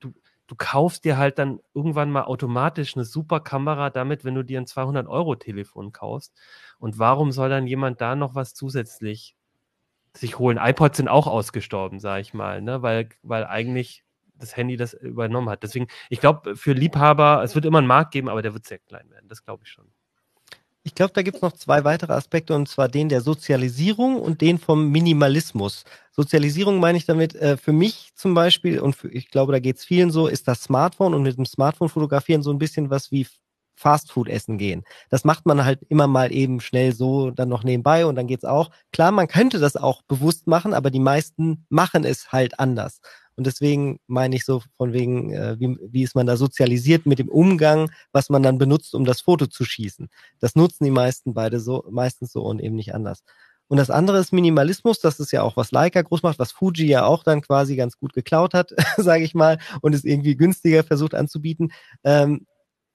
du, 0.00 0.14
du 0.46 0.54
kaufst 0.56 1.04
dir 1.04 1.18
halt 1.18 1.38
dann 1.38 1.60
irgendwann 1.74 2.10
mal 2.10 2.24
automatisch 2.24 2.96
eine 2.96 3.04
super 3.04 3.40
Kamera 3.40 3.90
damit, 3.90 4.24
wenn 4.24 4.34
du 4.34 4.42
dir 4.42 4.58
ein 4.58 4.66
200-Euro-Telefon 4.66 5.92
kaufst. 5.92 6.34
Und 6.78 6.98
warum 6.98 7.30
soll 7.30 7.50
dann 7.50 7.66
jemand 7.66 8.00
da 8.00 8.16
noch 8.16 8.34
was 8.34 8.54
zusätzlich 8.54 9.36
sich 10.16 10.38
holen? 10.38 10.58
iPods 10.60 10.96
sind 10.96 11.08
auch 11.08 11.26
ausgestorben, 11.26 12.00
sage 12.00 12.22
ich 12.22 12.32
mal, 12.32 12.62
ne? 12.62 12.82
weil, 12.82 13.10
weil 13.22 13.44
eigentlich 13.44 14.04
das 14.34 14.56
Handy 14.56 14.76
das 14.76 14.94
übernommen 14.94 15.50
hat. 15.50 15.62
Deswegen, 15.62 15.88
ich 16.08 16.20
glaube, 16.20 16.56
für 16.56 16.72
Liebhaber, 16.72 17.42
es 17.42 17.54
wird 17.54 17.66
immer 17.66 17.78
einen 17.78 17.86
Markt 17.86 18.12
geben, 18.12 18.28
aber 18.28 18.40
der 18.40 18.54
wird 18.54 18.66
sehr 18.66 18.78
klein 18.78 19.10
werden. 19.10 19.28
Das 19.28 19.44
glaube 19.44 19.64
ich 19.64 19.70
schon. 19.70 19.90
Ich 20.88 20.94
glaube, 20.94 21.12
da 21.12 21.20
gibt 21.20 21.36
es 21.36 21.42
noch 21.42 21.52
zwei 21.52 21.84
weitere 21.84 22.14
Aspekte, 22.14 22.54
und 22.54 22.66
zwar 22.66 22.88
den 22.88 23.10
der 23.10 23.20
Sozialisierung 23.20 24.16
und 24.16 24.40
den 24.40 24.58
vom 24.58 24.88
Minimalismus. 24.88 25.84
Sozialisierung 26.12 26.80
meine 26.80 26.96
ich 26.96 27.04
damit, 27.04 27.34
äh, 27.34 27.58
für 27.58 27.72
mich 27.72 28.12
zum 28.14 28.32
Beispiel, 28.32 28.80
und 28.80 28.96
für, 28.96 29.10
ich 29.12 29.30
glaube, 29.30 29.52
da 29.52 29.58
geht 29.58 29.76
es 29.76 29.84
vielen 29.84 30.10
so, 30.10 30.28
ist 30.28 30.48
das 30.48 30.62
Smartphone 30.62 31.12
und 31.12 31.24
mit 31.24 31.36
dem 31.36 31.44
Smartphone 31.44 31.90
fotografieren 31.90 32.42
so 32.42 32.50
ein 32.50 32.58
bisschen 32.58 32.88
was 32.88 33.12
wie 33.12 33.26
Fastfood 33.76 34.28
essen 34.28 34.56
gehen. 34.56 34.82
Das 35.10 35.24
macht 35.24 35.44
man 35.44 35.62
halt 35.62 35.80
immer 35.90 36.06
mal 36.06 36.32
eben 36.32 36.58
schnell 36.60 36.94
so 36.94 37.32
dann 37.32 37.50
noch 37.50 37.64
nebenbei 37.64 38.06
und 38.06 38.16
dann 38.16 38.26
geht's 38.26 38.46
auch. 38.46 38.70
Klar, 38.90 39.12
man 39.12 39.28
könnte 39.28 39.58
das 39.58 39.76
auch 39.76 40.00
bewusst 40.08 40.46
machen, 40.46 40.72
aber 40.72 40.90
die 40.90 41.00
meisten 41.00 41.66
machen 41.68 42.04
es 42.04 42.32
halt 42.32 42.58
anders. 42.58 43.02
Und 43.38 43.46
deswegen 43.46 44.00
meine 44.08 44.34
ich 44.34 44.44
so 44.44 44.62
von 44.76 44.92
wegen, 44.92 45.32
äh, 45.32 45.54
wie, 45.60 45.78
wie 45.80 46.02
ist 46.02 46.16
man 46.16 46.26
da 46.26 46.36
sozialisiert 46.36 47.06
mit 47.06 47.20
dem 47.20 47.28
Umgang, 47.28 47.88
was 48.10 48.30
man 48.30 48.42
dann 48.42 48.58
benutzt, 48.58 48.96
um 48.96 49.04
das 49.04 49.20
Foto 49.20 49.46
zu 49.46 49.64
schießen. 49.64 50.08
Das 50.40 50.56
nutzen 50.56 50.82
die 50.82 50.90
meisten 50.90 51.34
beide 51.34 51.60
so, 51.60 51.84
meistens 51.88 52.32
so 52.32 52.42
und 52.42 52.60
eben 52.60 52.74
nicht 52.74 52.96
anders. 52.96 53.22
Und 53.68 53.76
das 53.76 53.90
andere 53.90 54.18
ist 54.18 54.32
Minimalismus, 54.32 54.98
das 54.98 55.20
ist 55.20 55.30
ja 55.30 55.42
auch, 55.42 55.56
was 55.56 55.70
Leica 55.70 56.02
groß 56.02 56.24
macht, 56.24 56.40
was 56.40 56.50
Fuji 56.50 56.88
ja 56.88 57.04
auch 57.04 57.22
dann 57.22 57.40
quasi 57.40 57.76
ganz 57.76 57.96
gut 57.96 58.12
geklaut 58.12 58.54
hat, 58.54 58.72
sage 58.96 59.22
ich 59.22 59.36
mal, 59.36 59.58
und 59.82 59.94
es 59.94 60.02
irgendwie 60.02 60.36
günstiger 60.36 60.82
versucht 60.82 61.14
anzubieten. 61.14 61.70
Ähm, 62.02 62.44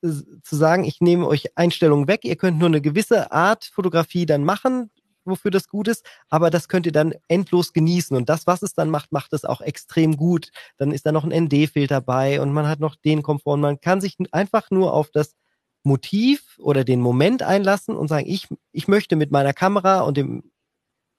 zu 0.01 0.57
sagen, 0.57 0.83
ich 0.83 0.99
nehme 0.99 1.25
euch 1.25 1.57
Einstellungen 1.57 2.09
weg, 2.09 2.25
ihr 2.25 2.35
könnt 2.35 2.59
nur 2.59 2.67
eine 2.67 2.81
gewisse 2.81 3.31
Art 3.31 3.63
Fotografie 3.63 4.25
dann 4.25 4.43
machen, 4.43 4.91
wofür 5.25 5.51
das 5.51 5.67
gut 5.67 5.87
ist, 5.87 6.05
aber 6.29 6.49
das 6.49 6.67
könnt 6.67 6.85
ihr 6.85 6.91
dann 6.91 7.13
endlos 7.27 7.73
genießen. 7.73 8.15
Und 8.15 8.29
das, 8.29 8.47
was 8.47 8.61
es 8.61 8.73
dann 8.73 8.89
macht, 8.89 9.11
macht 9.11 9.33
es 9.33 9.45
auch 9.45 9.61
extrem 9.61 10.17
gut. 10.17 10.49
Dann 10.77 10.91
ist 10.91 11.05
da 11.05 11.11
noch 11.11 11.23
ein 11.23 11.45
ND-Filter 11.45 11.95
dabei 11.95 12.41
und 12.41 12.53
man 12.53 12.67
hat 12.67 12.79
noch 12.79 12.95
den 12.95 13.23
Komfort. 13.23 13.53
Und 13.53 13.61
man 13.61 13.81
kann 13.81 14.01
sich 14.01 14.17
einfach 14.31 14.71
nur 14.71 14.93
auf 14.93 15.09
das 15.11 15.35
Motiv 15.83 16.57
oder 16.59 16.83
den 16.83 17.01
Moment 17.01 17.43
einlassen 17.43 17.95
und 17.95 18.07
sagen, 18.07 18.25
ich, 18.27 18.47
ich 18.71 18.87
möchte 18.87 19.15
mit 19.15 19.31
meiner 19.31 19.53
Kamera 19.53 20.01
und 20.01 20.17
dem 20.17 20.51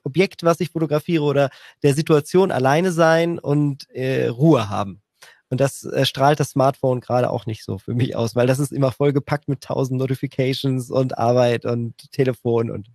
Objekt, 0.05 0.43
was 0.43 0.61
ich 0.61 0.71
fotografiere 0.71 1.25
oder 1.25 1.51
der 1.83 1.95
Situation 1.95 2.51
alleine 2.51 2.93
sein 2.93 3.39
und 3.39 3.89
äh, 3.91 4.29
Ruhe 4.29 4.69
haben. 4.69 5.03
Und 5.51 5.61
das 5.61 5.85
äh, 5.85 6.05
strahlt 6.05 6.41
das 6.41 6.51
Smartphone 6.51 7.01
gerade 7.01 7.31
auch 7.31 7.47
nicht 7.47 7.65
so 7.65 7.79
für 7.79 7.95
mich 7.95 8.17
aus, 8.17 8.35
weil 8.35 8.47
das 8.47 8.59
ist 8.59 8.73
immer 8.73 8.93
vollgepackt 8.93 9.49
mit 9.49 9.61
tausend 9.63 10.01
Notifications 10.01 10.91
und 10.91 11.19
Arbeit 11.19 11.65
und 11.65 12.11
Telefon 12.13 12.71
und 12.71 12.89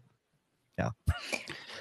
ja. 0.80 0.96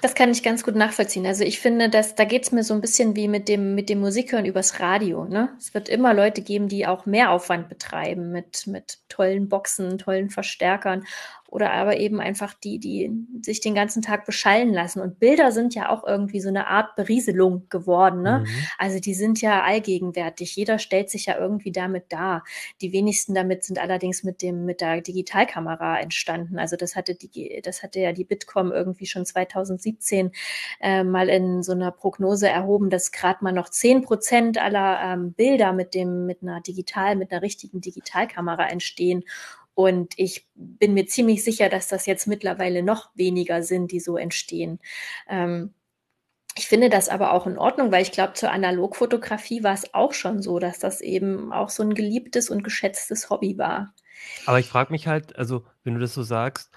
Das 0.01 0.15
kann 0.15 0.31
ich 0.31 0.43
ganz 0.43 0.63
gut 0.63 0.75
nachvollziehen. 0.75 1.25
Also 1.25 1.43
ich 1.43 1.59
finde, 1.59 1.89
dass 1.89 2.15
da 2.15 2.23
geht 2.23 2.43
es 2.43 2.51
mir 2.53 2.63
so 2.63 2.73
ein 2.73 2.79
bisschen 2.79 3.17
wie 3.17 3.27
mit 3.27 3.49
dem, 3.49 3.75
mit 3.75 3.89
dem 3.89 3.99
Musikhören 3.99 4.45
übers 4.45 4.79
Radio. 4.79 5.25
Ne? 5.25 5.49
Es 5.57 5.73
wird 5.73 5.89
immer 5.89 6.13
Leute 6.13 6.41
geben, 6.41 6.69
die 6.69 6.87
auch 6.87 7.05
mehr 7.05 7.31
Aufwand 7.31 7.67
betreiben 7.67 8.31
mit, 8.31 8.65
mit 8.65 8.99
tollen 9.09 9.49
Boxen, 9.49 9.97
tollen 9.97 10.29
Verstärkern 10.29 11.03
oder 11.51 11.71
aber 11.71 11.97
eben 11.97 12.19
einfach 12.19 12.53
die, 12.53 12.79
die 12.79 13.11
sich 13.41 13.59
den 13.59 13.73
ganzen 13.73 14.01
Tag 14.01 14.25
beschallen 14.25 14.71
lassen. 14.71 15.01
Und 15.01 15.19
Bilder 15.19 15.51
sind 15.51 15.73
ja 15.73 15.89
auch 15.89 16.05
irgendwie 16.05 16.41
so 16.41 16.49
eine 16.49 16.67
Art 16.67 16.95
Berieselung 16.95 17.67
geworden. 17.69 18.21
Ne? 18.21 18.43
Mhm. 18.45 18.67
Also 18.77 18.99
die 18.99 19.15
sind 19.15 19.41
ja 19.41 19.63
allgegenwärtig. 19.63 20.55
Jeder 20.55 20.77
stellt 20.77 21.09
sich 21.09 21.25
ja 21.25 21.37
irgendwie 21.39 21.71
damit 21.71 22.05
dar. 22.09 22.43
Die 22.81 22.93
wenigsten 22.93 23.33
damit 23.33 23.63
sind 23.63 23.79
allerdings 23.79 24.23
mit 24.23 24.41
dem 24.43 24.65
mit 24.65 24.81
der 24.81 25.01
Digitalkamera 25.01 25.99
entstanden. 25.99 26.59
Also 26.59 26.75
das 26.75 26.95
hatte 26.95 27.15
die, 27.15 27.61
das 27.63 27.81
hatte 27.81 27.99
ja 27.99 28.11
die 28.11 28.25
Bitkom 28.25 28.71
irgendwie 28.71 29.07
schon 29.07 29.25
2017 29.25 30.31
äh, 30.81 31.03
mal 31.03 31.29
in 31.29 31.63
so 31.63 31.71
einer 31.71 31.91
Prognose 31.91 32.47
erhoben, 32.47 32.91
dass 32.91 33.11
gerade 33.11 33.43
mal 33.43 33.53
noch 33.53 33.69
zehn 33.69 34.03
Prozent 34.03 34.59
aller 34.59 34.99
ähm, 35.01 35.33
Bilder 35.33 35.73
mit 35.73 35.95
dem 35.95 36.27
mit 36.27 36.43
einer 36.43 36.61
digital 36.61 37.15
mit 37.15 37.31
einer 37.31 37.41
richtigen 37.41 37.81
Digitalkamera 37.81 38.69
entstehen. 38.69 39.23
Und 39.79 40.11
ich 40.17 40.45
bin 40.55 40.93
mir 40.93 41.05
ziemlich 41.05 41.41
sicher, 41.41 41.69
dass 41.69 41.87
das 41.87 42.05
jetzt 42.05 42.27
mittlerweile 42.27 42.83
noch 42.83 43.11
weniger 43.15 43.63
sind, 43.63 43.93
die 43.93 44.01
so 44.01 44.17
entstehen. 44.17 44.79
Ähm, 45.29 45.73
ich 46.57 46.67
finde 46.67 46.89
das 46.89 47.07
aber 47.07 47.31
auch 47.31 47.47
in 47.47 47.57
Ordnung, 47.57 47.89
weil 47.89 48.01
ich 48.01 48.11
glaube, 48.11 48.33
zur 48.33 48.51
Analogfotografie 48.51 49.63
war 49.63 49.73
es 49.73 49.93
auch 49.93 50.11
schon 50.11 50.41
so, 50.41 50.59
dass 50.59 50.79
das 50.79 50.99
eben 50.99 51.53
auch 51.53 51.69
so 51.69 51.81
ein 51.81 51.93
geliebtes 51.93 52.49
und 52.49 52.61
geschätztes 52.61 53.29
Hobby 53.29 53.57
war. 53.57 53.93
Aber 54.45 54.59
ich 54.59 54.67
frage 54.67 54.91
mich 54.91 55.07
halt, 55.07 55.37
also 55.37 55.65
wenn 55.85 55.93
du 55.93 56.01
das 56.01 56.13
so 56.13 56.23
sagst, 56.23 56.71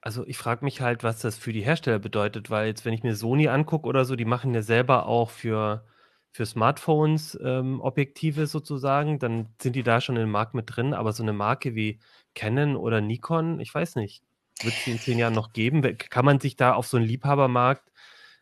also 0.00 0.26
ich 0.26 0.38
frage 0.38 0.64
mich 0.64 0.80
halt, 0.80 1.04
was 1.04 1.18
das 1.18 1.36
für 1.36 1.52
die 1.52 1.60
Hersteller 1.60 1.98
bedeutet, 1.98 2.48
weil 2.48 2.68
jetzt, 2.68 2.86
wenn 2.86 2.94
ich 2.94 3.02
mir 3.02 3.14
Sony 3.14 3.48
angucke 3.48 3.86
oder 3.86 4.06
so, 4.06 4.16
die 4.16 4.24
machen 4.24 4.54
ja 4.54 4.62
selber 4.62 5.04
auch 5.04 5.28
für 5.28 5.84
für 6.32 6.46
Smartphones 6.46 7.38
ähm, 7.42 7.80
Objektive 7.80 8.46
sozusagen, 8.46 9.18
dann 9.18 9.48
sind 9.60 9.74
die 9.74 9.82
da 9.82 10.00
schon 10.00 10.16
im 10.16 10.30
Markt 10.30 10.54
mit 10.54 10.64
drin. 10.68 10.94
Aber 10.94 11.12
so 11.12 11.22
eine 11.22 11.32
Marke 11.32 11.74
wie 11.74 11.98
Canon 12.34 12.76
oder 12.76 13.00
Nikon, 13.00 13.60
ich 13.60 13.74
weiß 13.74 13.96
nicht, 13.96 14.22
wird 14.62 14.74
es 14.74 14.84
die 14.84 14.92
in 14.92 14.98
zehn 14.98 15.18
Jahren 15.18 15.34
noch 15.34 15.52
geben? 15.52 15.82
Kann 15.98 16.24
man 16.24 16.38
sich 16.38 16.56
da 16.56 16.74
auf 16.74 16.86
so 16.86 16.96
einen 16.96 17.06
Liebhabermarkt, 17.06 17.90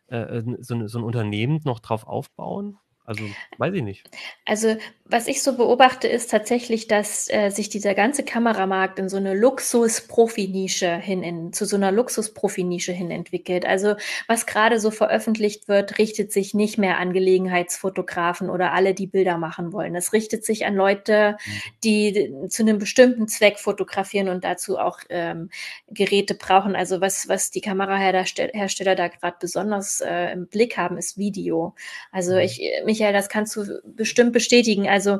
äh, 0.07 0.17
äh 0.17 0.43
so, 0.59 0.87
so 0.87 0.99
ein 0.99 1.03
Unternehmen 1.03 1.61
noch 1.63 1.79
drauf 1.79 2.05
aufbauen? 2.05 2.77
Also 3.05 3.23
weiß 3.57 3.73
ich 3.73 3.81
nicht. 3.81 4.07
Also 4.45 4.77
was 5.11 5.27
ich 5.27 5.41
so 5.41 5.57
beobachte, 5.57 6.07
ist 6.07 6.29
tatsächlich, 6.29 6.87
dass 6.87 7.27
äh, 7.31 7.49
sich 7.49 7.69
dieser 7.69 7.95
ganze 7.95 8.23
Kameramarkt 8.23 8.99
in 8.99 9.09
so 9.09 9.17
eine 9.17 9.33
Luxus-Profi-Nische 9.33 10.97
hin, 10.97 11.23
in, 11.23 11.51
zu 11.51 11.65
so 11.65 11.77
einer 11.77 11.91
Luxus-Profi-Nische 11.91 12.91
hin 12.91 13.09
entwickelt. 13.09 13.65
Also 13.65 13.95
was 14.27 14.45
gerade 14.45 14.79
so 14.79 14.91
veröffentlicht 14.91 15.67
wird, 15.67 15.97
richtet 15.97 16.31
sich 16.31 16.53
nicht 16.53 16.77
mehr 16.77 16.99
an 16.99 17.11
Gelegenheitsfotografen 17.11 18.51
oder 18.51 18.71
alle, 18.71 18.93
die 18.93 19.07
Bilder 19.07 19.39
machen 19.39 19.73
wollen. 19.73 19.95
Es 19.95 20.13
richtet 20.13 20.45
sich 20.45 20.67
an 20.67 20.75
Leute, 20.75 21.37
mhm. 21.43 21.51
die 21.83 22.33
zu 22.49 22.61
einem 22.61 22.77
bestimmten 22.77 23.27
Zweck 23.27 23.57
fotografieren 23.57 24.29
und 24.29 24.43
dazu 24.43 24.77
auch 24.77 24.99
ähm, 25.09 25.49
Geräte 25.87 26.35
brauchen. 26.35 26.75
Also 26.75 27.01
was, 27.01 27.27
was 27.27 27.49
die 27.49 27.61
Kamerahersteller 27.61 28.93
da 28.93 29.07
gerade 29.07 29.37
besonders 29.39 30.01
äh, 30.01 30.33
im 30.33 30.45
Blick 30.45 30.77
haben, 30.77 30.99
ist 30.99 31.17
Video. 31.17 31.73
Also 32.11 32.33
mhm. 32.33 32.41
ich, 32.41 32.61
Michael, 32.85 33.13
das 33.13 33.27
kannst 33.27 33.55
du 33.55 33.81
bestimmt 33.83 34.33
bestätigen. 34.33 34.87
Also 34.87 34.98
also 34.99 35.19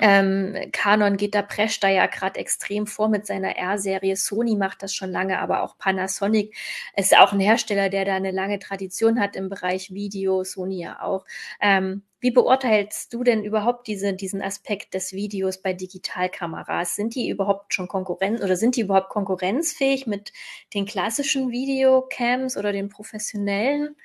ähm, 0.00 0.56
Canon 0.72 1.18
geht 1.18 1.34
da, 1.34 1.42
prescht 1.42 1.84
da 1.84 1.88
ja 1.90 2.06
gerade 2.06 2.40
extrem 2.40 2.86
vor 2.86 3.10
mit 3.10 3.26
seiner 3.26 3.56
R-Serie. 3.56 4.16
Sony 4.16 4.56
macht 4.56 4.82
das 4.82 4.94
schon 4.94 5.10
lange, 5.10 5.38
aber 5.38 5.62
auch 5.62 5.76
Panasonic 5.76 6.56
ist 6.96 7.16
auch 7.18 7.34
ein 7.34 7.40
Hersteller, 7.40 7.90
der 7.90 8.06
da 8.06 8.14
eine 8.14 8.30
lange 8.30 8.58
Tradition 8.58 9.20
hat 9.20 9.36
im 9.36 9.50
Bereich 9.50 9.92
Video, 9.92 10.44
Sony 10.44 10.80
ja 10.80 11.02
auch. 11.02 11.26
Ähm, 11.60 12.04
wie 12.20 12.30
beurteilst 12.30 13.12
du 13.12 13.22
denn 13.22 13.44
überhaupt 13.44 13.86
diese, 13.86 14.14
diesen 14.14 14.40
Aspekt 14.40 14.94
des 14.94 15.12
Videos 15.12 15.60
bei 15.60 15.74
Digitalkameras? 15.74 16.96
Sind 16.96 17.14
die 17.14 17.28
überhaupt 17.28 17.74
schon 17.74 17.88
Konkurrenz 17.88 18.40
oder 18.42 18.56
sind 18.56 18.76
die 18.76 18.82
überhaupt 18.82 19.10
konkurrenzfähig 19.10 20.06
mit 20.06 20.32
den 20.72 20.86
klassischen 20.86 21.50
Videocams 21.50 22.56
oder 22.56 22.72
den 22.72 22.88
professionellen? 22.88 23.96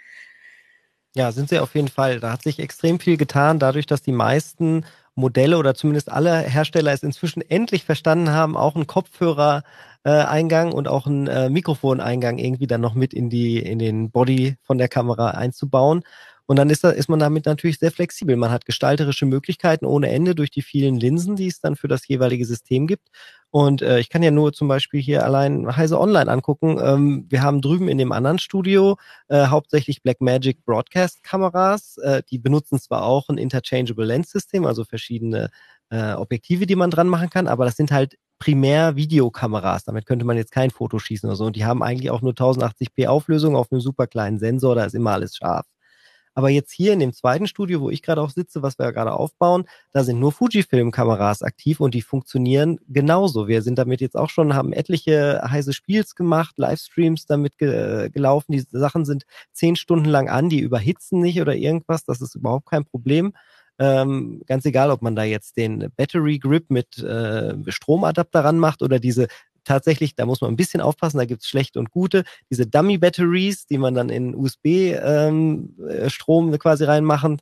Ja, 1.17 1.31
sind 1.31 1.49
sie 1.49 1.57
auf 1.57 1.73
jeden 1.73 1.87
Fall. 1.87 2.19
Da 2.19 2.31
hat 2.31 2.43
sich 2.43 2.59
extrem 2.59 2.99
viel 2.99 3.17
getan, 3.17 3.57
dadurch, 3.57 3.87
dass 3.87 4.03
die 4.03 4.11
meisten 4.11 4.85
Modelle 5.15 5.57
oder 5.57 5.73
zumindest 5.73 6.11
alle 6.11 6.41
Hersteller 6.41 6.93
es 6.93 7.01
inzwischen 7.01 7.41
endlich 7.41 7.85
verstanden 7.85 8.29
haben, 8.29 8.55
auch 8.55 8.75
einen 8.75 8.85
Kopfhörer-Eingang 8.85 10.73
und 10.73 10.87
auch 10.87 11.07
einen 11.07 11.25
äh, 11.25 11.49
Mikrofoneingang 11.49 12.37
irgendwie 12.37 12.67
dann 12.67 12.81
noch 12.81 12.93
mit 12.93 13.15
in 13.15 13.31
die 13.31 13.57
in 13.57 13.79
den 13.79 14.11
Body 14.11 14.57
von 14.61 14.77
der 14.77 14.89
Kamera 14.89 15.31
einzubauen. 15.31 16.03
Und 16.47 16.55
dann 16.55 16.69
ist, 16.69 16.83
da, 16.83 16.89
ist 16.89 17.09
man 17.09 17.19
damit 17.19 17.45
natürlich 17.45 17.77
sehr 17.77 17.91
flexibel. 17.91 18.35
Man 18.37 18.51
hat 18.51 18.65
gestalterische 18.65 19.25
Möglichkeiten 19.25 19.85
ohne 19.85 20.09
Ende 20.09 20.33
durch 20.33 20.49
die 20.49 20.61
vielen 20.61 20.95
Linsen, 20.95 21.35
die 21.35 21.47
es 21.47 21.59
dann 21.59 21.75
für 21.75 21.89
das 21.89 22.07
jeweilige 22.07 22.45
System 22.45 22.87
gibt. 22.87 23.09
Und 23.49 23.81
äh, 23.81 23.99
ich 23.99 24.09
kann 24.09 24.23
ja 24.23 24.31
nur 24.31 24.53
zum 24.53 24.67
Beispiel 24.67 25.01
hier 25.01 25.25
allein 25.25 25.75
Heise 25.75 25.99
Online 25.99 26.31
angucken. 26.31 26.79
Ähm, 26.81 27.25
wir 27.29 27.41
haben 27.41 27.61
drüben 27.61 27.89
in 27.89 27.97
dem 27.97 28.11
anderen 28.11 28.39
Studio 28.39 28.97
äh, 29.27 29.47
hauptsächlich 29.47 30.01
Blackmagic 30.03 30.63
Broadcast 30.65 31.21
Kameras. 31.23 31.97
Äh, 31.97 32.23
die 32.29 32.39
benutzen 32.39 32.79
zwar 32.79 33.03
auch 33.03 33.29
ein 33.29 33.37
Interchangeable 33.37 34.05
Lens 34.05 34.31
System, 34.31 34.65
also 34.65 34.85
verschiedene 34.85 35.49
äh, 35.89 36.13
Objektive, 36.13 36.65
die 36.65 36.75
man 36.75 36.91
dran 36.91 37.07
machen 37.07 37.29
kann, 37.29 37.47
aber 37.47 37.65
das 37.65 37.75
sind 37.75 37.91
halt 37.91 38.17
primär 38.39 38.95
Videokameras. 38.95 39.85
Damit 39.85 40.05
könnte 40.05 40.25
man 40.25 40.37
jetzt 40.37 40.51
kein 40.51 40.69
Foto 40.71 40.99
schießen 40.99 41.27
oder 41.27 41.35
so. 41.35 41.45
Und 41.45 41.55
die 41.55 41.65
haben 41.65 41.81
eigentlich 41.83 42.11
auch 42.11 42.21
nur 42.21 42.33
1080p 42.33 43.07
Auflösung 43.07 43.55
auf 43.55 43.71
einem 43.71 43.81
super 43.81 44.07
kleinen 44.07 44.39
Sensor. 44.39 44.75
Da 44.75 44.85
ist 44.85 44.95
immer 44.95 45.11
alles 45.11 45.35
scharf. 45.35 45.65
Aber 46.37 46.49
jetzt 46.49 46.71
hier 46.71 46.93
in 46.93 46.99
dem 46.99 47.13
zweiten 47.13 47.47
Studio, 47.47 47.81
wo 47.81 47.89
ich 47.89 48.03
gerade 48.03 48.21
auch 48.21 48.29
sitze, 48.29 48.61
was 48.61 48.77
wir 48.77 48.85
ja 48.85 48.91
gerade 48.91 49.13
aufbauen, 49.13 49.65
da 49.91 50.03
sind 50.03 50.19
nur 50.19 50.31
Fujifilm-Kameras 50.31 51.41
aktiv 51.41 51.79
und 51.79 51.95
die 51.95 52.03
funktionieren 52.03 52.77
genauso. 52.87 53.47
Wir 53.47 53.63
sind 53.63 53.79
damit 53.79 54.01
jetzt 54.01 54.15
auch 54.15 54.29
schon, 54.29 54.53
haben 54.53 54.71
etliche 54.71 55.41
heiße 55.43 55.73
Spiels 55.73 56.13
gemacht, 56.13 56.59
Livestreams 56.59 57.25
damit 57.25 57.57
ge 57.57 58.11
gelaufen. 58.11 58.51
Die 58.51 58.63
Sachen 58.69 59.03
sind 59.03 59.25
zehn 59.51 59.75
Stunden 59.75 60.09
lang 60.09 60.29
an, 60.29 60.47
die 60.47 60.59
überhitzen 60.59 61.21
nicht 61.21 61.41
oder 61.41 61.55
irgendwas. 61.55 62.05
Das 62.05 62.21
ist 62.21 62.35
überhaupt 62.35 62.69
kein 62.69 62.85
Problem. 62.85 63.33
Ähm, 63.79 64.43
ganz 64.45 64.63
egal, 64.65 64.91
ob 64.91 65.01
man 65.01 65.15
da 65.15 65.23
jetzt 65.23 65.57
den 65.57 65.91
Battery 65.95 66.37
Grip 66.37 66.69
mit 66.69 66.99
äh, 66.99 67.55
Stromadapter 67.67 68.43
ranmacht 68.43 68.83
oder 68.83 68.99
diese 68.99 69.27
tatsächlich, 69.67 70.15
da 70.15 70.25
muss 70.25 70.41
man 70.41 70.51
ein 70.51 70.55
bisschen 70.55 70.81
aufpassen, 70.81 71.17
da 71.17 71.25
gibt 71.25 71.43
es 71.43 71.47
schlechte 71.47 71.79
und 71.79 71.91
gute. 71.91 72.23
Diese 72.49 72.65
Dummy-Batteries, 72.65 73.67
die 73.67 73.77
man 73.77 73.93
dann 73.93 74.09
in 74.09 74.35
USB-Strom 74.35 76.53
ähm, 76.53 76.59
quasi 76.59 76.85
reinmachen, 76.85 77.39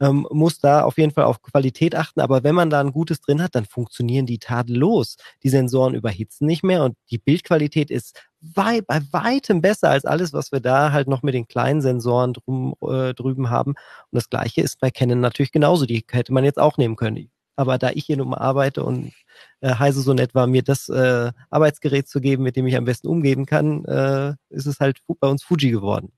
ähm, 0.00 0.26
muss 0.30 0.58
da 0.58 0.82
auf 0.82 0.98
jeden 0.98 1.12
Fall 1.12 1.24
auf 1.24 1.42
Qualität 1.42 1.94
achten. 1.94 2.20
Aber 2.20 2.44
wenn 2.44 2.54
man 2.54 2.70
da 2.70 2.80
ein 2.80 2.92
gutes 2.92 3.20
drin 3.20 3.42
hat, 3.42 3.54
dann 3.54 3.64
funktionieren 3.64 4.26
die 4.26 4.38
tadellos. 4.38 5.16
Die 5.42 5.48
Sensoren 5.48 5.94
überhitzen 5.94 6.46
nicht 6.46 6.62
mehr 6.62 6.84
und 6.84 6.96
die 7.10 7.18
Bildqualität 7.18 7.90
ist 7.90 8.20
wei 8.40 8.80
bei 8.82 9.00
weitem 9.12 9.60
besser 9.60 9.90
als 9.90 10.04
alles, 10.04 10.32
was 10.32 10.52
wir 10.52 10.60
da 10.60 10.92
halt 10.92 11.08
noch 11.08 11.22
mit 11.22 11.34
den 11.34 11.48
kleinen 11.48 11.80
Sensoren 11.80 12.34
drum, 12.34 12.74
äh, 12.82 13.14
drüben 13.14 13.50
haben. 13.50 13.72
Und 13.72 14.12
das 14.12 14.30
gleiche 14.30 14.60
ist 14.60 14.80
bei 14.80 14.90
Canon 14.90 15.20
natürlich 15.20 15.52
genauso. 15.52 15.86
Die 15.86 16.04
hätte 16.10 16.32
man 16.32 16.44
jetzt 16.44 16.58
auch 16.58 16.78
nehmen 16.78 16.96
können. 16.96 17.30
Aber 17.56 17.78
da 17.78 17.90
ich 17.90 18.04
hier 18.04 18.16
nun 18.16 18.28
mal 18.28 18.38
arbeite 18.38 18.84
und 18.84 19.12
äh, 19.60 19.74
Heise 19.74 20.02
so 20.02 20.12
nett 20.14 20.34
war, 20.34 20.46
mir 20.46 20.62
das 20.62 20.88
äh, 20.88 21.32
Arbeitsgerät 21.50 22.08
zu 22.08 22.20
geben, 22.20 22.42
mit 22.42 22.56
dem 22.56 22.66
ich 22.66 22.76
am 22.76 22.84
besten 22.84 23.08
umgehen 23.08 23.46
kann, 23.46 23.84
äh, 23.86 24.34
ist 24.50 24.66
es 24.66 24.80
halt 24.80 24.98
bei 25.20 25.28
uns 25.28 25.42
Fuji 25.42 25.70
geworden. 25.70 26.12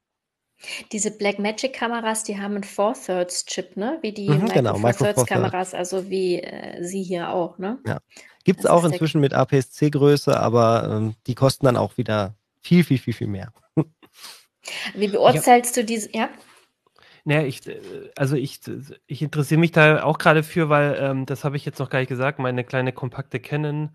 Diese 0.90 1.12
Blackmagic-Kameras, 1.12 2.24
die 2.24 2.38
haben 2.38 2.54
einen 2.54 2.64
Four-Thirds-Chip, 2.64 3.76
ne? 3.76 3.98
Wie 4.02 4.12
die 4.12 4.28
mhm, 4.28 4.42
Micro 4.42 4.54
genau, 4.54 4.74
Four 4.76 4.92
Thirds-Kameras, 4.92 5.72
also 5.72 6.10
wie 6.10 6.40
äh, 6.40 6.82
sie 6.82 7.02
hier 7.02 7.30
auch, 7.30 7.58
ne? 7.58 7.78
Ja. 7.86 8.00
Gibt 8.44 8.60
es 8.60 8.66
auch 8.66 8.84
inzwischen 8.84 9.20
mit 9.20 9.34
APS-C-Größe, 9.34 10.38
aber 10.38 10.88
ähm, 10.90 11.14
die 11.26 11.34
kosten 11.34 11.66
dann 11.66 11.76
auch 11.76 11.96
wieder 11.96 12.34
viel, 12.60 12.82
viel, 12.82 12.98
viel, 12.98 13.14
viel 13.14 13.26
mehr. 13.28 13.52
Wie 14.94 15.08
beurteilst 15.08 15.76
ja. 15.76 15.82
du 15.82 15.86
diese, 15.86 16.10
ja? 16.12 16.28
Naja, 17.28 17.46
ich, 17.46 17.66
äh, 17.66 17.78
also 18.16 18.36
ich, 18.36 18.60
ich 19.06 19.20
interessiere 19.20 19.60
mich 19.60 19.70
da 19.70 20.02
auch 20.02 20.16
gerade 20.16 20.42
für, 20.42 20.70
weil 20.70 20.96
ähm, 20.98 21.26
das 21.26 21.44
habe 21.44 21.58
ich 21.58 21.66
jetzt 21.66 21.78
noch 21.78 21.90
gar 21.90 21.98
nicht 21.98 22.08
gesagt, 22.08 22.38
meine 22.38 22.64
kleine 22.64 22.90
kompakte 22.90 23.38
Canon, 23.38 23.94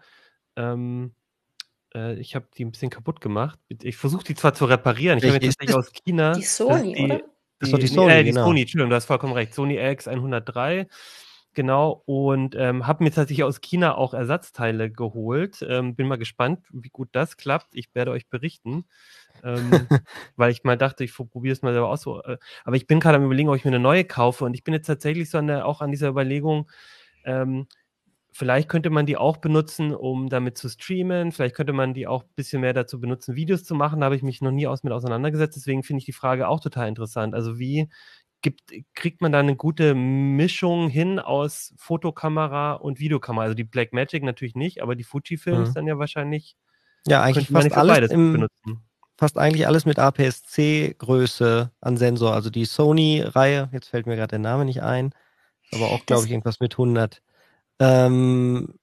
ähm, 0.56 1.16
äh, 1.96 2.14
ich 2.20 2.36
habe 2.36 2.46
die 2.56 2.64
ein 2.64 2.70
bisschen 2.70 2.92
kaputt 2.92 3.22
gemacht. 3.22 3.58
Ich 3.82 3.98
versuche 3.98 4.24
die 4.24 4.36
zwar 4.36 4.54
zu 4.54 4.66
reparieren, 4.66 5.18
ich 5.18 5.24
habe 5.24 5.34
jetzt 5.34 5.58
tatsächlich 5.58 5.76
aus 5.76 5.92
China. 5.92 6.34
Die 6.34 6.44
Sony, 6.44 6.94
die, 6.94 7.04
oder? 7.06 7.22
Das 7.58 7.70
ist 7.70 7.74
doch 7.74 7.80
die 7.80 7.88
Sony, 7.88 8.12
äh, 8.12 8.24
die 8.24 8.30
genau. 8.30 8.46
Sony, 8.46 8.62
Entschuldigung, 8.62 8.92
du 8.92 8.96
hast 8.98 9.06
vollkommen 9.06 9.34
recht. 9.34 9.56
Sony 9.56 9.80
RX103 9.80 10.86
Genau, 11.56 12.02
und 12.08 12.56
ähm, 12.58 12.88
habe 12.88 13.04
mir 13.04 13.12
tatsächlich 13.12 13.44
aus 13.44 13.62
China 13.62 13.96
auch 13.96 14.16
Ersatzteile 14.16 14.90
geholt. 14.90 15.64
Ähm, 15.68 15.96
bin 15.96 16.08
mal 16.08 16.18
gespannt, 16.18 16.62
wie 16.72 16.90
gut 16.90 17.10
das 17.12 17.38
klappt. 17.38 17.76
Ich 17.76 17.94
werde 17.94 18.10
euch 18.10 18.28
berichten, 18.28 18.86
ähm, 19.44 19.70
weil 20.36 20.52
ich 20.52 20.64
mal 20.64 20.78
dachte, 20.78 21.04
ich 21.04 21.14
probiere 21.16 21.54
es 21.54 21.62
mal 21.62 21.74
selber 21.74 21.90
aus. 21.90 22.08
Äh, 22.08 22.38
aber 22.66 22.76
ich 22.76 22.88
bin 22.88 23.00
gerade 23.00 23.18
am 23.18 23.26
überlegen, 23.26 23.50
ob 23.50 23.56
ich 23.56 23.66
mir 23.66 23.70
eine 23.72 23.80
neue 23.80 24.04
kaufe. 24.06 24.46
Und 24.46 24.56
ich 24.56 24.64
bin 24.64 24.74
jetzt 24.74 24.88
tatsächlich 24.88 25.30
so 25.30 25.38
an 25.38 25.48
der, 25.48 25.66
auch 25.68 25.82
an 25.82 25.92
dieser 25.92 26.10
Überlegung, 26.10 26.72
ähm, 27.26 27.68
vielleicht 28.32 28.70
könnte 28.70 28.90
man 28.90 29.06
die 29.06 29.18
auch 29.18 29.38
benutzen, 29.38 29.94
um 29.94 30.30
damit 30.30 30.58
zu 30.58 30.70
streamen. 30.70 31.32
Vielleicht 31.32 31.56
könnte 31.56 31.74
man 31.74 31.94
die 31.94 32.08
auch 32.08 32.24
ein 32.24 32.30
bisschen 32.36 32.62
mehr 32.62 32.74
dazu 32.74 33.00
benutzen, 33.00 33.36
Videos 33.36 33.64
zu 33.64 33.76
machen. 33.76 34.00
Da 34.02 34.06
habe 34.06 34.16
ich 34.16 34.24
mich 34.24 34.42
noch 34.42 34.52
nie 34.52 34.68
aus 34.68 34.84
mit 34.84 34.94
auseinandergesetzt. 34.94 35.56
Deswegen 35.58 35.84
finde 35.84 36.00
ich 36.00 36.06
die 36.06 36.14
Frage 36.14 36.48
auch 36.48 36.60
total 36.60 36.88
interessant. 36.90 37.36
Also 37.36 37.60
wie 37.60 37.90
gibt, 38.44 38.72
kriegt 38.94 39.22
man 39.22 39.32
da 39.32 39.40
eine 39.40 39.56
gute 39.56 39.96
Mischung 39.96 40.90
hin 40.90 41.18
aus 41.18 41.74
Fotokamera 41.78 42.74
und 42.74 43.00
Videokamera? 43.00 43.46
Also 43.46 43.56
die 43.56 43.64
Blackmagic 43.64 44.22
natürlich 44.22 44.54
nicht, 44.54 44.84
aber 44.84 44.96
die 44.96 45.04
Fujifilms 45.04 45.70
mhm. 45.70 45.74
dann 45.74 45.88
ja 45.88 45.98
wahrscheinlich. 45.98 46.56
Ja, 47.08 47.24
eigentlich 47.24 47.48
fast 47.48 47.76
alles 47.76 48.12
im, 48.12 48.34
benutzen. 48.34 48.84
Fast 49.18 49.38
eigentlich 49.38 49.68
alles 49.68 49.86
mit 49.86 49.98
APS-C-Größe 49.98 51.72
an 51.82 51.98
Sensor. 51.98 52.34
Also 52.34 52.50
die 52.50 52.66
Sony-Reihe, 52.66 53.70
jetzt 53.72 53.88
fällt 53.88 54.06
mir 54.06 54.16
gerade 54.16 54.30
der 54.30 54.40
Name 54.40 54.66
nicht 54.66 54.84
ein, 54.84 55.14
aber 55.72 55.88
auch, 55.88 56.06
glaube 56.06 56.26
ich, 56.26 56.32
irgendwas 56.32 56.60
mit 56.60 56.74
100. 56.74 57.22
Ähm, 57.80 58.76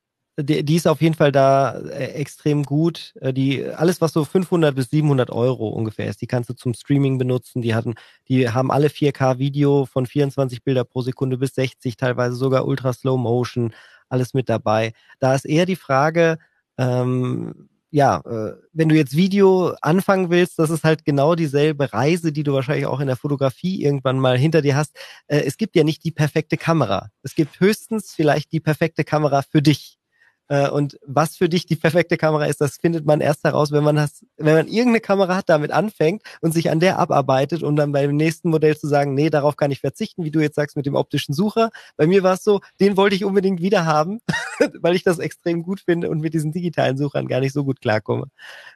die, 0.42 0.64
die 0.64 0.76
ist 0.76 0.86
auf 0.86 1.00
jeden 1.00 1.14
Fall 1.14 1.32
da 1.32 1.78
äh, 1.78 2.12
extrem 2.12 2.64
gut. 2.64 3.14
Äh, 3.20 3.32
die 3.32 3.64
alles, 3.66 4.00
was 4.00 4.12
so 4.12 4.24
500 4.24 4.74
bis 4.74 4.90
700 4.90 5.30
Euro 5.30 5.68
ungefähr 5.68 6.08
ist, 6.08 6.20
die 6.20 6.26
kannst 6.26 6.50
du 6.50 6.54
zum 6.54 6.74
Streaming 6.74 7.18
benutzen. 7.18 7.62
Die 7.62 7.74
hatten, 7.74 7.94
die 8.28 8.48
haben 8.48 8.70
alle 8.70 8.88
4K 8.88 9.38
Video 9.38 9.86
von 9.86 10.06
24 10.06 10.62
Bilder 10.62 10.84
pro 10.84 11.02
Sekunde 11.02 11.38
bis 11.38 11.54
60, 11.54 11.96
teilweise 11.96 12.36
sogar 12.36 12.66
Ultra 12.66 12.92
Slow 12.92 13.18
Motion, 13.18 13.72
alles 14.08 14.34
mit 14.34 14.48
dabei. 14.48 14.92
Da 15.18 15.34
ist 15.34 15.46
eher 15.46 15.66
die 15.66 15.76
Frage, 15.76 16.38
ähm, 16.78 17.68
ja, 17.90 18.18
äh, 18.24 18.56
wenn 18.72 18.88
du 18.88 18.94
jetzt 18.94 19.16
Video 19.16 19.74
anfangen 19.80 20.30
willst, 20.30 20.58
das 20.58 20.70
ist 20.70 20.84
halt 20.84 21.04
genau 21.04 21.34
dieselbe 21.34 21.92
Reise, 21.92 22.32
die 22.32 22.44
du 22.44 22.52
wahrscheinlich 22.52 22.86
auch 22.86 23.00
in 23.00 23.08
der 23.08 23.16
Fotografie 23.16 23.82
irgendwann 23.82 24.18
mal 24.20 24.38
hinter 24.38 24.62
dir 24.62 24.76
hast. 24.76 24.96
Äh, 25.26 25.40
es 25.40 25.56
gibt 25.56 25.74
ja 25.76 25.84
nicht 25.84 26.04
die 26.04 26.12
perfekte 26.12 26.56
Kamera. 26.56 27.10
Es 27.22 27.34
gibt 27.34 27.58
höchstens 27.60 28.12
vielleicht 28.14 28.52
die 28.52 28.60
perfekte 28.60 29.04
Kamera 29.04 29.42
für 29.42 29.62
dich. 29.62 29.99
Äh, 30.50 30.68
und 30.68 30.98
was 31.06 31.36
für 31.36 31.48
dich 31.48 31.64
die 31.64 31.76
perfekte 31.76 32.16
Kamera 32.16 32.46
ist, 32.46 32.60
das 32.60 32.76
findet 32.76 33.06
man 33.06 33.20
erst 33.20 33.44
heraus, 33.44 33.70
wenn 33.70 33.84
man 33.84 33.94
das, 33.94 34.26
wenn 34.36 34.56
man 34.56 34.66
irgendeine 34.66 35.00
Kamera 35.00 35.36
hat, 35.36 35.48
damit 35.48 35.70
anfängt 35.70 36.22
und 36.40 36.52
sich 36.52 36.70
an 36.70 36.80
der 36.80 36.98
abarbeitet, 36.98 37.62
um 37.62 37.76
dann 37.76 37.92
beim 37.92 38.16
nächsten 38.16 38.50
Modell 38.50 38.76
zu 38.76 38.88
sagen, 38.88 39.14
nee, 39.14 39.30
darauf 39.30 39.56
kann 39.56 39.70
ich 39.70 39.78
verzichten, 39.78 40.24
wie 40.24 40.32
du 40.32 40.40
jetzt 40.40 40.56
sagst 40.56 40.76
mit 40.76 40.86
dem 40.86 40.96
optischen 40.96 41.34
Sucher. 41.34 41.70
Bei 41.96 42.08
mir 42.08 42.24
war 42.24 42.34
es 42.34 42.42
so, 42.42 42.60
den 42.80 42.96
wollte 42.96 43.14
ich 43.14 43.24
unbedingt 43.24 43.62
wieder 43.62 43.86
haben, 43.86 44.20
weil 44.80 44.96
ich 44.96 45.04
das 45.04 45.20
extrem 45.20 45.62
gut 45.62 45.80
finde 45.80 46.10
und 46.10 46.18
mit 46.18 46.34
diesen 46.34 46.50
digitalen 46.50 46.98
Suchern 46.98 47.28
gar 47.28 47.38
nicht 47.38 47.52
so 47.52 47.64
gut 47.64 47.80
klarkomme. 47.80 48.26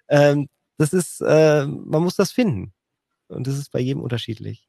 Ähm, 0.09 0.49
das 0.79 0.93
ist, 0.93 1.20
äh, 1.22 1.66
man 1.66 2.05
muss 2.05 2.14
das 2.14 2.31
finden. 2.31 2.72
Und 3.27 3.49
das 3.49 3.59
ist 3.59 3.72
bei 3.72 3.81
jedem 3.81 4.03
unterschiedlich. 4.03 4.68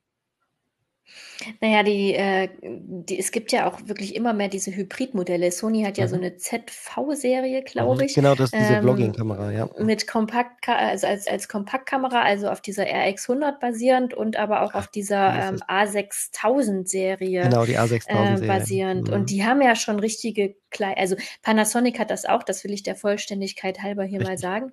Naja, 1.61 1.83
die, 1.83 2.13
äh, 2.13 2.49
die, 2.61 3.19
es 3.19 3.31
gibt 3.31 3.51
ja 3.51 3.67
auch 3.67 3.79
wirklich 3.85 4.15
immer 4.15 4.33
mehr 4.33 4.47
diese 4.47 4.75
Hybridmodelle. 4.75 5.51
Sony 5.51 5.83
hat 5.83 5.97
ja 5.97 6.05
mhm. 6.05 6.09
so 6.09 6.15
eine 6.15 6.37
ZV-Serie, 6.37 7.63
glaube 7.63 7.95
mhm. 7.95 8.01
ich. 8.01 8.15
Genau, 8.15 8.35
das 8.35 8.51
ist 8.51 8.59
diese 8.59 8.75
ähm, 8.75 8.83
Vlogging-Kamera, 8.83 9.51
ja. 9.51 9.69
Mit 9.79 10.07
Kompakt, 10.07 10.67
also 10.67 11.07
als, 11.07 11.27
als 11.27 11.47
Kompaktkamera, 11.47 12.21
also 12.21 12.49
auf 12.49 12.61
dieser 12.61 12.83
RX100 12.83 13.59
basierend 13.59 14.13
und 14.13 14.37
aber 14.37 14.61
auch 14.61 14.73
auf 14.73 14.87
dieser 14.87 15.49
ähm, 15.49 15.55
A6000-Serie. 15.67 17.43
Genau, 17.43 17.65
die 17.65 17.77
A6000-Serie. 17.77 18.43
Äh, 18.43 18.47
basierend. 18.47 19.07
Mhm. 19.07 19.13
Und 19.13 19.29
die 19.29 19.45
haben 19.45 19.61
ja 19.61 19.75
schon 19.75 19.99
richtige, 19.99 20.55
Kle 20.71 20.97
also 20.97 21.15
Panasonic 21.43 21.99
hat 21.99 22.11
das 22.11 22.25
auch, 22.25 22.43
das 22.43 22.63
will 22.63 22.71
ich 22.71 22.83
der 22.83 22.95
Vollständigkeit 22.95 23.81
halber 23.81 24.03
hier 24.03 24.19
Richtig. 24.19 24.29
mal 24.29 24.37
sagen. 24.37 24.71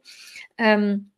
Ähm, 0.59 1.12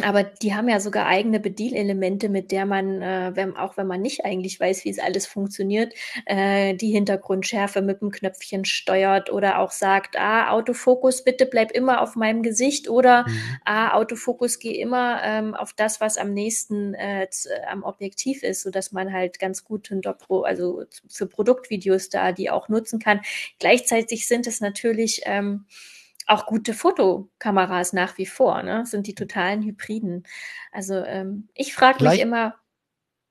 aber 0.00 0.22
die 0.24 0.54
haben 0.54 0.70
ja 0.70 0.80
sogar 0.80 1.06
eigene 1.06 1.38
Bedienelemente, 1.38 2.30
mit 2.30 2.50
der 2.50 2.64
man, 2.64 3.02
äh, 3.02 3.32
wenn, 3.34 3.56
auch 3.56 3.76
wenn 3.76 3.86
man 3.86 4.00
nicht 4.00 4.24
eigentlich 4.24 4.58
weiß, 4.58 4.86
wie 4.86 4.90
es 4.90 4.98
alles 4.98 5.26
funktioniert, 5.26 5.92
äh, 6.24 6.74
die 6.74 6.90
Hintergrundschärfe 6.90 7.82
mit 7.82 8.00
dem 8.00 8.10
Knöpfchen 8.10 8.64
steuert 8.64 9.30
oder 9.30 9.58
auch 9.58 9.70
sagt, 9.70 10.18
ah, 10.18 10.50
Autofokus, 10.50 11.24
bitte 11.24 11.44
bleib 11.44 11.72
immer 11.72 12.00
auf 12.00 12.16
meinem 12.16 12.42
Gesicht 12.42 12.88
oder 12.88 13.28
mhm. 13.28 13.58
ah, 13.66 13.92
Autofokus, 13.94 14.58
geh 14.58 14.80
immer 14.80 15.20
ähm, 15.24 15.54
auf 15.54 15.74
das, 15.74 16.00
was 16.00 16.16
am 16.16 16.32
nächsten 16.32 16.94
äh, 16.94 17.28
am 17.70 17.82
Objektiv 17.82 18.42
ist, 18.42 18.62
sodass 18.62 18.92
man 18.92 19.12
halt 19.12 19.38
ganz 19.38 19.62
gut 19.62 19.88
hinter 19.88 20.14
Pro, 20.14 20.40
also 20.40 20.84
für 21.06 21.26
Produktvideos 21.26 22.08
da 22.08 22.32
die 22.32 22.50
auch 22.50 22.70
nutzen 22.70 22.98
kann. 22.98 23.20
Gleichzeitig 23.58 24.26
sind 24.26 24.46
es 24.46 24.62
natürlich 24.62 25.20
ähm, 25.26 25.66
auch 26.26 26.46
gute 26.46 26.74
Fotokameras 26.74 27.92
nach 27.92 28.18
wie 28.18 28.26
vor, 28.26 28.62
ne? 28.62 28.86
Sind 28.86 29.06
die 29.06 29.14
totalen 29.14 29.62
Hybriden. 29.62 30.24
Also 30.70 30.94
ähm, 30.94 31.48
ich 31.54 31.74
frage 31.74 32.04
mich 32.04 32.20
immer. 32.20 32.54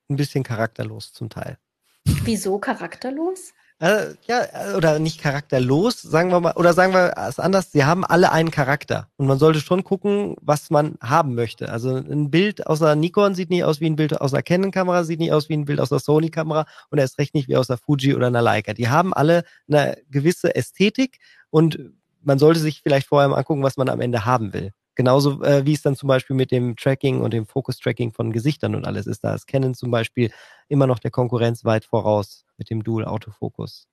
Ein 0.09 0.17
bisschen 0.17 0.43
charakterlos 0.43 1.13
zum 1.13 1.29
Teil. 1.29 1.57
Wieso 2.05 2.59
charakterlos? 2.59 3.53
Äh, 3.81 4.13
ja, 4.27 4.43
äh, 4.43 4.75
oder 4.75 4.99
nicht 4.99 5.19
charakterlos, 5.19 6.03
sagen 6.03 6.29
wir 6.29 6.39
mal, 6.39 6.53
oder 6.55 6.73
sagen 6.73 6.93
wir 6.93 7.15
es 7.17 7.39
anders, 7.39 7.71
sie 7.71 7.83
haben 7.83 8.05
alle 8.05 8.31
einen 8.31 8.51
Charakter. 8.51 9.09
Und 9.17 9.25
man 9.25 9.39
sollte 9.39 9.59
schon 9.59 9.83
gucken, 9.83 10.35
was 10.39 10.69
man 10.69 10.97
haben 11.01 11.33
möchte. 11.33 11.69
Also 11.69 11.95
ein 11.95 12.29
Bild 12.29 12.67
aus 12.67 12.77
der 12.77 12.95
Nikon 12.95 13.33
sieht 13.33 13.49
nicht 13.49 13.63
aus 13.63 13.81
wie 13.81 13.87
ein 13.87 13.95
Bild 13.95 14.21
aus 14.21 14.31
der 14.31 14.43
Canon-Kamera, 14.43 15.03
sieht 15.03 15.19
nicht 15.19 15.33
aus 15.33 15.49
wie 15.49 15.53
ein 15.53 15.65
Bild 15.65 15.79
aus 15.79 15.89
der 15.89 15.97
Sony-Kamera 15.97 16.67
und 16.91 16.99
erst 16.99 17.17
recht 17.17 17.33
nicht 17.33 17.47
wie 17.47 17.57
aus 17.57 17.67
der 17.67 17.77
Fuji 17.77 18.13
oder 18.13 18.27
einer 18.27 18.43
Leica. 18.43 18.73
Die 18.75 18.87
haben 18.87 19.15
alle 19.15 19.45
eine 19.67 19.97
gewisse 20.11 20.53
Ästhetik 20.55 21.17
und 21.49 21.79
man 22.23 22.39
sollte 22.39 22.59
sich 22.59 22.81
vielleicht 22.81 23.07
vorher 23.07 23.29
mal 23.29 23.37
angucken, 23.37 23.63
was 23.63 23.77
man 23.77 23.89
am 23.89 24.01
Ende 24.01 24.25
haben 24.25 24.53
will. 24.53 24.71
Genauso 24.95 25.41
äh, 25.43 25.65
wie 25.65 25.73
es 25.73 25.81
dann 25.81 25.95
zum 25.95 26.07
Beispiel 26.07 26.35
mit 26.35 26.51
dem 26.51 26.75
Tracking 26.75 27.21
und 27.21 27.33
dem 27.33 27.45
Focus-Tracking 27.45 28.11
von 28.11 28.31
Gesichtern 28.31 28.75
und 28.75 28.85
alles 28.85 29.07
ist. 29.07 29.23
Da 29.23 29.33
ist 29.33 29.47
Canon 29.47 29.73
zum 29.73 29.89
Beispiel 29.89 30.31
immer 30.67 30.85
noch 30.85 30.99
der 30.99 31.11
Konkurrenz 31.11 31.63
weit 31.63 31.85
voraus 31.85 32.45
mit 32.57 32.69
dem 32.69 32.83
Dual-Autofokus. 32.83 33.87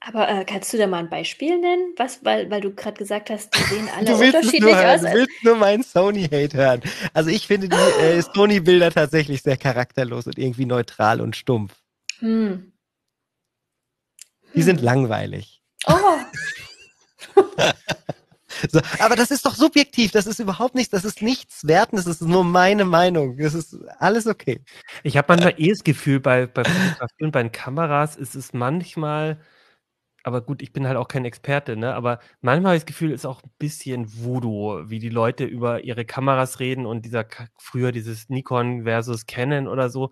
Aber 0.00 0.28
äh, 0.28 0.44
kannst 0.44 0.72
du 0.72 0.78
da 0.78 0.86
mal 0.86 0.98
ein 0.98 1.08
Beispiel 1.08 1.58
nennen? 1.58 1.94
Was, 1.96 2.24
weil, 2.24 2.50
weil 2.50 2.60
du 2.60 2.74
gerade 2.74 2.96
gesagt 2.98 3.30
hast, 3.30 3.54
die 3.54 3.62
sehen 3.62 3.88
alle 3.96 4.06
du 4.06 4.16
unterschiedlich 4.16 4.60
nur, 4.60 4.86
aus. 4.86 5.00
Du 5.00 5.12
willst 5.12 5.44
nur 5.44 5.56
meinen 5.56 5.82
Sony-Hate 5.82 6.56
hören. 6.56 6.82
Also 7.14 7.30
ich 7.30 7.46
finde 7.46 7.68
die 7.68 8.02
äh, 8.02 8.20
Sony-Bilder 8.34 8.90
tatsächlich 8.90 9.42
sehr 9.42 9.56
charakterlos 9.56 10.26
und 10.26 10.38
irgendwie 10.38 10.66
neutral 10.66 11.20
und 11.20 11.36
stumpf. 11.36 11.74
Hm. 12.18 12.72
Die 14.52 14.58
hm. 14.58 14.62
sind 14.62 14.82
langweilig. 14.82 15.62
Oh. 15.86 15.94
So, 18.70 18.80
aber 19.00 19.16
das 19.16 19.30
ist 19.30 19.44
doch 19.46 19.54
subjektiv, 19.54 20.12
das 20.12 20.26
ist 20.26 20.38
überhaupt 20.38 20.74
nichts, 20.74 20.90
das 20.90 21.04
ist 21.04 21.22
nichts 21.22 21.66
werten, 21.66 21.96
das 21.96 22.06
ist 22.06 22.22
nur 22.22 22.44
meine 22.44 22.84
Meinung. 22.84 23.36
Das 23.36 23.54
ist 23.54 23.76
alles 23.98 24.26
okay. 24.26 24.60
Ich 25.02 25.16
habe 25.16 25.26
manchmal 25.28 25.54
eh 25.58 25.70
das 25.70 25.82
Gefühl, 25.84 26.20
bei, 26.20 26.46
bei 26.46 26.64
Fotografien, 26.64 27.32
bei 27.32 27.42
den 27.42 27.52
Kameras 27.52 28.16
ist 28.16 28.34
es 28.34 28.52
manchmal, 28.52 29.40
aber 30.24 30.40
gut, 30.40 30.62
ich 30.62 30.72
bin 30.72 30.88
halt 30.88 30.96
auch 30.96 31.06
kein 31.06 31.24
Experte, 31.24 31.76
ne? 31.76 31.94
Aber 31.94 32.18
manchmal 32.40 32.70
habe 32.70 32.76
ich 32.76 32.82
das 32.82 32.86
Gefühl, 32.86 33.12
es 33.12 33.20
ist 33.20 33.26
auch 33.26 33.42
ein 33.42 33.50
bisschen 33.58 34.24
Voodoo, 34.24 34.90
wie 34.90 34.98
die 34.98 35.10
Leute 35.10 35.44
über 35.44 35.84
ihre 35.84 36.04
Kameras 36.04 36.58
reden 36.58 36.86
und 36.86 37.04
dieser 37.04 37.26
früher 37.56 37.92
dieses 37.92 38.28
Nikon 38.28 38.84
versus 38.84 39.26
Canon 39.26 39.68
oder 39.68 39.88
so 39.90 40.10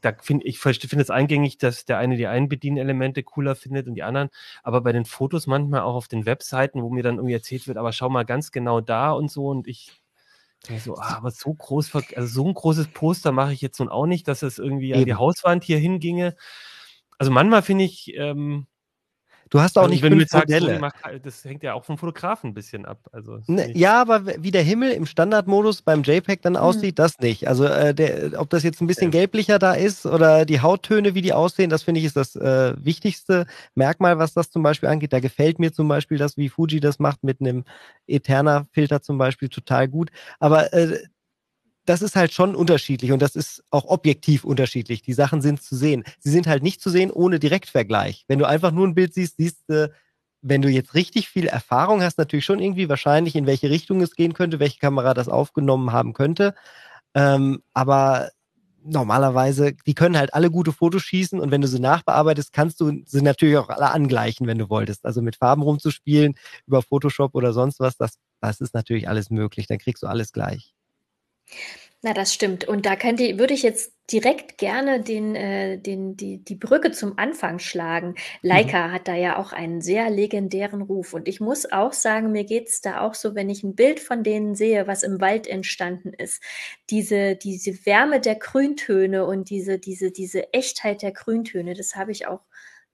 da 0.00 0.12
finde 0.20 0.46
ich 0.46 0.58
finde 0.58 1.00
es 1.00 1.10
eingängig, 1.10 1.58
dass 1.58 1.84
der 1.84 1.98
eine 1.98 2.16
die 2.16 2.26
einen 2.26 2.48
Bedienelemente 2.48 3.22
cooler 3.22 3.54
findet 3.54 3.88
und 3.88 3.94
die 3.94 4.02
anderen, 4.02 4.30
aber 4.62 4.80
bei 4.80 4.92
den 4.92 5.04
Fotos 5.04 5.46
manchmal 5.46 5.80
auch 5.80 5.94
auf 5.94 6.08
den 6.08 6.26
Webseiten, 6.26 6.82
wo 6.82 6.90
mir 6.90 7.02
dann 7.02 7.16
irgendwie 7.16 7.34
erzählt 7.34 7.66
wird, 7.66 7.78
aber 7.78 7.92
schau 7.92 8.08
mal 8.08 8.24
ganz 8.24 8.52
genau 8.52 8.80
da 8.80 9.12
und 9.12 9.30
so 9.30 9.48
und 9.48 9.66
ich 9.66 10.00
denke 10.68 10.82
so, 10.82 10.96
ah, 10.96 11.16
aber 11.16 11.30
so 11.30 11.52
groß, 11.54 11.94
also 11.94 12.26
so 12.26 12.46
ein 12.46 12.54
großes 12.54 12.88
Poster 12.88 13.32
mache 13.32 13.52
ich 13.52 13.60
jetzt 13.60 13.78
nun 13.78 13.88
auch 13.88 14.06
nicht, 14.06 14.26
dass 14.28 14.42
es 14.42 14.58
irgendwie 14.58 14.90
Eben. 14.90 15.00
an 15.00 15.04
die 15.04 15.14
Hauswand 15.14 15.64
hier 15.64 15.78
hinginge. 15.78 16.36
Also 17.16 17.30
manchmal 17.30 17.62
finde 17.62 17.84
ich, 17.84 18.12
ähm, 18.16 18.66
Du 19.50 19.60
hast 19.60 19.76
auch 19.78 19.82
also 19.82 19.92
nicht 19.92 20.02
wenn 20.02 20.12
fünf 20.12 20.32
Modelle. 20.32 20.78
Macht, 20.78 20.96
das 21.22 21.44
hängt 21.44 21.62
ja 21.62 21.74
auch 21.74 21.84
vom 21.84 21.98
Fotografen 21.98 22.50
ein 22.50 22.54
bisschen 22.54 22.84
ab. 22.84 22.98
Also 23.12 23.40
ne, 23.46 23.76
ja, 23.76 24.00
aber 24.00 24.26
wie 24.26 24.50
der 24.50 24.62
Himmel 24.62 24.90
im 24.92 25.06
Standardmodus 25.06 25.82
beim 25.82 26.02
JPEG 26.02 26.42
dann 26.42 26.54
hm. 26.54 26.62
aussieht, 26.62 26.98
das 26.98 27.18
nicht. 27.20 27.48
Also 27.48 27.64
äh, 27.64 27.94
der, 27.94 28.40
ob 28.40 28.50
das 28.50 28.62
jetzt 28.62 28.80
ein 28.80 28.86
bisschen 28.86 29.12
ja. 29.12 29.20
gelblicher 29.20 29.58
da 29.58 29.72
ist 29.72 30.06
oder 30.06 30.44
die 30.44 30.60
Hauttöne, 30.60 31.14
wie 31.14 31.22
die 31.22 31.32
aussehen, 31.32 31.70
das 31.70 31.82
finde 31.82 32.00
ich 32.00 32.06
ist 32.06 32.16
das 32.16 32.36
äh, 32.36 32.74
wichtigste 32.78 33.46
Merkmal, 33.74 34.18
was 34.18 34.34
das 34.34 34.50
zum 34.50 34.62
Beispiel 34.62 34.88
angeht. 34.88 35.12
Da 35.12 35.20
gefällt 35.20 35.58
mir 35.58 35.72
zum 35.72 35.88
Beispiel 35.88 36.18
das, 36.18 36.36
wie 36.36 36.48
Fuji 36.48 36.80
das 36.80 36.98
macht 36.98 37.24
mit 37.24 37.40
einem 37.40 37.64
Eterna-Filter 38.06 39.02
zum 39.02 39.18
Beispiel 39.18 39.48
total 39.48 39.88
gut. 39.88 40.10
Aber 40.38 40.72
äh, 40.72 40.98
das 41.88 42.02
ist 42.02 42.16
halt 42.16 42.34
schon 42.34 42.54
unterschiedlich 42.54 43.12
und 43.12 43.22
das 43.22 43.34
ist 43.34 43.64
auch 43.70 43.86
objektiv 43.86 44.44
unterschiedlich. 44.44 45.00
Die 45.00 45.14
Sachen 45.14 45.40
sind 45.40 45.62
zu 45.62 45.74
sehen. 45.74 46.04
Sie 46.18 46.30
sind 46.30 46.46
halt 46.46 46.62
nicht 46.62 46.82
zu 46.82 46.90
sehen 46.90 47.10
ohne 47.10 47.38
Direktvergleich. 47.38 48.24
Wenn 48.28 48.38
du 48.38 48.46
einfach 48.46 48.72
nur 48.72 48.86
ein 48.86 48.94
Bild 48.94 49.14
siehst, 49.14 49.38
siehst 49.38 49.62
du, 49.68 49.90
wenn 50.42 50.60
du 50.60 50.68
jetzt 50.68 50.94
richtig 50.94 51.30
viel 51.30 51.46
Erfahrung 51.46 52.02
hast, 52.02 52.18
natürlich 52.18 52.44
schon 52.44 52.60
irgendwie 52.60 52.90
wahrscheinlich, 52.90 53.36
in 53.36 53.46
welche 53.46 53.70
Richtung 53.70 54.02
es 54.02 54.14
gehen 54.14 54.34
könnte, 54.34 54.60
welche 54.60 54.78
Kamera 54.78 55.14
das 55.14 55.28
aufgenommen 55.28 55.90
haben 55.90 56.12
könnte. 56.12 56.54
Ähm, 57.14 57.62
aber 57.72 58.30
normalerweise, 58.84 59.72
die 59.86 59.94
können 59.94 60.18
halt 60.18 60.34
alle 60.34 60.50
gute 60.50 60.72
Fotos 60.72 61.02
schießen 61.02 61.40
und 61.40 61.50
wenn 61.50 61.62
du 61.62 61.68
sie 61.68 61.80
nachbearbeitest, 61.80 62.52
kannst 62.52 62.80
du 62.80 63.02
sie 63.06 63.22
natürlich 63.22 63.56
auch 63.56 63.70
alle 63.70 63.90
angleichen, 63.90 64.46
wenn 64.46 64.58
du 64.58 64.68
wolltest. 64.68 65.06
Also 65.06 65.22
mit 65.22 65.36
Farben 65.36 65.62
rumzuspielen 65.62 66.34
über 66.66 66.82
Photoshop 66.82 67.34
oder 67.34 67.54
sonst 67.54 67.80
was, 67.80 67.96
das, 67.96 68.18
das 68.40 68.60
ist 68.60 68.74
natürlich 68.74 69.08
alles 69.08 69.30
möglich. 69.30 69.66
Dann 69.66 69.78
kriegst 69.78 70.02
du 70.02 70.06
alles 70.06 70.32
gleich. 70.32 70.74
Na, 72.00 72.14
das 72.14 72.32
stimmt. 72.32 72.64
Und 72.64 72.86
da 72.86 72.94
könnte, 72.94 73.38
würde 73.40 73.54
ich 73.54 73.64
jetzt 73.64 73.92
direkt 74.12 74.56
gerne 74.56 75.02
den, 75.02 75.34
äh, 75.34 75.78
den, 75.78 76.16
die, 76.16 76.42
die 76.44 76.54
Brücke 76.54 76.92
zum 76.92 77.18
Anfang 77.18 77.58
schlagen. 77.58 78.14
Leica 78.40 78.88
mhm. 78.88 78.92
hat 78.92 79.08
da 79.08 79.14
ja 79.16 79.36
auch 79.36 79.52
einen 79.52 79.80
sehr 79.80 80.08
legendären 80.08 80.82
Ruf. 80.82 81.12
Und 81.12 81.26
ich 81.26 81.40
muss 81.40 81.70
auch 81.70 81.92
sagen, 81.92 82.30
mir 82.30 82.44
geht 82.44 82.68
es 82.68 82.80
da 82.80 83.00
auch 83.00 83.14
so, 83.14 83.34
wenn 83.34 83.50
ich 83.50 83.64
ein 83.64 83.74
Bild 83.74 83.98
von 83.98 84.22
denen 84.22 84.54
sehe, 84.54 84.86
was 84.86 85.02
im 85.02 85.20
Wald 85.20 85.48
entstanden 85.48 86.12
ist. 86.12 86.40
Diese, 86.88 87.34
diese 87.34 87.84
Wärme 87.84 88.20
der 88.20 88.36
Grüntöne 88.36 89.26
und 89.26 89.50
diese, 89.50 89.80
diese, 89.80 90.12
diese 90.12 90.52
Echtheit 90.52 91.02
der 91.02 91.12
Grüntöne, 91.12 91.74
das 91.74 91.96
habe 91.96 92.12
ich 92.12 92.28
auch 92.28 92.42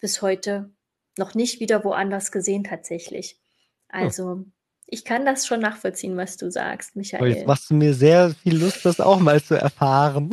bis 0.00 0.22
heute 0.22 0.72
noch 1.18 1.34
nicht 1.34 1.60
wieder 1.60 1.84
woanders 1.84 2.32
gesehen 2.32 2.64
tatsächlich. 2.64 3.38
Also 3.88 4.46
ich 4.86 5.04
kann 5.04 5.24
das 5.24 5.46
schon 5.46 5.60
nachvollziehen, 5.60 6.16
was 6.16 6.36
du 6.36 6.50
sagst, 6.50 6.94
Michael. 6.96 7.28
Jetzt 7.28 7.46
machst 7.46 7.70
du 7.70 7.74
mir 7.74 7.94
sehr 7.94 8.30
viel 8.30 8.58
Lust, 8.58 8.84
das 8.84 9.00
auch 9.00 9.18
mal 9.18 9.42
zu 9.42 9.54
erfahren. 9.54 10.30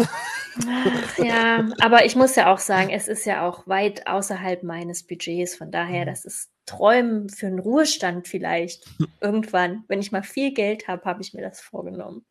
Ach, 0.68 1.18
ja, 1.18 1.70
aber 1.80 2.06
ich 2.06 2.16
muss 2.16 2.36
ja 2.36 2.52
auch 2.54 2.60
sagen, 2.60 2.90
es 2.90 3.08
ist 3.08 3.26
ja 3.26 3.48
auch 3.48 3.68
weit 3.68 4.08
außerhalb 4.08 4.64
meines 4.64 5.04
Budgets. 5.04 5.56
Von 5.56 5.72
daher, 5.72 6.02
mhm. 6.02 6.10
das 6.10 6.26
ist 6.26 6.50
Träumen 6.66 7.30
für 7.30 7.48
einen 7.48 7.60
Ruhestand 7.60 8.28
vielleicht. 8.28 8.86
Irgendwann, 9.22 9.84
wenn 9.88 10.00
ich 10.00 10.12
mal 10.12 10.24
viel 10.24 10.54
Geld 10.54 10.88
habe, 10.88 11.06
habe 11.06 11.22
ich 11.22 11.34
mir 11.34 11.42
das 11.42 11.62
vorgenommen. 11.62 12.26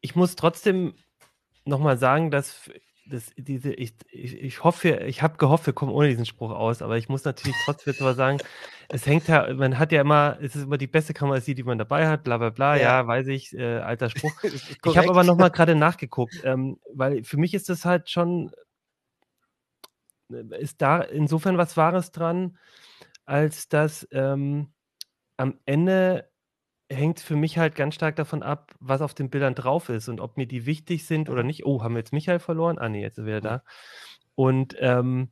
Ich 0.00 0.14
muss 0.14 0.36
trotzdem 0.36 0.94
nochmal 1.64 1.98
sagen, 1.98 2.30
dass 2.30 2.70
das, 3.06 3.32
diese, 3.36 3.72
ich, 3.72 3.94
ich, 4.10 4.40
ich 4.40 4.64
hoffe, 4.64 4.88
ich 5.06 5.22
habe 5.22 5.36
gehofft, 5.36 5.66
wir 5.66 5.72
kommen 5.72 5.92
ohne 5.92 6.08
diesen 6.08 6.26
Spruch 6.26 6.50
aus, 6.50 6.82
aber 6.82 6.98
ich 6.98 7.08
muss 7.08 7.24
natürlich 7.24 7.56
trotzdem 7.64 7.92
jetzt 7.92 8.00
mal 8.00 8.14
sagen, 8.14 8.38
es 8.88 9.06
hängt 9.06 9.28
ja, 9.28 9.52
man 9.54 9.78
hat 9.78 9.92
ja 9.92 10.00
immer, 10.00 10.38
es 10.40 10.54
ist 10.54 10.64
immer 10.64 10.78
die 10.78 10.86
beste 10.86 11.12
Kamera, 11.12 11.40
die, 11.40 11.54
die 11.54 11.64
man 11.64 11.78
dabei 11.78 12.08
hat, 12.08 12.22
bla 12.22 12.38
bla 12.38 12.50
bla, 12.50 12.76
ja, 12.76 12.82
ja 12.82 13.06
weiß 13.06 13.26
ich, 13.28 13.54
äh, 13.54 13.78
alter 13.78 14.08
Spruch. 14.10 14.32
ich 14.42 14.96
habe 14.96 15.10
aber 15.10 15.24
nochmal 15.24 15.50
gerade 15.50 15.74
nachgeguckt, 15.76 16.40
ähm, 16.44 16.78
weil 16.94 17.24
für 17.24 17.36
mich 17.36 17.54
ist 17.54 17.68
das 17.68 17.84
halt 17.84 18.08
schon, 18.08 18.52
äh, 20.32 20.60
ist 20.60 20.80
da 20.80 21.00
insofern 21.00 21.58
was 21.58 21.76
Wahres 21.76 22.12
dran, 22.12 22.56
als 23.24 23.68
dass 23.68 24.06
ähm, 24.12 24.72
am 25.36 25.58
Ende 25.64 26.31
hängt 26.94 27.20
für 27.20 27.36
mich 27.36 27.58
halt 27.58 27.74
ganz 27.74 27.94
stark 27.94 28.16
davon 28.16 28.42
ab, 28.42 28.72
was 28.80 29.00
auf 29.00 29.14
den 29.14 29.30
Bildern 29.30 29.54
drauf 29.54 29.88
ist 29.88 30.08
und 30.08 30.20
ob 30.20 30.36
mir 30.36 30.46
die 30.46 30.66
wichtig 30.66 31.06
sind 31.06 31.28
oder 31.28 31.42
nicht. 31.42 31.64
Oh, 31.66 31.82
haben 31.82 31.94
wir 31.94 32.00
jetzt 32.00 32.12
Michael 32.12 32.38
verloren? 32.38 32.78
Ah, 32.78 32.88
nee, 32.88 33.02
jetzt 33.02 33.18
ist 33.18 33.24
er 33.24 33.26
wieder 33.26 33.40
da. 33.40 33.62
Und, 34.34 34.76
ähm, 34.78 35.30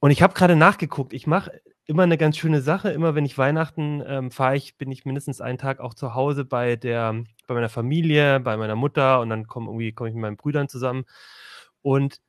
und 0.00 0.10
ich 0.10 0.22
habe 0.22 0.34
gerade 0.34 0.56
nachgeguckt. 0.56 1.12
Ich 1.12 1.26
mache 1.26 1.52
immer 1.86 2.02
eine 2.02 2.18
ganz 2.18 2.36
schöne 2.36 2.60
Sache. 2.60 2.90
Immer 2.90 3.14
wenn 3.14 3.24
ich 3.26 3.38
Weihnachten 3.38 4.02
ähm, 4.06 4.30
fahre, 4.30 4.56
ich, 4.56 4.76
bin 4.76 4.90
ich 4.90 5.04
mindestens 5.04 5.40
einen 5.40 5.58
Tag 5.58 5.80
auch 5.80 5.94
zu 5.94 6.14
Hause 6.14 6.44
bei 6.44 6.76
der, 6.76 7.24
bei 7.46 7.54
meiner 7.54 7.68
Familie, 7.68 8.40
bei 8.40 8.56
meiner 8.56 8.76
Mutter 8.76 9.20
und 9.20 9.30
dann 9.30 9.46
komme 9.46 9.66
irgendwie 9.68 9.92
komme 9.92 10.08
ich 10.08 10.14
mit 10.14 10.22
meinen 10.22 10.36
Brüdern 10.36 10.68
zusammen. 10.68 11.04
Und 11.82 12.20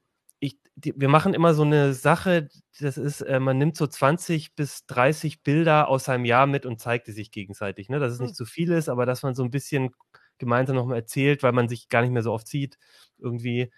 die, 0.75 0.93
wir 0.95 1.09
machen 1.09 1.33
immer 1.33 1.53
so 1.53 1.63
eine 1.63 1.93
Sache, 1.93 2.49
das 2.79 2.97
ist, 2.97 3.21
äh, 3.21 3.39
man 3.39 3.57
nimmt 3.57 3.77
so 3.77 3.87
20 3.87 4.55
bis 4.55 4.85
30 4.87 5.41
Bilder 5.43 5.87
aus 5.87 6.09
einem 6.09 6.25
Jahr 6.25 6.47
mit 6.47 6.65
und 6.65 6.79
zeigt 6.79 7.07
die 7.07 7.13
sich 7.13 7.31
gegenseitig. 7.31 7.89
Ne? 7.89 7.99
Dass 7.99 8.13
es 8.13 8.19
nicht 8.19 8.31
hm. 8.31 8.35
zu 8.35 8.45
viel 8.45 8.71
ist, 8.71 8.89
aber 8.89 9.05
dass 9.05 9.23
man 9.23 9.35
so 9.35 9.43
ein 9.43 9.51
bisschen 9.51 9.91
gemeinsam 10.37 10.75
nochmal 10.75 10.97
erzählt, 10.97 11.43
weil 11.43 11.53
man 11.53 11.69
sich 11.69 11.87
gar 11.87 12.01
nicht 12.01 12.11
mehr 12.11 12.23
so 12.23 12.33
oft 12.33 12.47
sieht, 12.47 12.77
irgendwie, 13.17 13.71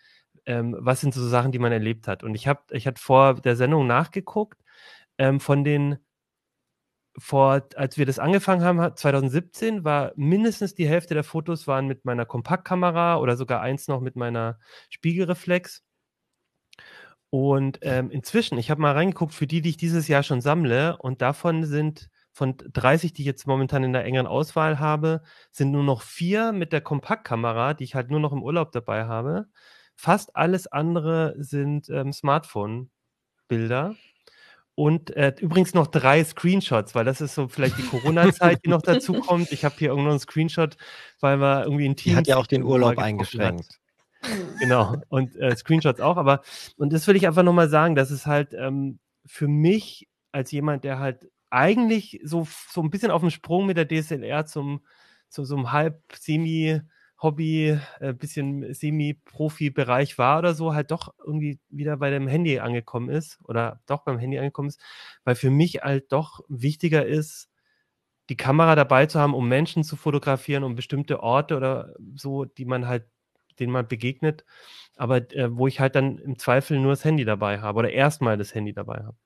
ähm, 0.46 0.76
was 0.80 1.02
sind 1.02 1.14
so 1.14 1.28
Sachen, 1.28 1.52
die 1.52 1.60
man 1.60 1.72
erlebt 1.72 2.08
hat. 2.08 2.24
Und 2.24 2.34
ich 2.34 2.48
habe, 2.48 2.62
ich 2.72 2.88
hatte 2.88 3.02
vor 3.02 3.36
der 3.36 3.56
Sendung 3.56 3.86
nachgeguckt, 3.86 4.60
ähm, 5.20 5.40
von 5.40 5.64
den 5.64 5.98
vor, 7.20 7.68
als 7.76 7.98
wir 7.98 8.06
das 8.06 8.20
angefangen 8.20 8.64
haben, 8.64 8.96
2017, 8.96 9.84
war 9.84 10.14
mindestens 10.16 10.76
die 10.76 10.88
Hälfte 10.88 11.16
der 11.16 11.24
Fotos 11.24 11.68
waren 11.68 11.88
mit 11.88 12.06
meiner 12.06 12.26
Kompaktkamera 12.26 13.18
oder 13.18 13.36
sogar 13.36 13.62
eins 13.62 13.88
noch 13.88 14.02
mit 14.02 14.16
meiner 14.16 14.60
Spiegelreflex. 14.90 15.84
Und 17.30 17.80
ähm, 17.82 18.10
inzwischen, 18.10 18.58
ich 18.58 18.72
habe 18.72 18.82
mal 18.82 18.94
reingeguckt, 18.94 19.34
für 19.34 19.48
die, 19.48 19.62
die 19.62 19.70
ich 19.70 19.78
dieses 19.78 20.08
Jahr 20.08 20.24
schon 20.24 20.42
sammle, 20.42 20.98
und 20.98 21.22
davon 21.22 21.66
sind 21.66 22.10
von 22.32 22.56
30, 22.58 23.14
die 23.14 23.24
ich 23.24 23.26
jetzt 23.26 23.48
momentan 23.48 23.84
in 23.84 23.94
der 23.94 24.06
engeren 24.06 24.28
Auswahl 24.28 24.80
habe, 24.80 25.24
sind 25.52 25.72
nur 25.72 25.84
noch 25.84 26.04
vier 26.04 26.52
mit 26.52 26.72
der 26.72 26.82
Kompaktkamera, 26.82 27.74
die 27.74 27.84
ich 27.84 27.96
halt 27.96 28.12
nur 28.12 28.20
noch 28.20 28.32
im 28.32 28.44
Urlaub 28.44 28.72
dabei 28.72 29.06
habe. 29.06 29.48
Fast 29.96 30.36
alles 30.36 30.68
andere 30.68 31.36
sind 31.40 31.90
ähm, 31.90 32.14
Smartphone-Bilder. 32.14 33.96
Und 34.76 35.10
äh, 35.16 35.34
übrigens 35.40 35.74
noch 35.74 35.88
drei 35.88 36.24
Screenshots, 36.24 36.94
weil 36.94 37.04
das 37.04 37.20
ist 37.20 37.34
so 37.34 37.48
vielleicht 37.48 37.80
die 37.80 37.88
Corona-Zeit, 37.88 38.64
die 38.64 38.70
noch 38.70 38.84
dazu 38.84 39.14
kommt. 39.14 39.52
Ich 39.52 39.66
habe 39.66 39.74
hier 39.80 39.90
irgendwo 39.90 40.12
einen 40.12 40.20
Screenshot, 40.20 40.78
weil 41.20 41.40
wir 41.40 41.64
irgendwie 41.64 41.90
ein 41.90 41.96
Team. 41.96 42.12
Die 42.12 42.18
hat 42.18 42.28
ja 42.28 42.38
auch 42.38 42.46
den 42.46 42.62
Urlaub 42.62 43.00
eingeschränkt. 43.00 43.80
Genau. 44.60 44.96
Und 45.10 45.36
äh, 45.36 45.56
Screenshots 45.56 46.00
auch. 46.00 46.18
Aber, 46.18 46.42
und 46.78 46.94
das 46.94 47.08
will 47.08 47.16
ich 47.16 47.28
einfach 47.28 47.44
nochmal 47.44 47.70
sagen, 47.70 47.96
dass 47.96 48.12
es 48.12 48.26
halt 48.26 48.54
ähm, 48.54 49.00
für 49.26 49.48
mich 49.48 50.08
als 50.32 50.52
jemand, 50.52 50.84
der 50.84 51.00
halt 51.00 51.30
eigentlich 51.50 52.20
so, 52.24 52.48
so 52.72 52.82
ein 52.82 52.90
bisschen 52.90 53.12
auf 53.12 53.22
dem 53.22 53.30
Sprung 53.30 53.66
mit 53.66 53.78
der 53.78 53.88
DSLR 53.88 54.46
zum, 54.46 54.82
zu 55.30 55.46
so 55.46 55.56
einem 55.56 55.72
halb 55.72 56.02
semi 56.14 56.82
Hobby, 57.22 57.80
äh, 58.00 58.14
bisschen 58.14 58.74
Semi-Profi-Bereich 58.74 60.18
war 60.20 60.38
oder 60.38 60.54
so, 60.54 60.74
halt 60.76 60.92
doch 60.92 61.14
irgendwie 61.26 61.60
wieder 61.70 61.98
bei 61.98 62.12
dem 62.12 62.28
Handy 62.28 62.60
angekommen 62.60 63.10
ist 63.10 63.40
oder 63.44 63.82
doch 63.88 64.04
beim 64.04 64.20
Handy 64.20 64.38
angekommen 64.38 64.70
ist, 64.70 64.80
weil 65.24 65.36
für 65.36 65.50
mich 65.50 65.82
halt 65.82 66.12
doch 66.12 66.42
wichtiger 66.48 67.06
ist, 67.06 67.50
die 68.30 68.38
Kamera 68.38 68.76
dabei 68.76 69.08
zu 69.08 69.20
haben, 69.20 69.34
um 69.34 69.48
Menschen 69.48 69.84
zu 69.84 69.96
fotografieren, 69.96 70.64
um 70.64 70.76
bestimmte 70.76 71.24
Orte 71.24 71.58
oder 71.58 71.96
so, 72.16 72.46
die 72.46 72.66
man 72.66 72.88
halt, 72.88 73.06
denen 73.60 73.72
man 73.72 73.88
begegnet, 73.88 74.46
aber 74.96 75.18
äh, 75.34 75.56
wo 75.56 75.68
ich 75.68 75.80
halt 75.80 75.96
dann 75.96 76.18
im 76.18 76.38
Zweifel 76.40 76.80
nur 76.80 76.92
das 76.92 77.06
Handy 77.06 77.26
dabei 77.26 77.60
habe 77.60 77.80
oder 77.80 77.92
erstmal 77.92 78.38
das 78.38 78.54
Handy 78.54 78.74
dabei 78.74 79.04
habe. 79.04 79.18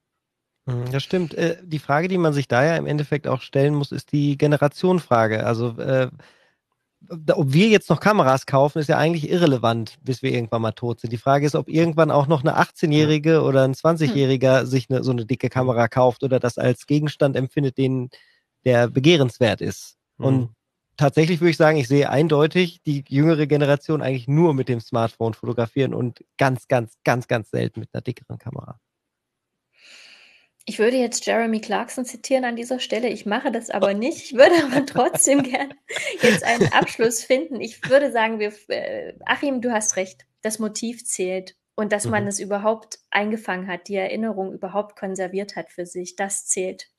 Mhm, 0.66 0.92
das 0.92 1.04
stimmt. 1.04 1.34
Äh, 1.34 1.58
die 1.64 1.80
Frage, 1.80 2.08
die 2.08 2.18
man 2.18 2.34
sich 2.34 2.48
da 2.48 2.64
ja 2.64 2.76
im 2.76 2.86
Endeffekt 2.86 3.28
auch 3.28 3.42
stellen 3.42 3.76
muss, 3.76 3.92
ist 3.92 4.12
die 4.12 4.38
Generationenfrage. 4.38 5.46
Also 5.46 5.78
äh, 5.78 6.10
ob 7.10 7.52
wir 7.52 7.68
jetzt 7.68 7.90
noch 7.90 8.00
Kameras 8.00 8.46
kaufen, 8.46 8.80
ist 8.80 8.88
ja 8.88 8.98
eigentlich 8.98 9.30
irrelevant, 9.30 9.98
bis 10.04 10.22
wir 10.22 10.32
irgendwann 10.32 10.62
mal 10.62 10.72
tot 10.72 11.00
sind. 11.00 11.12
Die 11.12 11.18
Frage 11.18 11.46
ist, 11.46 11.56
ob 11.56 11.68
irgendwann 11.68 12.12
auch 12.12 12.28
noch 12.28 12.42
eine 12.42 12.60
18-Jährige 12.60 13.42
oder 13.42 13.64
ein 13.64 13.74
20-Jähriger 13.74 14.62
hm. 14.62 14.66
sich 14.68 14.90
eine, 14.90 15.04
so 15.04 15.12
eine 15.12 15.26
dicke 15.26 15.50
Kamera 15.50 15.88
kauft 15.88 16.24
oder 16.24 16.40
das 16.40 16.58
als 16.58 16.86
Gegenstand 16.86 17.36
empfindet, 17.36 17.78
den 17.78 18.10
der 18.66 18.88
begehrenswert 18.88 19.62
ist. 19.62 19.98
Und 20.18 20.50
tatsächlich 20.98 21.42
würde 21.42 21.52
ich 21.52 21.58
sagen, 21.58 21.78
ich 21.78 21.88
sehe 21.88 22.10
eindeutig 22.10 22.82
die 22.84 23.04
jüngere 23.08 23.48
Generation 23.48 24.02
eigentlich 24.02 24.28
nur 24.28 24.54
mit 24.54 24.70
dem 24.70 24.80
Smartphone 24.80 25.34
fotografieren 25.34 25.94
und 25.94 26.24
ganz, 26.38 26.68
ganz, 26.68 26.98
ganz, 27.04 27.28
ganz 27.28 27.50
selten 27.50 27.80
mit 27.80 27.90
einer 27.94 28.02
dickeren 28.02 28.38
Kamera. 28.38 28.80
Ich 30.66 30.78
würde 30.78 30.98
jetzt 30.98 31.26
Jeremy 31.26 31.60
Clarkson 31.60 32.06
zitieren 32.06 32.46
an 32.46 32.56
dieser 32.56 32.80
Stelle. 32.80 33.10
Ich 33.10 33.26
mache 33.26 33.52
das 33.52 33.72
aber 33.72 33.94
nicht. 33.94 34.26
Ich 34.26 34.34
würde 34.34 34.64
aber 34.64 34.86
trotzdem 34.86 35.44
gerne 35.44 35.76
jetzt 36.22 36.44
einen 36.44 36.72
Abschluss 36.72 37.24
finden. 37.24 37.60
Ich 37.60 37.90
würde 37.90 38.12
sagen, 38.12 38.40
wir, 38.40 38.54
äh, 38.68 39.14
Achim, 39.26 39.62
du 39.62 39.72
hast 39.72 39.96
recht. 39.96 40.26
Das 40.44 40.60
Motiv 40.60 41.06
zählt 41.06 41.56
und 41.76 41.92
dass 41.92 42.06
man 42.06 42.24
mhm. 42.24 42.30
es 42.30 42.40
überhaupt 42.40 43.00
eingefangen 43.10 43.68
hat, 43.68 43.88
die 43.88 43.96
Erinnerung 43.96 44.54
überhaupt 44.54 44.96
konserviert 44.96 45.56
hat 45.56 45.72
für 45.72 45.86
sich. 45.86 46.16
Das 46.16 46.46
zählt. 46.46 46.90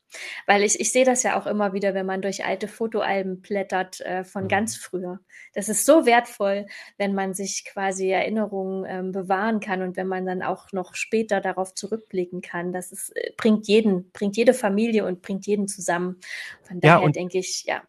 Weil 0.47 0.63
ich, 0.63 0.79
ich 0.79 0.91
sehe 0.91 1.05
das 1.05 1.23
ja 1.23 1.39
auch 1.39 1.47
immer 1.47 1.73
wieder, 1.73 1.93
wenn 1.93 2.05
man 2.05 2.21
durch 2.21 2.45
alte 2.45 2.67
Fotoalben 2.67 3.41
blättert 3.41 4.01
äh, 4.01 4.23
von 4.23 4.45
mhm. 4.45 4.47
ganz 4.47 4.75
früher. 4.75 5.19
Das 5.53 5.69
ist 5.69 5.85
so 5.85 6.05
wertvoll, 6.05 6.65
wenn 6.97 7.13
man 7.13 7.33
sich 7.33 7.65
quasi 7.65 8.09
Erinnerungen 8.09 8.85
ähm, 8.87 9.11
bewahren 9.11 9.59
kann 9.59 9.81
und 9.81 9.97
wenn 9.97 10.07
man 10.07 10.25
dann 10.25 10.41
auch 10.41 10.71
noch 10.71 10.95
später 10.95 11.41
darauf 11.41 11.73
zurückblicken 11.73 12.41
kann. 12.41 12.73
Das 12.73 12.91
ist, 12.91 13.15
äh, 13.15 13.31
bringt 13.37 13.67
jeden, 13.67 14.11
bringt 14.11 14.37
jede 14.37 14.53
Familie 14.53 15.05
und 15.05 15.21
bringt 15.21 15.45
jeden 15.45 15.67
zusammen. 15.67 16.19
Von 16.63 16.79
daher 16.79 17.05
ja, 17.05 17.09
denke 17.09 17.37
ich, 17.37 17.63
ja. 17.65 17.81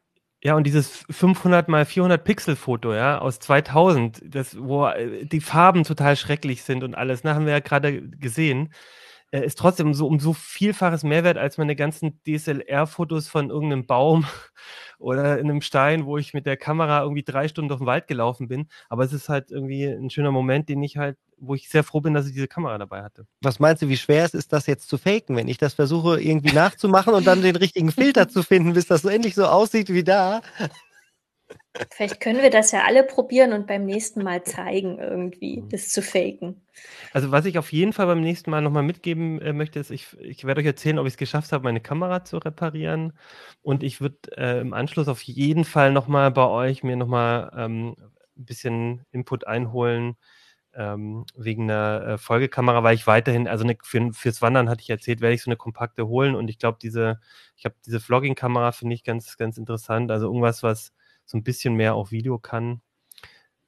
Ja, 0.42 0.56
und 0.56 0.64
dieses 0.66 1.06
500 1.08 1.68
mal 1.68 1.86
400 1.86 2.22
Pixel 2.22 2.54
Foto, 2.54 2.92
ja, 2.92 3.18
aus 3.18 3.38
2000, 3.38 4.20
das, 4.26 4.58
wo 4.60 4.86
äh, 4.86 5.24
die 5.24 5.40
Farben 5.40 5.84
total 5.84 6.16
schrecklich 6.16 6.62
sind 6.64 6.84
und 6.84 6.94
alles, 6.94 7.24
ne, 7.24 7.34
haben 7.34 7.46
wir 7.46 7.54
ja 7.54 7.60
gerade 7.60 8.02
gesehen 8.02 8.70
äh, 9.34 9.44
ist 9.44 9.58
trotzdem 9.58 9.94
so 9.94 10.06
um 10.06 10.20
so 10.20 10.32
vielfaches 10.32 11.02
Mehrwert 11.02 11.38
als 11.38 11.58
meine 11.58 11.74
ganzen 11.74 12.20
DSLR-Fotos 12.24 13.26
von 13.26 13.50
irgendeinem 13.50 13.84
Baum 13.84 14.26
oder 15.00 15.40
in 15.40 15.50
einem 15.50 15.60
Stein, 15.60 16.06
wo 16.06 16.18
ich 16.18 16.34
mit 16.34 16.46
der 16.46 16.56
Kamera 16.56 17.02
irgendwie 17.02 17.24
drei 17.24 17.48
Stunden 17.48 17.68
durch 17.68 17.80
den 17.80 17.86
Wald 17.86 18.06
gelaufen 18.06 18.46
bin. 18.46 18.68
Aber 18.88 19.02
es 19.02 19.12
ist 19.12 19.28
halt 19.28 19.50
irgendwie 19.50 19.86
ein 19.86 20.08
schöner 20.08 20.30
Moment, 20.30 20.68
den 20.68 20.80
ich 20.84 20.98
halt, 20.98 21.18
wo 21.36 21.56
ich 21.56 21.68
sehr 21.68 21.82
froh 21.82 22.00
bin, 22.00 22.14
dass 22.14 22.28
ich 22.28 22.32
diese 22.32 22.46
Kamera 22.46 22.78
dabei 22.78 23.02
hatte. 23.02 23.26
Was 23.42 23.58
meinst 23.58 23.82
du, 23.82 23.88
wie 23.88 23.96
schwer 23.96 24.24
es 24.24 24.34
ist, 24.34 24.52
das 24.52 24.68
jetzt 24.68 24.88
zu 24.88 24.98
faken, 24.98 25.34
wenn 25.34 25.48
ich 25.48 25.58
das 25.58 25.74
versuche 25.74 26.22
irgendwie 26.22 26.54
nachzumachen 26.54 27.12
und 27.12 27.26
dann 27.26 27.42
den 27.42 27.56
richtigen 27.56 27.90
Filter 27.90 28.28
zu 28.28 28.44
finden, 28.44 28.74
bis 28.74 28.86
das 28.86 29.02
so 29.02 29.08
endlich 29.08 29.34
so 29.34 29.46
aussieht 29.46 29.92
wie 29.92 30.04
da? 30.04 30.42
Vielleicht 31.90 32.20
können 32.20 32.42
wir 32.42 32.50
das 32.50 32.70
ja 32.70 32.84
alle 32.84 33.02
probieren 33.02 33.52
und 33.52 33.66
beim 33.66 33.84
nächsten 33.84 34.22
Mal 34.22 34.44
zeigen, 34.44 34.98
irgendwie 34.98 35.60
mhm. 35.60 35.68
das 35.68 35.88
zu 35.88 36.02
faken. 36.02 36.62
Also 37.12 37.32
was 37.32 37.46
ich 37.46 37.58
auf 37.58 37.72
jeden 37.72 37.92
Fall 37.92 38.06
beim 38.06 38.20
nächsten 38.20 38.50
Mal 38.50 38.60
nochmal 38.60 38.82
mitgeben 38.82 39.40
äh, 39.40 39.52
möchte, 39.52 39.80
ist, 39.80 39.90
ich, 39.90 40.16
ich 40.20 40.44
werde 40.44 40.60
euch 40.60 40.66
erzählen, 40.66 40.98
ob 40.98 41.06
ich 41.06 41.14
es 41.14 41.18
geschafft 41.18 41.52
habe, 41.52 41.64
meine 41.64 41.80
Kamera 41.80 42.24
zu 42.24 42.38
reparieren. 42.38 43.12
Und 43.62 43.82
ich 43.82 44.00
würde 44.00 44.18
äh, 44.36 44.60
im 44.60 44.72
Anschluss 44.72 45.08
auf 45.08 45.22
jeden 45.22 45.64
Fall 45.64 45.92
nochmal 45.92 46.30
bei 46.30 46.46
euch 46.46 46.82
mir 46.84 46.96
nochmal 46.96 47.50
ähm, 47.56 47.96
ein 48.36 48.44
bisschen 48.44 49.04
Input 49.10 49.46
einholen 49.46 50.16
ähm, 50.76 51.24
wegen 51.36 51.70
einer 51.70 52.06
äh, 52.06 52.18
Folgekamera, 52.18 52.82
weil 52.82 52.94
ich 52.94 53.06
weiterhin, 53.06 53.48
also 53.48 53.64
eine, 53.64 53.76
für, 53.82 54.12
fürs 54.12 54.42
Wandern 54.42 54.68
hatte 54.68 54.82
ich 54.82 54.90
erzählt, 54.90 55.20
werde 55.20 55.34
ich 55.34 55.42
so 55.42 55.50
eine 55.50 55.56
kompakte 55.56 56.06
holen. 56.08 56.34
Und 56.34 56.48
ich 56.48 56.58
glaube, 56.58 56.78
diese, 56.80 57.20
ich 57.56 57.64
habe 57.64 57.74
diese 57.86 58.00
Vlogging-Kamera, 58.00 58.72
finde 58.72 58.94
ich 58.94 59.04
ganz, 59.04 59.36
ganz 59.36 59.56
interessant. 59.58 60.10
Also 60.10 60.26
irgendwas, 60.26 60.62
was 60.62 60.92
so 61.24 61.36
ein 61.36 61.44
bisschen 61.44 61.74
mehr 61.74 61.94
auf 61.94 62.10
Video 62.10 62.38
kann. 62.38 62.82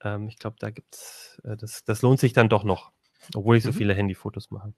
Ähm, 0.02 0.28
ich 0.28 0.38
glaube, 0.38 0.56
da 0.58 0.70
gibt's, 0.70 1.40
äh, 1.44 1.56
das, 1.56 1.84
das 1.84 2.02
lohnt 2.02 2.20
sich 2.20 2.32
dann 2.32 2.48
doch 2.48 2.64
noch, 2.64 2.92
obwohl 3.34 3.56
ich 3.56 3.62
so 3.62 3.70
mhm. 3.70 3.76
viele 3.76 3.94
Handyfotos 3.94 4.50
mache. 4.50 4.72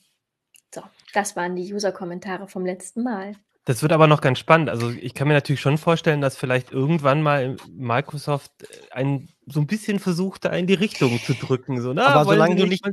So, 0.74 0.82
das 1.12 1.36
waren 1.36 1.54
die 1.56 1.72
User-Kommentare 1.72 2.48
vom 2.48 2.64
letzten 2.64 3.02
Mal. 3.02 3.34
Das 3.64 3.82
wird 3.82 3.92
aber 3.92 4.08
noch 4.08 4.20
ganz 4.20 4.38
spannend. 4.38 4.70
Also 4.70 4.90
ich 4.90 5.14
kann 5.14 5.28
mir 5.28 5.34
natürlich 5.34 5.60
schon 5.60 5.78
vorstellen, 5.78 6.20
dass 6.20 6.36
vielleicht 6.36 6.72
irgendwann 6.72 7.22
mal 7.22 7.56
Microsoft 7.70 8.50
ein, 8.90 9.28
so 9.46 9.60
ein 9.60 9.66
bisschen 9.68 10.00
versucht, 10.00 10.44
da 10.44 10.50
in 10.50 10.66
die 10.66 10.74
Richtung 10.74 11.20
zu 11.24 11.34
drücken. 11.34 11.80
So, 11.80 11.92
na, 11.92 12.06
aber 12.06 12.24
solange 12.24 12.56
du 12.56 12.66
nicht, 12.66 12.84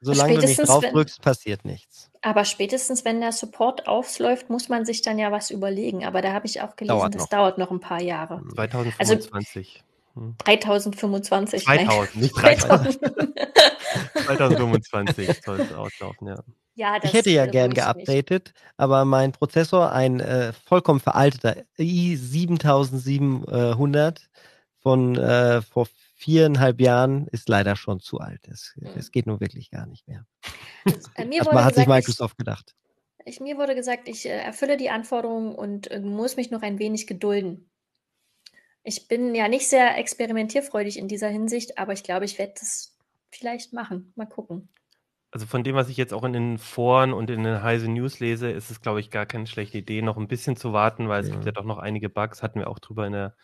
solange 0.00 0.34
du 0.34 0.46
nicht 0.46 0.68
drauf 0.68 0.84
drückst, 0.84 1.22
passiert 1.22 1.64
nichts. 1.64 2.10
Aber 2.20 2.44
spätestens, 2.44 3.06
wenn 3.06 3.20
der 3.20 3.32
Support 3.32 3.88
aufläuft, 3.88 4.50
muss 4.50 4.68
man 4.68 4.84
sich 4.84 5.00
dann 5.00 5.18
ja 5.18 5.32
was 5.32 5.50
überlegen. 5.50 6.04
Aber 6.04 6.20
da 6.20 6.32
habe 6.32 6.46
ich 6.46 6.60
auch 6.60 6.76
gelesen, 6.76 6.98
dauert 6.98 7.14
das 7.14 7.22
noch. 7.22 7.28
dauert 7.30 7.58
noch 7.58 7.70
ein 7.70 7.80
paar 7.80 8.02
Jahre. 8.02 8.42
2025. 8.54 9.82
Also, 9.82 9.91
3025. 10.14 11.64
2000, 11.64 12.16
nicht 12.16 12.36
3000. 12.36 12.98
2025 14.24 15.40
soll 15.44 15.60
es 15.60 15.72
auslaufen, 15.72 16.28
ja. 16.28 16.42
Ja, 16.74 16.98
ich 17.02 17.12
hätte 17.12 17.28
ja 17.30 17.44
gern 17.44 17.74
geupdatet, 17.74 18.54
nicht. 18.54 18.64
aber 18.78 19.04
mein 19.04 19.32
Prozessor, 19.32 19.92
ein 19.92 20.20
äh, 20.20 20.54
vollkommen 20.54 21.00
veralteter 21.00 21.64
i7700 21.78 24.20
von 24.78 25.16
äh, 25.16 25.60
vor 25.60 25.86
viereinhalb 26.16 26.80
Jahren, 26.80 27.26
ist 27.28 27.50
leider 27.50 27.76
schon 27.76 28.00
zu 28.00 28.20
alt. 28.20 28.48
Es, 28.48 28.74
es 28.96 29.10
geht 29.10 29.26
nun 29.26 29.40
wirklich 29.40 29.70
gar 29.70 29.84
nicht 29.86 30.08
mehr. 30.08 30.24
Äh, 31.14 31.26
mir 31.26 31.40
das 31.40 31.48
hat 31.48 31.54
gesagt, 31.54 31.74
sich 31.74 31.86
Microsoft 31.86 32.34
ich, 32.34 32.38
gedacht. 32.38 32.74
Ich, 33.24 33.40
mir 33.40 33.58
wurde 33.58 33.74
gesagt, 33.74 34.08
ich 34.08 34.26
äh, 34.26 34.30
erfülle 34.30 34.76
die 34.76 34.88
Anforderungen 34.88 35.54
und 35.54 35.90
äh, 35.90 36.00
muss 36.00 36.36
mich 36.36 36.50
noch 36.50 36.62
ein 36.62 36.78
wenig 36.78 37.06
gedulden. 37.06 37.70
Ich 38.84 39.08
bin 39.08 39.34
ja 39.34 39.48
nicht 39.48 39.68
sehr 39.68 39.96
experimentierfreudig 39.96 40.98
in 40.98 41.08
dieser 41.08 41.28
Hinsicht, 41.28 41.78
aber 41.78 41.92
ich 41.92 42.02
glaube, 42.02 42.24
ich 42.24 42.38
werde 42.38 42.54
das 42.58 42.96
vielleicht 43.30 43.72
machen. 43.72 44.12
Mal 44.16 44.26
gucken 44.26 44.68
also 45.32 45.46
von 45.46 45.64
dem, 45.64 45.74
was 45.74 45.88
ich 45.88 45.96
jetzt 45.96 46.12
auch 46.12 46.24
in 46.24 46.34
den 46.34 46.58
Foren 46.58 47.14
und 47.14 47.30
in 47.30 47.42
den 47.42 47.62
Heise 47.62 47.90
News 47.90 48.20
lese, 48.20 48.50
ist 48.50 48.70
es, 48.70 48.82
glaube 48.82 49.00
ich, 49.00 49.10
gar 49.10 49.24
keine 49.24 49.46
schlechte 49.46 49.78
Idee, 49.78 50.02
noch 50.02 50.18
ein 50.18 50.28
bisschen 50.28 50.56
zu 50.56 50.74
warten, 50.74 51.08
weil 51.08 51.22
es 51.24 51.30
gibt 51.30 51.46
ja 51.46 51.52
doch 51.52 51.64
noch 51.64 51.78
einige 51.78 52.10
Bugs, 52.10 52.42
hatten 52.42 52.60
wir 52.60 52.68
auch 52.68 52.78
drüber 52.78 53.06
in 53.06 53.14
der 53.14 53.34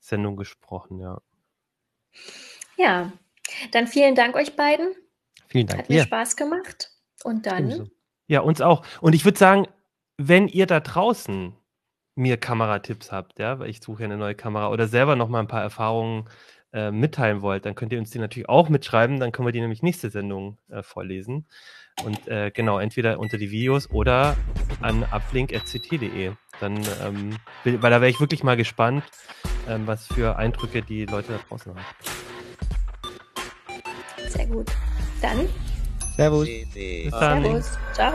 Sendung 0.00 0.36
gesprochen, 0.36 1.00
ja. 1.00 1.20
Ja, 2.78 3.12
dann 3.72 3.86
vielen 3.86 4.14
Dank 4.14 4.36
euch 4.36 4.56
beiden. 4.56 4.94
Vielen 5.48 5.66
Dank. 5.66 5.82
Hat 5.82 5.88
mir 5.90 5.98
ja. 5.98 6.04
Spaß 6.04 6.36
gemacht. 6.36 6.90
Und 7.24 7.46
dann. 7.46 7.90
Ja, 8.26 8.40
uns 8.40 8.60
auch. 8.60 8.84
Und 9.02 9.14
ich 9.14 9.24
würde 9.24 9.38
sagen, 9.38 9.66
wenn 10.16 10.48
ihr 10.48 10.66
da 10.66 10.80
draußen 10.80 11.54
mir 12.14 12.36
Kameratipps 12.36 13.10
habt, 13.12 13.38
ja, 13.38 13.58
weil 13.58 13.70
ich 13.70 13.82
suche 13.82 14.02
ja 14.02 14.04
eine 14.06 14.16
neue 14.16 14.34
Kamera 14.34 14.70
oder 14.70 14.86
selber 14.86 15.16
noch 15.16 15.28
mal 15.28 15.40
ein 15.40 15.48
paar 15.48 15.62
Erfahrungen 15.62 16.28
äh, 16.74 16.90
mitteilen 16.90 17.40
wollt, 17.40 17.66
dann 17.66 17.74
könnt 17.76 17.92
ihr 17.92 17.98
uns 18.00 18.10
die 18.10 18.18
natürlich 18.18 18.48
auch 18.48 18.68
mitschreiben. 18.68 19.20
Dann 19.20 19.30
können 19.32 19.46
wir 19.46 19.52
die 19.52 19.60
nämlich 19.60 19.82
nächste 19.82 20.10
Sendung 20.10 20.58
äh, 20.68 20.82
vorlesen. 20.82 21.46
Und 22.04 22.26
äh, 22.26 22.50
genau, 22.50 22.80
entweder 22.80 23.20
unter 23.20 23.38
die 23.38 23.50
Videos 23.50 23.88
oder 23.90 24.36
an 24.80 25.04
uplink.ct.de. 25.04 26.32
Dann, 26.60 26.84
ähm, 27.04 27.36
weil 27.64 27.90
da 27.90 28.00
wäre 28.00 28.08
ich 28.08 28.18
wirklich 28.20 28.42
mal 28.42 28.56
gespannt, 28.56 29.04
ähm, 29.68 29.86
was 29.86 30.06
für 30.08 30.36
Eindrücke 30.36 30.82
die 30.82 31.06
Leute 31.06 31.34
da 31.34 31.38
draußen 31.48 31.72
haben. 31.72 31.84
Sehr 34.28 34.46
gut. 34.46 34.66
Dann. 35.22 35.48
Servus. 36.16 36.48
Bis 36.48 37.10
dann. 37.12 37.42
Servus. 37.42 37.78
Ciao. 37.92 38.14